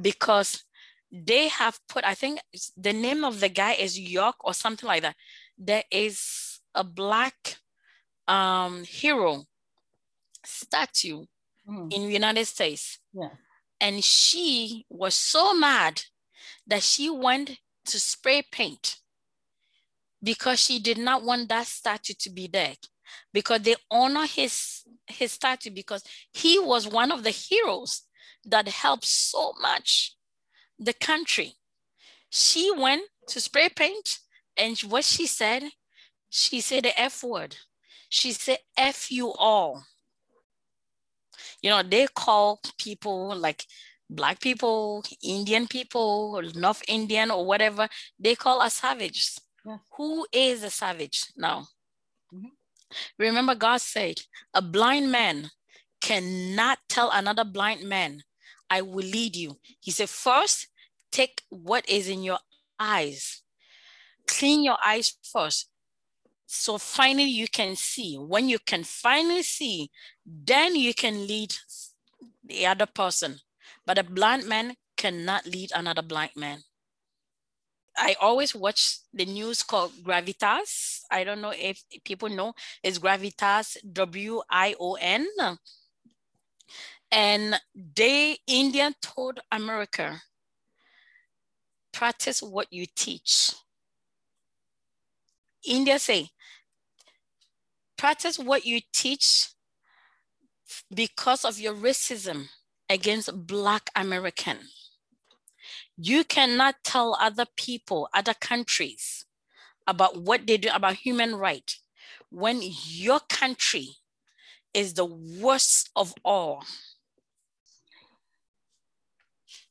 because 0.00 0.64
they 1.10 1.48
have 1.48 1.78
put, 1.88 2.04
I 2.04 2.14
think 2.14 2.40
the 2.76 2.92
name 2.92 3.24
of 3.24 3.40
the 3.40 3.48
guy 3.48 3.72
is 3.72 3.98
York 3.98 4.36
or 4.40 4.52
something 4.52 4.86
like 4.86 5.02
that. 5.02 5.16
There 5.56 5.84
is 5.90 6.60
a 6.74 6.84
black 6.84 7.56
um, 8.28 8.84
hero 8.84 9.44
statue 10.44 11.24
mm. 11.68 11.92
in 11.92 12.06
the 12.06 12.12
United 12.12 12.46
States. 12.46 12.98
Yeah. 13.12 13.30
And 13.80 14.04
she 14.04 14.84
was 14.90 15.14
so 15.14 15.54
mad 15.54 16.02
that 16.66 16.82
she 16.82 17.08
went 17.08 17.58
to 17.86 18.00
spray 18.00 18.42
paint 18.50 18.96
because 20.22 20.58
she 20.58 20.80
did 20.80 20.98
not 20.98 21.22
want 21.22 21.48
that 21.48 21.66
statue 21.66 22.14
to 22.18 22.30
be 22.30 22.46
there 22.46 22.74
because 23.32 23.60
they 23.62 23.76
honor 23.90 24.26
his 24.26 24.82
his 25.06 25.32
statue 25.32 25.70
because 25.70 26.02
he 26.32 26.58
was 26.58 26.88
one 26.88 27.12
of 27.12 27.22
the 27.22 27.30
heroes 27.30 28.02
that 28.44 28.68
helped 28.68 29.04
so 29.06 29.52
much 29.60 30.16
the 30.78 30.92
country. 30.92 31.54
She 32.30 32.70
went 32.70 33.02
to 33.28 33.40
spray 33.40 33.68
paint 33.68 34.18
and 34.56 34.78
what 34.80 35.04
she 35.04 35.26
said, 35.26 35.64
she 36.30 36.60
said 36.60 36.84
the 36.84 37.00
F 37.00 37.22
word. 37.22 37.56
She 38.08 38.32
said, 38.32 38.58
F 38.76 39.10
you 39.10 39.32
all. 39.32 39.84
You 41.62 41.70
know, 41.70 41.82
they 41.82 42.06
call 42.14 42.60
people 42.78 43.34
like 43.36 43.64
black 44.08 44.40
people, 44.40 45.04
Indian 45.22 45.66
people, 45.66 46.40
North 46.54 46.82
Indian 46.88 47.30
or 47.30 47.44
whatever, 47.44 47.88
they 48.18 48.34
call 48.34 48.60
us 48.60 48.74
savages. 48.74 49.40
Yeah. 49.64 49.78
Who 49.96 50.26
is 50.32 50.62
a 50.62 50.70
savage 50.70 51.26
now? 51.36 51.66
Remember, 53.18 53.54
God 53.54 53.80
said, 53.80 54.20
a 54.54 54.62
blind 54.62 55.10
man 55.10 55.50
cannot 56.00 56.78
tell 56.88 57.10
another 57.10 57.44
blind 57.44 57.82
man 57.88 58.22
I 58.68 58.82
will 58.82 59.06
lead 59.06 59.36
you. 59.36 59.58
He 59.80 59.90
said, 59.90 60.08
first, 60.08 60.68
take 61.12 61.42
what 61.48 61.88
is 61.88 62.08
in 62.08 62.22
your 62.22 62.38
eyes, 62.78 63.42
clean 64.26 64.64
your 64.64 64.78
eyes 64.84 65.14
first. 65.22 65.70
So 66.46 66.78
finally, 66.78 67.30
you 67.30 67.48
can 67.48 67.74
see. 67.74 68.16
When 68.16 68.48
you 68.48 68.58
can 68.58 68.84
finally 68.84 69.42
see, 69.42 69.90
then 70.24 70.76
you 70.76 70.94
can 70.94 71.26
lead 71.26 71.54
the 72.44 72.66
other 72.66 72.86
person. 72.86 73.40
But 73.84 73.98
a 73.98 74.04
blind 74.04 74.46
man 74.46 74.76
cannot 74.96 75.46
lead 75.46 75.70
another 75.74 76.02
blind 76.02 76.32
man. 76.36 76.62
I 77.96 78.16
always 78.20 78.54
watch 78.54 78.98
the 79.12 79.24
news 79.24 79.62
called 79.62 79.92
Gravitas. 80.02 81.00
I 81.10 81.24
don't 81.24 81.40
know 81.40 81.52
if 81.56 81.82
people 82.04 82.28
know 82.28 82.54
it's 82.82 82.98
Gravitas, 82.98 83.76
W 83.92 84.42
I 84.50 84.74
O 84.78 84.94
N. 84.94 85.26
And 87.10 87.60
they, 87.74 88.38
India 88.46 88.92
told 89.00 89.40
America, 89.50 90.22
practice 91.92 92.42
what 92.42 92.72
you 92.72 92.86
teach. 92.94 93.52
India 95.64 95.98
say, 95.98 96.28
practice 97.96 98.38
what 98.38 98.64
you 98.66 98.80
teach 98.92 99.48
because 100.92 101.44
of 101.44 101.58
your 101.58 101.74
racism 101.74 102.48
against 102.90 103.46
Black 103.46 103.90
American. 103.96 104.58
You 105.96 106.24
cannot 106.24 106.76
tell 106.84 107.16
other 107.20 107.46
people, 107.56 108.08
other 108.12 108.34
countries 108.34 109.24
about 109.86 110.20
what 110.20 110.46
they 110.46 110.56
do 110.56 110.68
about 110.74 110.96
human 110.96 111.36
right 111.36 111.74
when 112.30 112.60
your 112.62 113.20
country 113.20 113.96
is 114.74 114.94
the 114.94 115.04
worst 115.04 115.90
of 115.96 116.12
all 116.24 116.64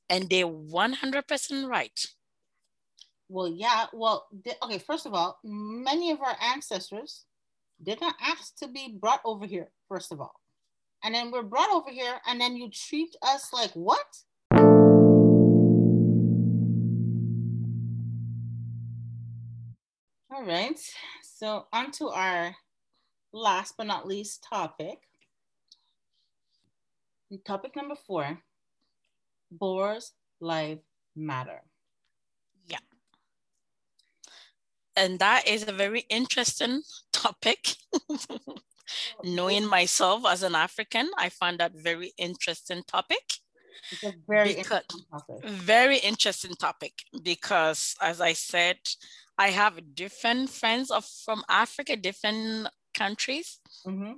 and 0.10 0.30
they're 0.30 0.48
100% 0.48 1.68
right. 1.68 2.06
Well, 3.28 3.48
yeah. 3.48 3.86
Well, 3.92 4.28
they, 4.46 4.54
okay. 4.62 4.78
First 4.78 5.06
of 5.06 5.14
all, 5.14 5.40
many 5.44 6.12
of 6.12 6.22
our 6.22 6.36
ancestors 6.42 7.26
did 7.82 8.00
not 8.02 8.16
ask 8.22 8.56
to 8.58 8.68
be 8.68 8.98
brought 9.00 9.22
over 9.26 9.46
here. 9.46 9.72
First 9.88 10.12
of 10.12 10.22
all, 10.22 10.40
and 11.04 11.14
then 11.16 11.32
we're 11.32 11.44
brought 11.44 11.72
over 11.74 11.90
here, 11.90 12.20
and 12.28 12.40
then 12.40 12.56
you 12.56 12.70
treat 12.70 13.16
us 13.24 13.52
like 13.52 13.72
what? 13.72 14.06
All 20.36 20.44
right. 20.44 20.78
So 21.24 21.66
on 21.72 21.92
to 21.92 22.10
our 22.10 22.54
last 23.32 23.76
but 23.78 23.88
not 23.88 24.06
least 24.06 24.46
topic. 24.50 25.00
Topic 27.46 27.74
number 27.74 27.96
four 27.96 28.40
Boers 29.50 30.12
life 30.42 30.80
matter. 31.16 31.62
Yeah. 32.68 32.84
And 34.98 35.20
that 35.20 35.48
is 35.48 35.66
a 35.70 35.72
very 35.72 36.02
interesting 36.10 36.82
topic. 37.14 37.76
Knowing 39.24 39.66
myself 39.66 40.26
as 40.28 40.44
an 40.44 40.54
African, 40.54 41.10
I 41.18 41.30
find 41.30 41.60
that 41.60 41.72
very 41.76 42.12
interesting 42.18 42.84
topic. 42.86 43.40
It's 43.92 44.04
a 44.04 44.14
very 44.28 44.56
because, 44.56 44.82
interesting 44.82 45.06
topic. 45.12 45.50
Very 45.50 45.98
interesting 46.00 46.56
topic 46.56 46.94
because, 47.24 47.96
as 48.02 48.20
I 48.20 48.34
said, 48.34 48.78
I 49.38 49.50
have 49.50 49.96
different 49.96 50.50
friends 50.50 50.92
of 50.92 51.06
from 51.06 51.44
Africa, 51.50 51.96
different 51.96 52.68
countries. 52.94 53.60
Mm-hmm. 53.86 54.14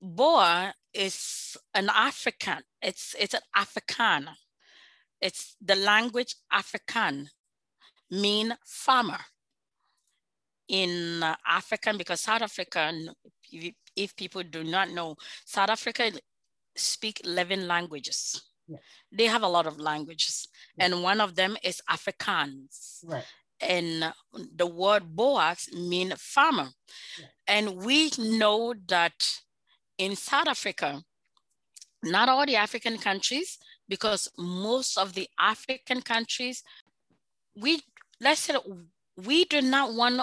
Boer 0.00 0.72
is 0.94 1.56
an 1.74 1.88
African. 1.90 2.62
It's 2.80 3.14
it's 3.18 3.34
an 3.34 3.42
Afrikaan. 3.56 4.28
It's 5.20 5.56
the 5.60 5.76
language 5.76 6.34
Afrikaan 6.52 7.28
mean 8.10 8.54
farmer 8.64 9.20
in 10.68 11.22
African 11.46 11.98
because 11.98 12.20
South 12.20 12.42
Africa, 12.42 12.92
if, 13.50 13.74
if, 13.96 14.16
people 14.16 14.42
do 14.42 14.64
not 14.64 14.90
know, 14.90 15.16
South 15.44 15.70
Africa 15.70 16.12
speak 16.76 17.20
11 17.24 17.66
languages. 17.66 18.42
Yeah. 18.68 18.78
They 19.10 19.26
have 19.26 19.42
a 19.42 19.48
lot 19.48 19.66
of 19.66 19.78
languages, 19.78 20.48
yeah. 20.76 20.86
and 20.86 21.02
one 21.02 21.20
of 21.20 21.34
them 21.34 21.56
is 21.62 21.82
Afrikaans. 21.90 23.04
Right. 23.04 23.24
And 23.62 24.12
the 24.56 24.66
word 24.66 25.14
Boers 25.14 25.68
mean 25.72 26.12
farmer. 26.16 26.68
And 27.46 27.76
we 27.76 28.10
know 28.18 28.74
that 28.88 29.40
in 29.98 30.16
South 30.16 30.48
Africa, 30.48 31.02
not 32.02 32.28
all 32.28 32.44
the 32.44 32.56
African 32.56 32.98
countries, 32.98 33.58
because 33.88 34.28
most 34.36 34.98
of 34.98 35.14
the 35.14 35.28
African 35.38 36.02
countries, 36.02 36.62
we 37.56 37.80
let's 38.20 38.40
say 38.40 38.54
we 39.16 39.44
do 39.44 39.60
not 39.60 39.94
want 39.94 40.20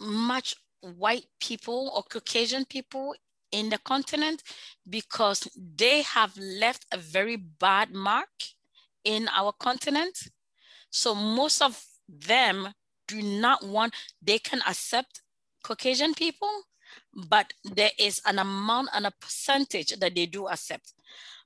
much 0.00 0.54
white 0.80 1.26
people 1.40 1.92
or 1.94 2.02
Caucasian 2.02 2.64
people 2.64 3.14
in 3.50 3.68
the 3.68 3.78
continent 3.78 4.42
because 4.88 5.48
they 5.56 6.02
have 6.02 6.36
left 6.36 6.86
a 6.92 6.96
very 6.96 7.36
bad 7.36 7.92
mark 7.92 8.28
in 9.04 9.28
our 9.28 9.52
continent. 9.52 10.18
So 10.90 11.14
most 11.14 11.60
of 11.62 11.84
them 12.08 12.68
do 13.08 13.22
not 13.22 13.64
want, 13.66 13.94
they 14.20 14.38
can 14.38 14.60
accept 14.68 15.22
Caucasian 15.62 16.14
people, 16.14 16.50
but 17.28 17.52
there 17.64 17.90
is 17.98 18.20
an 18.26 18.38
amount 18.38 18.88
and 18.94 19.06
a 19.06 19.12
percentage 19.20 19.90
that 19.98 20.14
they 20.14 20.26
do 20.26 20.48
accept. 20.48 20.94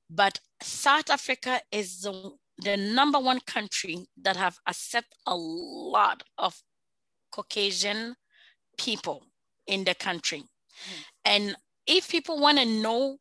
But 0.09 0.41
South 0.63 1.11
Africa 1.11 1.61
is 1.73 2.03
the, 2.03 2.33
the 2.59 2.77
number 2.77 3.19
one 3.19 3.41
country 3.41 4.07
that 4.23 4.37
have 4.37 4.59
accepted 4.67 5.17
a 5.27 5.37
lot 5.37 6.23
of 6.39 6.63
Caucasian 7.33 8.17
people 8.79 9.27
in 9.67 9.85
the 9.85 9.95
country. 9.95 10.41
Mm. 10.41 11.05
And 11.25 11.57
if 11.87 12.09
people 12.09 12.39
want 12.41 12.59
to 12.59 12.67
know 12.67 13.19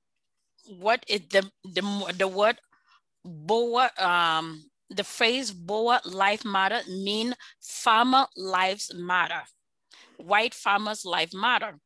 what 0.79 1.03
is 1.07 1.21
the, 1.29 1.49
the, 1.63 2.13
the 2.17 2.27
word 2.27 2.57
Boer, 3.27 3.89
um, 3.97 4.63
the 4.89 5.03
phrase 5.03 5.51
Boer 5.51 5.99
life 6.05 6.45
matter 6.45 6.81
mean 6.88 7.33
farmer 7.59 8.27
lives 8.36 8.91
matter. 8.95 9.43
White 10.17 10.53
farmers 10.53 11.05
life 11.05 11.33
matter. 11.33 11.79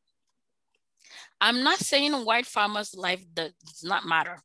I'm 1.40 1.62
not 1.62 1.78
saying 1.78 2.12
white 2.24 2.46
farmers 2.46 2.94
life 2.94 3.24
does 3.34 3.52
not 3.82 4.04
matter. 4.04 4.42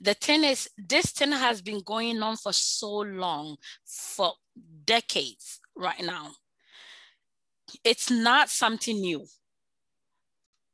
The 0.00 0.14
thing 0.14 0.44
is, 0.44 0.68
this 0.76 1.12
thing 1.12 1.32
has 1.32 1.62
been 1.62 1.80
going 1.80 2.22
on 2.22 2.36
for 2.36 2.52
so 2.52 2.98
long, 2.98 3.56
for 3.84 4.32
decades 4.84 5.60
right 5.74 6.02
now. 6.02 6.32
It's 7.84 8.10
not 8.10 8.50
something 8.50 9.00
new. 9.00 9.26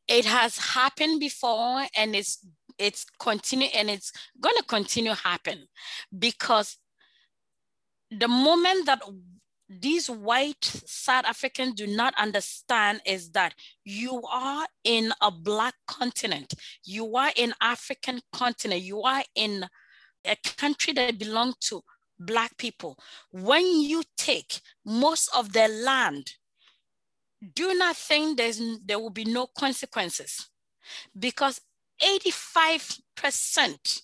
It 0.08 0.24
has 0.24 0.58
happened 0.58 1.20
before 1.20 1.86
and 1.96 2.16
it's 2.16 2.44
it's 2.78 3.06
continue 3.20 3.68
and 3.74 3.88
it's 3.88 4.12
going 4.40 4.56
to 4.56 4.64
continue 4.64 5.12
happen 5.12 5.66
because 6.18 6.78
the 8.18 8.28
moment 8.28 8.86
that 8.86 9.02
these 9.68 10.10
white 10.10 10.64
South 10.64 11.24
Africans 11.24 11.74
do 11.74 11.86
not 11.86 12.14
understand 12.18 13.00
is 13.06 13.30
that 13.30 13.54
you 13.84 14.22
are 14.30 14.66
in 14.84 15.12
a 15.22 15.30
black 15.30 15.74
continent, 15.86 16.52
you 16.84 17.16
are 17.16 17.30
in 17.36 17.54
African 17.60 18.20
continent, 18.32 18.82
you 18.82 19.02
are 19.02 19.22
in 19.34 19.64
a 20.26 20.36
country 20.58 20.92
that 20.92 21.18
belongs 21.18 21.56
to 21.60 21.82
black 22.18 22.56
people. 22.58 22.98
When 23.30 23.80
you 23.80 24.02
take 24.16 24.60
most 24.84 25.30
of 25.34 25.52
their 25.52 25.68
land, 25.68 26.32
do 27.54 27.74
not 27.74 27.96
think 27.96 28.36
there's, 28.36 28.60
there 28.84 28.98
will 28.98 29.10
be 29.10 29.24
no 29.24 29.46
consequences 29.58 30.48
because 31.18 31.60
85% 32.02 34.02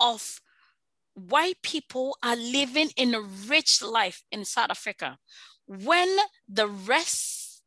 of 0.00 0.40
white 1.14 1.60
people 1.62 2.16
are 2.22 2.36
living 2.36 2.90
in 2.96 3.14
a 3.14 3.20
rich 3.20 3.82
life 3.82 4.22
in 4.32 4.44
South 4.44 4.70
Africa 4.70 5.18
when 5.66 6.16
the 6.48 6.66
rest, 6.66 7.62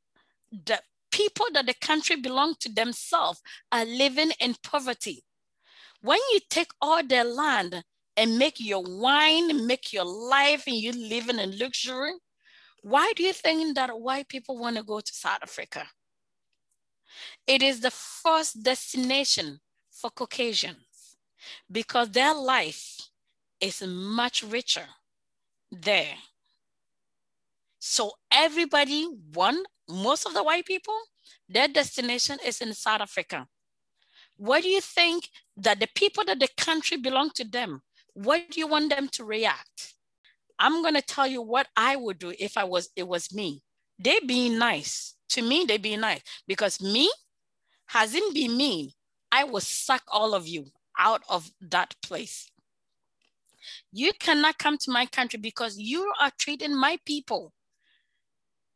the 0.52 0.80
people 1.12 1.46
that 1.54 1.66
the 1.66 1.74
country 1.74 2.16
belong 2.16 2.56
to 2.60 2.72
themselves 2.72 3.42
are 3.72 3.86
living 3.86 4.32
in 4.40 4.56
poverty. 4.64 5.24
When 6.02 6.20
you 6.34 6.40
take 6.50 6.72
all 6.82 7.04
their 7.04 7.24
land 7.24 7.84
and 8.18 8.38
make 8.38 8.60
your 8.60 8.84
wine, 8.84 9.66
make 9.66 9.92
your 9.92 10.06
life, 10.06 10.66
and 10.68 10.76
you're 10.76 10.94
living 10.94 11.40
in 11.40 11.58
luxury, 11.58 12.14
why 12.82 13.14
do 13.16 13.24
you 13.24 13.34
think 13.34 13.76
that 13.76 14.00
white 14.00 14.28
people 14.28 14.58
want 14.58 14.78
to 14.78 14.84
go 14.84 15.00
to 15.00 15.14
South 15.14 15.40
Africa? 15.42 15.88
It 17.48 17.64
is 17.64 17.80
the 17.80 17.92
first 17.92 18.62
destination 18.62 19.60
for 19.90 20.10
Caucasians 20.10 21.18
because 21.72 22.12
their 22.12 22.36
life 22.36 22.98
is 23.60 23.82
much 23.86 24.44
richer 24.44 24.86
there. 25.72 26.16
So 27.80 28.12
everybody, 28.32 29.08
one, 29.34 29.64
most 29.90 30.26
of 30.26 30.34
the 30.34 30.44
white 30.44 30.66
people, 30.66 30.98
their 31.48 31.68
destination 31.68 32.40
is 32.46 32.62
in 32.62 32.74
South 32.74 33.02
Africa. 33.02 33.48
What 34.38 34.64
do 34.64 34.70
you 34.70 34.82
think 34.82 35.30
that 35.58 35.80
the 35.80 35.88
people 35.96 36.26
that 36.26 36.40
the 36.40 36.50
country 36.58 36.98
belong 36.98 37.30
to 37.36 37.46
them, 37.46 37.82
what 38.14 38.50
do 38.52 38.60
you 38.60 38.68
want 38.68 38.90
them 38.90 39.08
to 39.10 39.24
react? 39.24 39.94
I'm 40.58 40.82
gonna 40.82 41.02
tell 41.02 41.28
you 41.28 41.42
what 41.42 41.68
I 41.76 41.96
would 41.96 42.20
do 42.20 42.34
if 42.40 42.58
I 42.58 42.64
was, 42.64 42.90
it 42.96 43.08
was 43.08 43.34
me. 43.34 43.62
They 44.00 44.20
being 44.26 44.58
nice. 44.58 45.16
To 45.30 45.42
me, 45.42 45.66
they 45.68 45.78
being 45.78 46.02
nice 46.02 46.22
because 46.48 46.82
me 46.82 47.12
hasn't 47.88 48.34
been 48.34 48.56
mean. 48.58 48.92
I 49.32 49.44
will 49.44 49.62
suck 49.62 50.04
all 50.08 50.34
of 50.34 50.48
you 50.48 50.68
out 50.98 51.22
of 51.30 51.52
that 51.62 51.96
place. 52.02 52.50
You 53.92 54.12
cannot 54.20 54.58
come 54.58 54.78
to 54.80 54.92
my 54.92 55.06
country 55.06 55.40
because 55.40 55.78
you 55.78 56.12
are 56.20 56.32
treating 56.38 56.76
my 56.76 56.98
people 57.06 57.54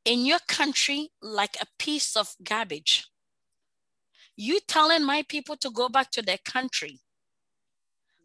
in 0.05 0.25
your 0.25 0.39
country 0.47 1.11
like 1.21 1.55
a 1.61 1.67
piece 1.77 2.15
of 2.15 2.35
garbage. 2.43 3.07
You 4.35 4.59
telling 4.67 5.05
my 5.05 5.23
people 5.27 5.57
to 5.57 5.69
go 5.69 5.89
back 5.89 6.11
to 6.11 6.21
their 6.21 6.39
country. 6.43 6.99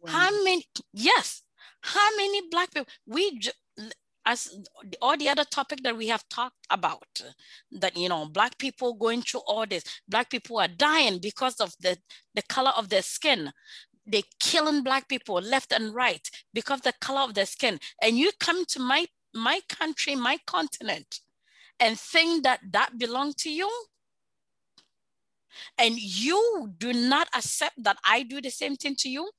Wow. 0.01 0.11
How 0.11 0.43
many, 0.43 0.63
yes, 0.93 1.43
how 1.81 2.07
many 2.15 2.41
black 2.49 2.73
people, 2.73 2.91
we, 3.05 3.39
as 4.25 4.57
all 5.01 5.17
the 5.17 5.29
other 5.29 5.43
topic 5.43 5.83
that 5.83 5.97
we 5.97 6.07
have 6.07 6.27
talked 6.29 6.65
about, 6.69 7.21
that, 7.71 7.97
you 7.97 8.09
know, 8.09 8.25
black 8.25 8.57
people 8.57 8.93
going 8.93 9.21
through 9.21 9.41
all 9.45 9.65
this, 9.65 9.83
black 10.07 10.29
people 10.29 10.57
are 10.59 10.67
dying 10.67 11.19
because 11.21 11.59
of 11.59 11.73
the, 11.81 11.97
the 12.33 12.41
color 12.43 12.71
of 12.77 12.89
their 12.89 13.01
skin 13.01 13.51
they 14.05 14.23
killing 14.39 14.83
black 14.83 15.07
people 15.09 15.35
left 15.35 15.71
and 15.71 15.93
right 15.93 16.29
because 16.53 16.81
the 16.81 16.93
color 17.01 17.21
of 17.21 17.33
their 17.33 17.45
skin. 17.45 17.79
And 18.01 18.17
you 18.17 18.31
come 18.39 18.65
to 18.65 18.79
my 18.79 19.07
my 19.33 19.59
country, 19.67 20.15
my 20.15 20.37
continent, 20.47 21.19
and 21.79 21.99
think 21.99 22.43
that 22.43 22.61
that 22.71 22.97
belongs 22.97 23.35
to 23.35 23.49
you, 23.49 23.69
and 25.77 25.99
you 25.99 26.73
do 26.77 26.93
not 26.93 27.27
accept 27.35 27.83
that 27.83 27.97
I 28.05 28.23
do 28.23 28.41
the 28.41 28.51
same 28.51 28.75
thing 28.75 28.95
to 28.99 29.09
you. 29.09 29.31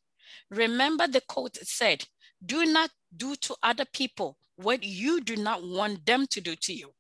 Remember 0.51 1.07
the 1.07 1.23
quote 1.23 1.57
said, 1.57 2.07
"Do 2.45 2.67
not 2.67 2.91
do 3.17 3.37
to 3.37 3.57
other 3.63 3.87
people 3.87 4.37
what 4.57 4.83
you 4.83 5.21
do 5.21 5.37
not 5.37 5.63
want 5.63 6.05
them 6.07 6.27
to 6.29 6.41
do 6.41 6.57
to 6.57 6.73
you." 6.75 6.95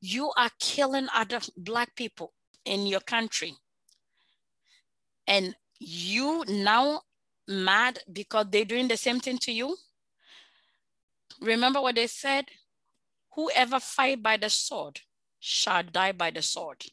You 0.00 0.32
are 0.32 0.50
killing 0.58 1.08
other 1.12 1.40
black 1.56 1.94
people 1.94 2.34
in 2.64 2.86
your 2.86 3.00
country. 3.00 3.54
And 5.26 5.54
you 5.80 6.44
now 6.46 7.00
mad 7.48 7.98
because 8.12 8.46
they're 8.50 8.64
doing 8.64 8.86
the 8.86 8.96
same 8.96 9.18
thing 9.18 9.38
to 9.38 9.52
you? 9.52 9.76
Remember 11.40 11.80
what 11.80 11.94
they 11.96 12.06
said? 12.06 12.44
Whoever 13.34 13.80
fight 13.80 14.22
by 14.22 14.36
the 14.36 14.50
sword 14.50 15.00
shall 15.40 15.82
die 15.82 16.12
by 16.12 16.30
the 16.30 16.42
sword. 16.42 16.84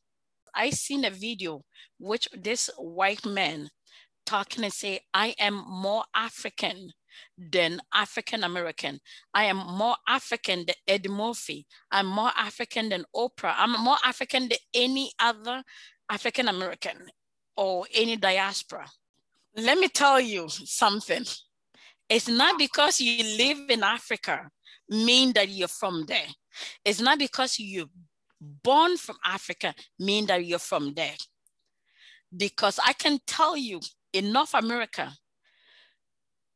I 0.56 0.70
seen 0.70 1.06
a 1.06 1.10
video 1.12 1.64
which 2.00 2.30
this 2.34 2.70
white 2.78 3.26
man 3.26 3.70
talking 4.26 4.64
and 4.64 4.74
say, 4.74 5.02
I 5.14 5.36
am 5.40 5.64
more 5.68 6.04
African 6.16 6.92
than 7.38 7.82
African 7.94 8.44
American. 8.44 9.00
I 9.34 9.46
am 9.46 9.58
more 9.58 9.96
African 10.08 10.66
than 10.66 10.76
Ed 10.88 11.10
Murphy. 11.10 11.66
I'm 11.92 12.08
more 12.08 12.32
African 12.38 12.90
than 12.90 13.06
Oprah. 13.16 13.56
I'm 13.58 13.74
more 13.84 13.98
African 14.04 14.50
than 14.50 14.58
any 14.74 15.12
other 15.20 15.64
African 16.10 16.48
American 16.48 17.10
or 17.58 17.88
any 17.94 18.16
diaspora. 18.16 18.88
Let 19.56 19.80
me 19.80 19.90
tell 19.90 20.22
you 20.22 20.48
something. 20.48 21.26
It's 22.08 22.30
not 22.30 22.58
because 22.58 23.02
you 23.02 23.24
live 23.38 23.70
in 23.70 23.84
Africa 23.84 24.50
mean 24.88 25.34
that 25.34 25.50
you're 25.50 25.68
from 25.68 26.06
there. 26.06 26.28
It's 26.86 27.02
not 27.02 27.20
because 27.20 27.60
you're 27.60 27.90
born 28.40 28.98
from 28.98 29.18
Africa 29.26 29.74
mean 30.00 30.28
that 30.28 30.46
you're 30.46 30.60
from 30.60 30.94
there. 30.94 31.16
Because 32.36 32.80
I 32.86 32.94
can 32.94 33.20
tell 33.26 33.58
you 33.58 33.82
in 34.14 34.32
North 34.32 34.54
America, 34.54 35.12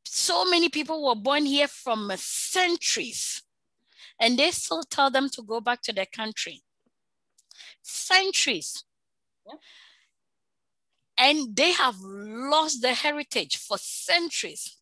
so 0.06 0.46
many 0.46 0.70
people 0.70 1.04
were 1.04 1.16
born 1.16 1.46
here 1.46 1.68
from 1.68 2.12
centuries 2.16 3.42
and 4.20 4.38
they 4.38 4.52
still 4.52 4.84
tell 4.84 5.10
them 5.10 5.30
to 5.30 5.42
go 5.42 5.60
back 5.60 5.82
to 5.84 5.94
their 5.94 6.06
country. 6.06 6.62
Centuries. 7.82 8.84
Yeah 9.48 9.56
and 11.18 11.56
they 11.56 11.72
have 11.72 11.96
lost 12.02 12.82
their 12.82 12.96
heritage 12.96 13.58
for 13.58 13.78
centuries. 13.78 14.78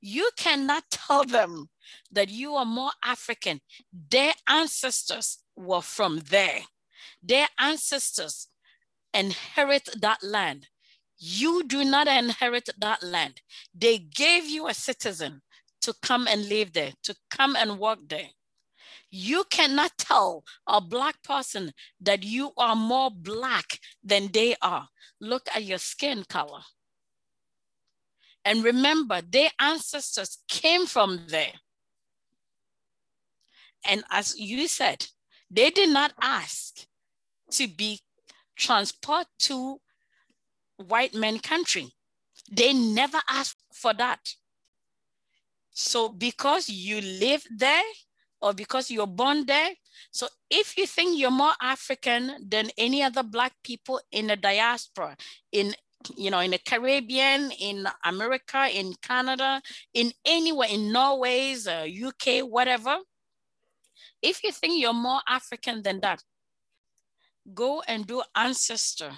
You 0.00 0.30
cannot 0.36 0.84
tell 0.90 1.24
them 1.24 1.68
that 2.10 2.30
you 2.30 2.54
are 2.54 2.64
more 2.64 2.92
African. 3.04 3.60
Their 4.10 4.32
ancestors 4.48 5.38
were 5.56 5.82
from 5.82 6.20
there. 6.30 6.60
Their 7.22 7.48
ancestors 7.58 8.48
inherit 9.12 9.88
that 10.00 10.22
land. 10.22 10.68
You 11.18 11.64
do 11.64 11.84
not 11.84 12.08
inherit 12.08 12.70
that 12.78 13.02
land. 13.02 13.42
They 13.74 13.98
gave 13.98 14.46
you 14.46 14.68
a 14.68 14.74
citizen 14.74 15.42
to 15.82 15.94
come 16.02 16.26
and 16.26 16.48
live 16.48 16.72
there, 16.72 16.92
to 17.02 17.14
come 17.30 17.56
and 17.56 17.78
work 17.78 17.98
there. 18.08 18.30
You 19.10 19.44
cannot 19.50 19.98
tell 19.98 20.44
a 20.66 20.80
black 20.80 21.22
person 21.22 21.72
that 22.00 22.22
you 22.22 22.52
are 22.56 22.76
more 22.76 23.10
black 23.10 23.80
than 24.04 24.28
they 24.32 24.54
are. 24.62 24.88
Look 25.20 25.48
at 25.54 25.64
your 25.64 25.78
skin 25.78 26.24
color. 26.28 26.60
And 28.44 28.64
remember, 28.64 29.20
their 29.20 29.50
ancestors 29.58 30.38
came 30.48 30.86
from 30.86 31.26
there. 31.28 31.52
And 33.84 34.04
as 34.10 34.38
you 34.38 34.68
said, 34.68 35.06
they 35.50 35.70
did 35.70 35.90
not 35.90 36.12
ask 36.20 36.86
to 37.52 37.66
be 37.66 38.00
transported 38.56 39.26
to 39.40 39.80
white 40.76 41.14
men 41.14 41.38
country. 41.38 41.88
They 42.50 42.72
never 42.72 43.18
asked 43.28 43.62
for 43.72 43.92
that. 43.94 44.34
So 45.72 46.08
because 46.08 46.68
you 46.68 47.00
live 47.00 47.44
there 47.50 47.82
or 48.42 48.52
because 48.54 48.90
you're 48.90 49.06
born 49.06 49.46
there, 49.46 49.70
so 50.10 50.26
if 50.50 50.76
you 50.76 50.86
think 50.86 51.18
you're 51.18 51.30
more 51.30 51.52
African 51.60 52.48
than 52.48 52.70
any 52.78 53.02
other 53.02 53.22
black 53.22 53.52
people 53.62 54.00
in 54.10 54.28
the 54.28 54.36
diaspora, 54.36 55.16
in 55.52 55.74
you 56.16 56.30
know, 56.30 56.40
in 56.40 56.52
the 56.52 56.58
Caribbean, 56.58 57.50
in 57.60 57.86
America, 58.04 58.66
in 58.72 58.94
Canada, 59.02 59.60
in 59.92 60.12
anywhere, 60.24 60.68
in 60.70 60.90
Norway, 60.90 61.54
uh, 61.66 61.84
UK, 61.84 62.40
whatever, 62.48 62.96
if 64.22 64.42
you 64.42 64.52
think 64.52 64.80
you're 64.80 64.92
more 64.92 65.20
African 65.28 65.82
than 65.82 66.00
that, 66.00 66.22
go 67.54 67.82
and 67.86 68.06
do 68.06 68.22
ancestor. 68.34 69.12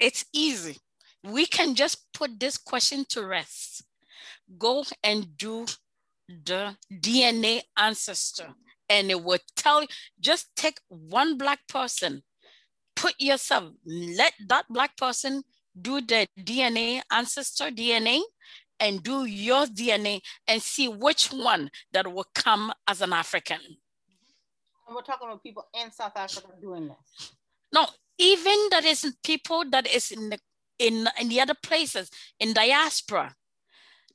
It's 0.00 0.24
easy. 0.32 0.76
We 1.24 1.46
can 1.46 1.74
just 1.74 2.12
put 2.12 2.38
this 2.40 2.58
question 2.58 3.04
to 3.10 3.26
rest. 3.26 3.84
Go 4.58 4.84
and 5.02 5.36
do 5.36 5.66
the 6.28 6.76
DNA 6.92 7.62
ancestor, 7.76 8.48
and 8.88 9.10
it 9.10 9.22
will 9.22 9.38
tell 9.56 9.82
you 9.82 9.88
just 10.20 10.54
take 10.56 10.78
one 10.88 11.36
black 11.36 11.66
person, 11.68 12.22
put 12.94 13.14
yourself, 13.18 13.72
let 13.86 14.32
that 14.48 14.66
black 14.68 14.96
person 14.96 15.42
do 15.80 16.00
the 16.00 16.26
DNA 16.38 17.00
ancestor 17.10 17.70
DNA 17.70 18.20
and 18.78 19.02
do 19.02 19.24
your 19.24 19.66
DNA 19.66 20.20
and 20.48 20.60
see 20.60 20.88
which 20.88 21.28
one 21.28 21.70
that 21.92 22.12
will 22.12 22.26
come 22.34 22.72
as 22.88 23.00
an 23.00 23.12
African. 23.12 23.60
And 24.86 24.96
we're 24.96 25.02
talking 25.02 25.28
about 25.28 25.42
people 25.42 25.66
in 25.80 25.90
South 25.92 26.16
Africa 26.16 26.48
doing 26.60 26.88
this. 26.88 27.32
No, 27.72 27.86
even 28.18 28.68
that 28.70 28.84
is 28.84 29.16
people 29.24 29.64
that 29.70 29.86
is 29.86 30.10
in 30.10 30.30
the 30.30 30.38
in, 30.78 31.06
in 31.20 31.28
the 31.28 31.40
other 31.40 31.54
places 31.62 32.10
in 32.40 32.52
diaspora, 32.52 33.34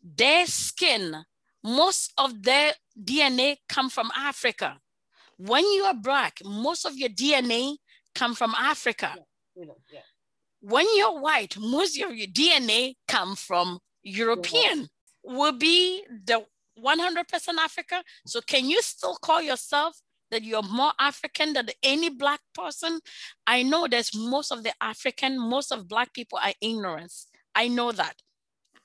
their 0.04 0.46
skin, 0.46 1.16
most 1.64 2.14
of 2.18 2.44
their 2.44 2.74
DNA 3.02 3.58
come 3.68 3.90
from 3.90 4.12
Africa. 4.16 4.78
When 5.38 5.64
you 5.64 5.84
are 5.84 5.94
black, 5.94 6.40
most 6.44 6.86
of 6.86 6.98
your 6.98 7.10
DNA 7.10 7.76
come 8.16 8.34
from 8.34 8.54
Africa. 8.58 9.16
Yeah, 9.56 9.66
yeah. 9.92 10.00
When 10.62 10.86
you're 10.96 11.20
white, 11.20 11.58
most 11.60 12.02
of 12.02 12.16
your 12.16 12.28
DNA 12.28 12.96
come 13.08 13.36
from 13.36 13.80
European. 14.04 14.80
Yeah. 14.80 14.86
Will 15.24 15.58
be 15.58 16.04
the 16.26 16.46
100% 16.84 17.58
Africa. 17.60 18.04
So 18.26 18.40
can 18.42 18.70
you 18.70 18.82
still 18.82 19.16
call 19.16 19.42
yourself 19.42 20.02
that 20.32 20.44
you're 20.44 20.64
more 20.64 20.92
African 21.00 21.54
than 21.54 21.70
any 21.84 22.10
black 22.10 22.42
person. 22.54 23.00
I 23.46 23.64
know 23.64 23.88
there's 23.88 24.16
most 24.16 24.52
of 24.52 24.64
the 24.64 24.74
African, 24.82 25.40
most 25.40 25.72
of 25.72 25.88
black 25.88 26.14
people 26.14 26.40
are 26.42 26.54
ignorance. 26.62 27.28
I 27.56 27.68
know 27.68 27.92
that. 27.92 28.16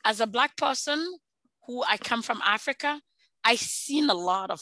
As 0.04 0.20
a 0.20 0.26
black 0.26 0.56
person 0.56 1.16
who 1.66 1.82
I 1.84 1.96
come 1.96 2.22
from 2.22 2.40
Africa, 2.44 3.00
I 3.44 3.56
seen 3.56 4.10
a 4.10 4.14
lot 4.14 4.50
of 4.50 4.60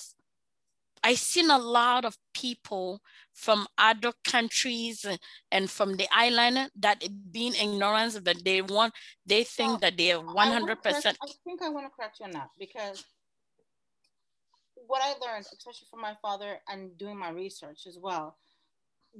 I 1.02 1.14
seen 1.14 1.50
a 1.50 1.58
lot 1.58 2.04
of 2.04 2.18
people 2.34 3.00
from 3.32 3.66
other 3.78 4.12
countries 4.22 5.06
and 5.50 5.70
from 5.70 5.94
the 5.94 6.06
island 6.12 6.70
that 6.78 7.02
being 7.32 7.54
ignorance, 7.54 8.18
but 8.18 8.44
they 8.44 8.60
want 8.60 8.92
they 9.24 9.44
think 9.44 9.80
that 9.80 9.96
they 9.96 10.12
are 10.12 10.20
100 10.20 10.82
percent 10.82 11.16
I 11.22 11.28
think 11.44 11.62
I 11.62 11.70
want 11.70 11.86
to 11.86 11.90
correct 11.90 12.20
you 12.20 12.26
on 12.26 12.32
that 12.32 12.50
because 12.58 13.04
what 14.86 15.02
I 15.02 15.14
learned, 15.24 15.46
especially 15.52 15.86
from 15.90 16.00
my 16.00 16.16
father 16.20 16.58
and 16.68 16.96
doing 16.98 17.16
my 17.16 17.30
research 17.30 17.86
as 17.86 17.96
well, 18.00 18.36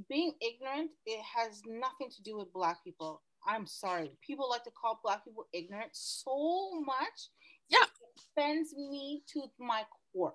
being 0.09 0.33
ignorant, 0.41 0.91
it 1.07 1.23
has 1.37 1.63
nothing 1.67 2.11
to 2.11 2.23
do 2.23 2.37
with 2.39 2.53
Black 2.53 2.83
people. 2.85 3.23
I'm 3.47 3.67
sorry. 3.67 4.11
People 4.27 4.51
like 4.51 4.65
to 4.65 4.71
call 4.71 5.01
Black 5.03 5.25
people 5.25 5.47
ignorant 5.53 5.91
so 5.93 6.81
much. 6.85 7.31
Yeah. 7.71 7.79
It 7.79 8.23
offends 8.39 8.75
me 8.75 9.23
to 9.33 9.45
my 9.59 9.85
core. 10.13 10.35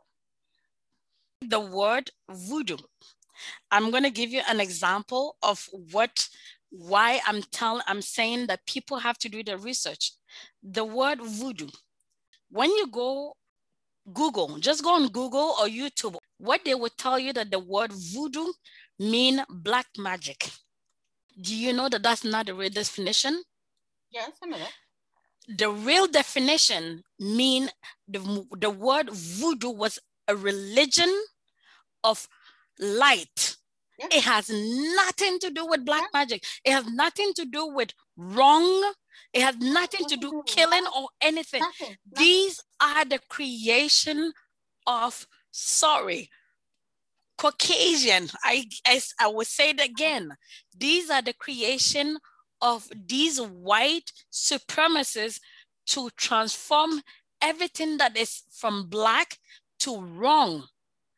The 1.42 1.60
word 1.60 2.12
voodoo. 2.30 2.78
I'm 3.72 3.92
going 3.92 4.04
to 4.04 4.10
give 4.10 4.32
you 4.32 4.42
an 4.48 4.60
example 4.60 5.36
of 5.44 5.68
what 5.92 6.28
why 6.70 7.22
I'm 7.26 7.42
telling 7.44 7.84
I'm 7.88 8.02
saying 8.02 8.48
that 8.48 8.66
people 8.66 9.00
have 9.00 9.18
to 9.20 9.30
do 9.30 9.44
the 9.44 9.58
research. 9.58 10.14
The 10.64 10.84
word 10.84 11.20
voodoo. 11.22 11.70
When 12.50 12.70
you 12.70 12.88
go 12.88 13.36
Google, 14.14 14.58
just 14.60 14.84
go 14.84 14.94
on 14.96 15.10
Google 15.10 15.56
or 15.60 15.68
YouTube. 15.68 16.16
What 16.38 16.64
they 16.64 16.76
will 16.76 16.90
tell 16.98 17.18
you 17.20 17.34
that 17.34 17.52
the 17.52 17.60
word 17.60 17.92
voodoo 17.92 18.48
mean 19.00 19.44
black 19.50 19.88
magic. 19.98 20.50
Do 21.40 21.56
you 21.56 21.74
know 21.74 21.90
that 21.90 22.04
that's 22.04 22.24
not 22.24 22.46
the 22.46 22.54
real 22.54 22.70
definition? 22.70 23.44
Yes, 24.12 24.32
I 24.44 24.48
know 24.48 24.58
that. 24.58 24.72
The 25.48 25.70
real 25.70 26.08
definition 26.08 27.04
mean 27.20 27.70
the, 28.08 28.46
the 28.58 28.70
word 28.70 29.10
voodoo 29.12 29.70
was 29.70 30.00
a 30.28 30.36
religion 30.36 31.14
of 32.04 32.28
light. 32.80 33.56
Yeah. 34.00 34.08
It 34.12 34.24
has 34.24 34.50
nothing 34.50 35.40
to 35.40 35.52
do 35.52 35.66
with 35.66 35.86
black 35.86 36.04
yeah. 36.14 36.20
magic. 36.20 36.44
It 36.64 36.72
has 36.72 36.86
nothing 36.88 37.32
to 37.36 37.46
do 37.46 37.68
with 37.68 37.94
wrong 38.18 38.94
it 39.36 39.42
has 39.42 39.58
nothing 39.58 40.06
to 40.08 40.16
do 40.16 40.44
killing 40.46 40.86
or 40.96 41.10
anything. 41.20 41.60
Nothing. 41.60 41.98
These 42.16 42.64
are 42.82 43.04
the 43.04 43.20
creation 43.28 44.32
of 44.88 45.28
sorry. 45.52 46.30
Caucasian, 47.38 48.30
I, 48.46 48.66
I, 48.86 49.02
I 49.20 49.28
will 49.28 49.44
say 49.44 49.72
it 49.72 49.82
again. 49.82 50.38
These 50.78 51.10
are 51.10 51.22
the 51.22 51.34
creation 51.34 52.18
of 52.66 52.90
these 53.08 53.40
white 53.40 54.12
supremacists 54.32 55.40
to 55.86 56.10
transform 56.18 57.02
everything 57.42 57.98
that 57.98 58.18
is 58.18 58.42
from 58.52 58.88
black 58.90 59.38
to 59.82 60.02
wrong. 60.02 60.64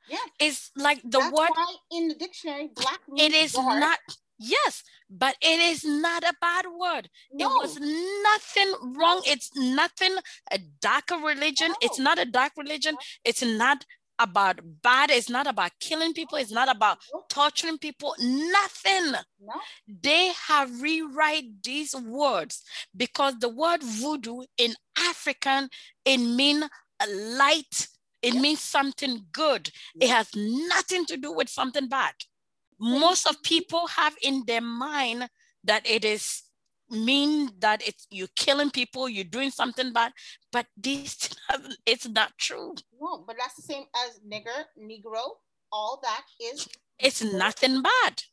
Yeah. 0.09 0.17
It's 0.39 0.71
like 0.75 1.01
the 1.03 1.19
That's 1.19 1.31
word 1.31 1.49
in 1.91 2.09
the 2.09 2.15
dictionary, 2.15 2.69
black. 2.75 2.99
It 3.15 3.33
is 3.33 3.53
dark. 3.53 3.79
not 3.79 3.99
Yes, 4.39 4.83
but 5.09 5.35
it 5.41 5.59
is 5.59 5.83
not 5.83 6.23
a 6.23 6.33
bad 6.39 6.65
word. 6.67 7.09
No. 7.33 7.47
It 7.47 7.61
was 7.61 7.79
nothing 7.79 8.95
wrong. 8.95 9.21
It's 9.25 9.49
nothing 9.55 10.15
a 10.51 10.59
darker 10.79 11.17
religion. 11.17 11.69
No. 11.69 11.75
It's 11.81 11.97
not 11.97 12.19
a 12.19 12.25
dark 12.25 12.51
religion. 12.55 12.95
It's 13.25 13.43
not 13.43 13.83
about 14.19 14.59
bad. 14.81 15.09
It's 15.11 15.29
not 15.29 15.47
about 15.47 15.71
killing 15.79 16.13
people. 16.13 16.37
It's 16.37 16.51
not 16.51 16.73
about 16.73 16.99
torturing 17.29 17.77
people. 17.77 18.15
Nothing. 18.19 19.11
No. 19.11 19.53
They 19.87 20.31
have 20.47 20.81
rewrite 20.81 21.63
these 21.63 21.95
words 21.95 22.63
because 22.95 23.35
the 23.39 23.49
word 23.49 23.83
voodoo 23.83 24.41
in 24.57 24.73
African 24.97 25.69
it 26.05 26.17
mean 26.17 26.63
light. 27.07 27.87
It 28.21 28.33
means 28.33 28.61
something 28.61 29.25
good. 29.31 29.69
It 29.99 30.09
has 30.09 30.29
nothing 30.35 31.05
to 31.05 31.17
do 31.17 31.31
with 31.31 31.49
something 31.49 31.87
bad 31.87 32.13
most 32.79 33.27
of 33.27 33.41
people 33.43 33.87
have 33.87 34.15
in 34.21 34.43
their 34.45 34.61
mind 34.61 35.27
that 35.63 35.85
it 35.89 36.05
is 36.05 36.43
mean 36.89 37.49
that 37.59 37.85
it's 37.87 38.07
you're 38.09 38.27
killing 38.35 38.69
people, 38.69 39.09
you're 39.09 39.23
doing 39.23 39.51
something 39.51 39.93
bad, 39.93 40.11
but 40.51 40.65
this 40.75 41.29
it's 41.85 42.07
not 42.07 42.31
true. 42.37 42.75
No, 42.99 43.23
but 43.25 43.35
that's 43.39 43.55
the 43.55 43.61
same 43.61 43.85
as 44.05 44.19
nigger, 44.19 44.65
negro. 44.79 45.23
All 45.71 45.99
that 46.01 46.23
is 46.39 46.67
it's 46.99 47.23
nothing 47.23 47.81
bad. 47.81 48.23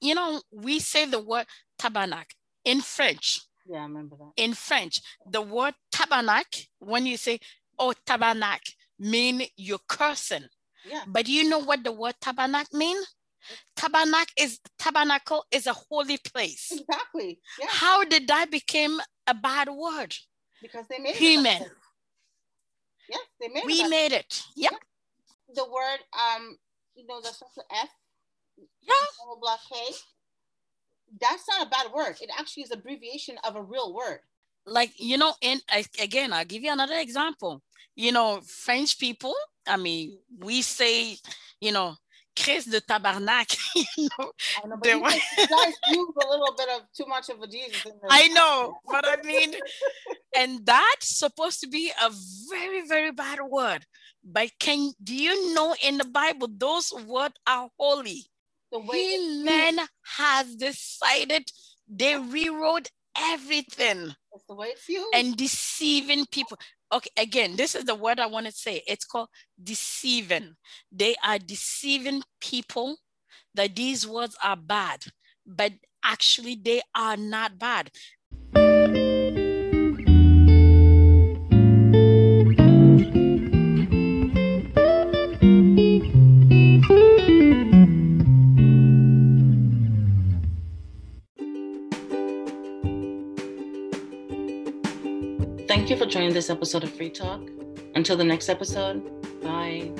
You 0.00 0.14
know, 0.14 0.42
we 0.50 0.80
say 0.80 1.06
the 1.06 1.20
word 1.20 1.46
tabernacle 1.78 2.36
in 2.64 2.80
French. 2.80 3.40
Yeah, 3.66 3.78
I 3.78 3.82
remember 3.82 4.16
that. 4.16 4.32
In 4.36 4.54
French, 4.54 5.00
the 5.30 5.40
word 5.40 5.74
tabernacle, 5.92 6.62
when 6.80 7.06
you 7.06 7.16
say, 7.16 7.38
oh, 7.78 7.94
tabernacle, 8.04 8.74
mean 8.98 9.42
you're 9.56 9.78
cursing. 9.88 10.46
Yeah. 10.88 11.02
But 11.06 11.26
do 11.26 11.32
you 11.32 11.48
know 11.48 11.60
what 11.60 11.84
the 11.84 11.92
word 11.92 12.14
tabernacle 12.20 12.76
mean? 12.76 12.96
Tabernacle 13.76 14.32
is 14.38 14.60
tabernacle 14.78 15.44
is 15.50 15.66
a 15.66 15.72
holy 15.72 16.18
place. 16.18 16.72
Exactly. 16.72 17.40
Yeah. 17.60 17.66
How 17.68 18.04
did 18.04 18.28
that 18.28 18.50
become 18.50 19.00
a 19.26 19.34
bad 19.34 19.68
word? 19.68 20.14
Because 20.60 20.86
they 20.88 20.98
made 20.98 21.16
human. 21.16 21.62
it. 21.62 21.70
Yes, 23.08 23.20
they 23.40 23.48
made 23.48 23.64
we 23.66 23.74
it. 23.82 23.90
made 23.90 24.12
it. 24.12 24.42
Yep. 24.56 24.72
The 25.54 25.64
word, 25.64 25.98
um, 26.12 26.56
you 26.94 27.06
know, 27.06 27.20
the 27.20 27.28
social 27.28 27.64
F, 27.70 27.88
Yeah. 28.82 28.94
block 29.40 29.60
K. 29.70 29.76
That's 31.20 31.46
not 31.48 31.66
a 31.66 31.70
bad 31.70 31.92
word. 31.92 32.16
It 32.22 32.30
actually 32.38 32.62
is 32.62 32.70
abbreviation 32.70 33.36
of 33.44 33.56
a 33.56 33.62
real 33.62 33.92
word. 33.94 34.20
Like, 34.64 34.92
you 34.98 35.18
know, 35.18 35.34
and 35.42 35.60
again, 36.00 36.32
I'll 36.32 36.44
give 36.44 36.62
you 36.62 36.72
another 36.72 36.96
example. 36.96 37.62
You 37.96 38.12
know, 38.12 38.40
French 38.40 38.98
people, 38.98 39.34
I 39.66 39.76
mean, 39.76 40.18
we 40.38 40.62
say, 40.62 41.18
you 41.60 41.72
know, 41.72 41.96
Chris 42.38 42.64
de 42.64 42.80
tabarnak, 42.80 43.56
you 43.96 44.08
know. 44.18 44.32
I 44.62 44.66
know, 44.68 44.76
but 44.76 44.82
They 44.82 44.92
you 44.92 45.00
guys- 45.02 45.74
use 45.88 46.08
a 46.24 46.28
little 46.30 46.54
bit 46.56 46.68
of 46.76 46.82
too 46.96 47.06
much 47.06 47.28
of 47.28 47.40
a 47.42 47.46
Jesus. 47.46 47.86
I 48.10 48.28
know, 48.28 48.74
but 48.90 49.04
I 49.06 49.22
mean, 49.24 49.54
and 50.36 50.64
that's 50.64 51.18
supposed 51.18 51.60
to 51.60 51.68
be 51.68 51.92
a 52.02 52.10
very, 52.50 52.86
very 52.86 53.12
bad 53.12 53.38
word. 53.48 53.84
But 54.24 54.50
can 54.60 54.92
do 55.02 55.14
you 55.14 55.54
know 55.54 55.74
in 55.82 55.98
the 55.98 56.04
Bible 56.04 56.48
those 56.56 56.92
words 57.06 57.34
are 57.46 57.68
holy? 57.78 58.24
the 58.70 58.78
way 58.78 58.96
it's 58.96 59.76
used, 59.76 59.88
has 60.16 60.56
decided 60.56 61.44
they 61.86 62.16
rewrote 62.16 62.88
everything 63.18 64.14
it's 64.32 64.44
the 64.48 64.54
way 64.54 64.68
it's 64.68 64.88
used. 64.88 65.14
and 65.14 65.36
deceiving 65.36 66.24
people. 66.30 66.56
Okay, 66.92 67.10
again, 67.16 67.56
this 67.56 67.74
is 67.74 67.84
the 67.84 67.94
word 67.94 68.20
I 68.20 68.26
want 68.26 68.46
to 68.46 68.52
say. 68.52 68.82
It's 68.86 69.04
called 69.04 69.28
deceiving. 69.62 70.56
They 70.90 71.14
are 71.24 71.38
deceiving 71.38 72.22
people 72.40 72.96
that 73.54 73.76
these 73.76 74.06
words 74.06 74.36
are 74.44 74.56
bad, 74.56 75.04
but 75.46 75.72
actually 76.04 76.56
they 76.62 76.82
are 76.94 77.16
not 77.16 77.58
bad. 77.58 77.90
Joining 96.22 96.34
this 96.34 96.50
episode 96.50 96.84
of 96.84 96.94
Free 96.94 97.10
Talk. 97.10 97.40
Until 97.96 98.16
the 98.16 98.22
next 98.22 98.48
episode, 98.48 99.02
bye. 99.42 99.90